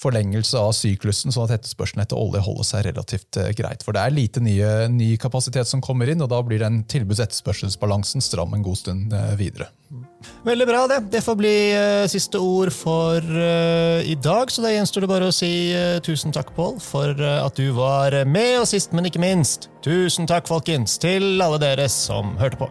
forlengelse 0.00 0.60
av 0.60 0.74
syklusen, 0.76 1.32
sånn 1.32 1.48
at 1.48 1.58
etterspørselen 1.58 2.04
etter 2.04 2.20
olje 2.20 2.42
holder 2.44 2.68
seg 2.68 2.84
relativt 2.88 3.40
greit. 3.56 3.84
For 3.86 3.96
det 3.96 4.04
er 4.04 4.14
lite 4.14 4.42
nye, 4.44 4.72
ny 4.92 5.14
kapasitet 5.20 5.70
som 5.70 5.82
kommer 5.84 6.10
inn, 6.10 6.22
og 6.24 6.30
da 6.32 6.42
blir 6.44 6.62
den 6.62 6.82
tilbuds-etterspørselsbalansen 6.90 8.24
stram 8.24 8.54
en 8.56 8.66
god 8.66 8.82
stund 8.82 9.18
videre. 9.40 9.72
Veldig 10.46 10.66
bra, 10.66 10.86
det. 10.90 10.98
Det 11.12 11.22
får 11.22 11.36
bli 11.38 11.54
uh, 11.74 12.06
siste 12.10 12.40
ord 12.42 12.72
for 12.74 13.22
uh, 13.22 14.00
i 14.02 14.16
dag. 14.18 14.50
Så 14.50 14.64
da 14.64 14.72
gjenstår 14.72 15.04
det 15.04 15.12
bare 15.12 15.30
å 15.30 15.34
si 15.34 15.52
uh, 15.74 15.98
tusen 16.04 16.34
takk, 16.34 16.54
Pål, 16.56 16.78
for 16.82 17.14
at 17.18 17.58
du 17.58 17.70
var 17.76 18.16
med. 18.26 18.58
Og 18.62 18.68
sist, 18.70 18.94
men 18.96 19.10
ikke 19.10 19.22
minst, 19.22 19.70
tusen 19.84 20.28
takk, 20.30 20.50
folkens, 20.50 20.98
til 21.02 21.38
alle 21.44 21.60
dere 21.62 21.90
som 21.92 22.36
hørte 22.40 22.62
på. 22.64 22.70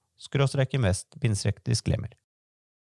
skråstrek 0.21 0.75
invest, 0.77 1.15
bindstrek 1.21 1.63
disclaimer. 1.65 2.13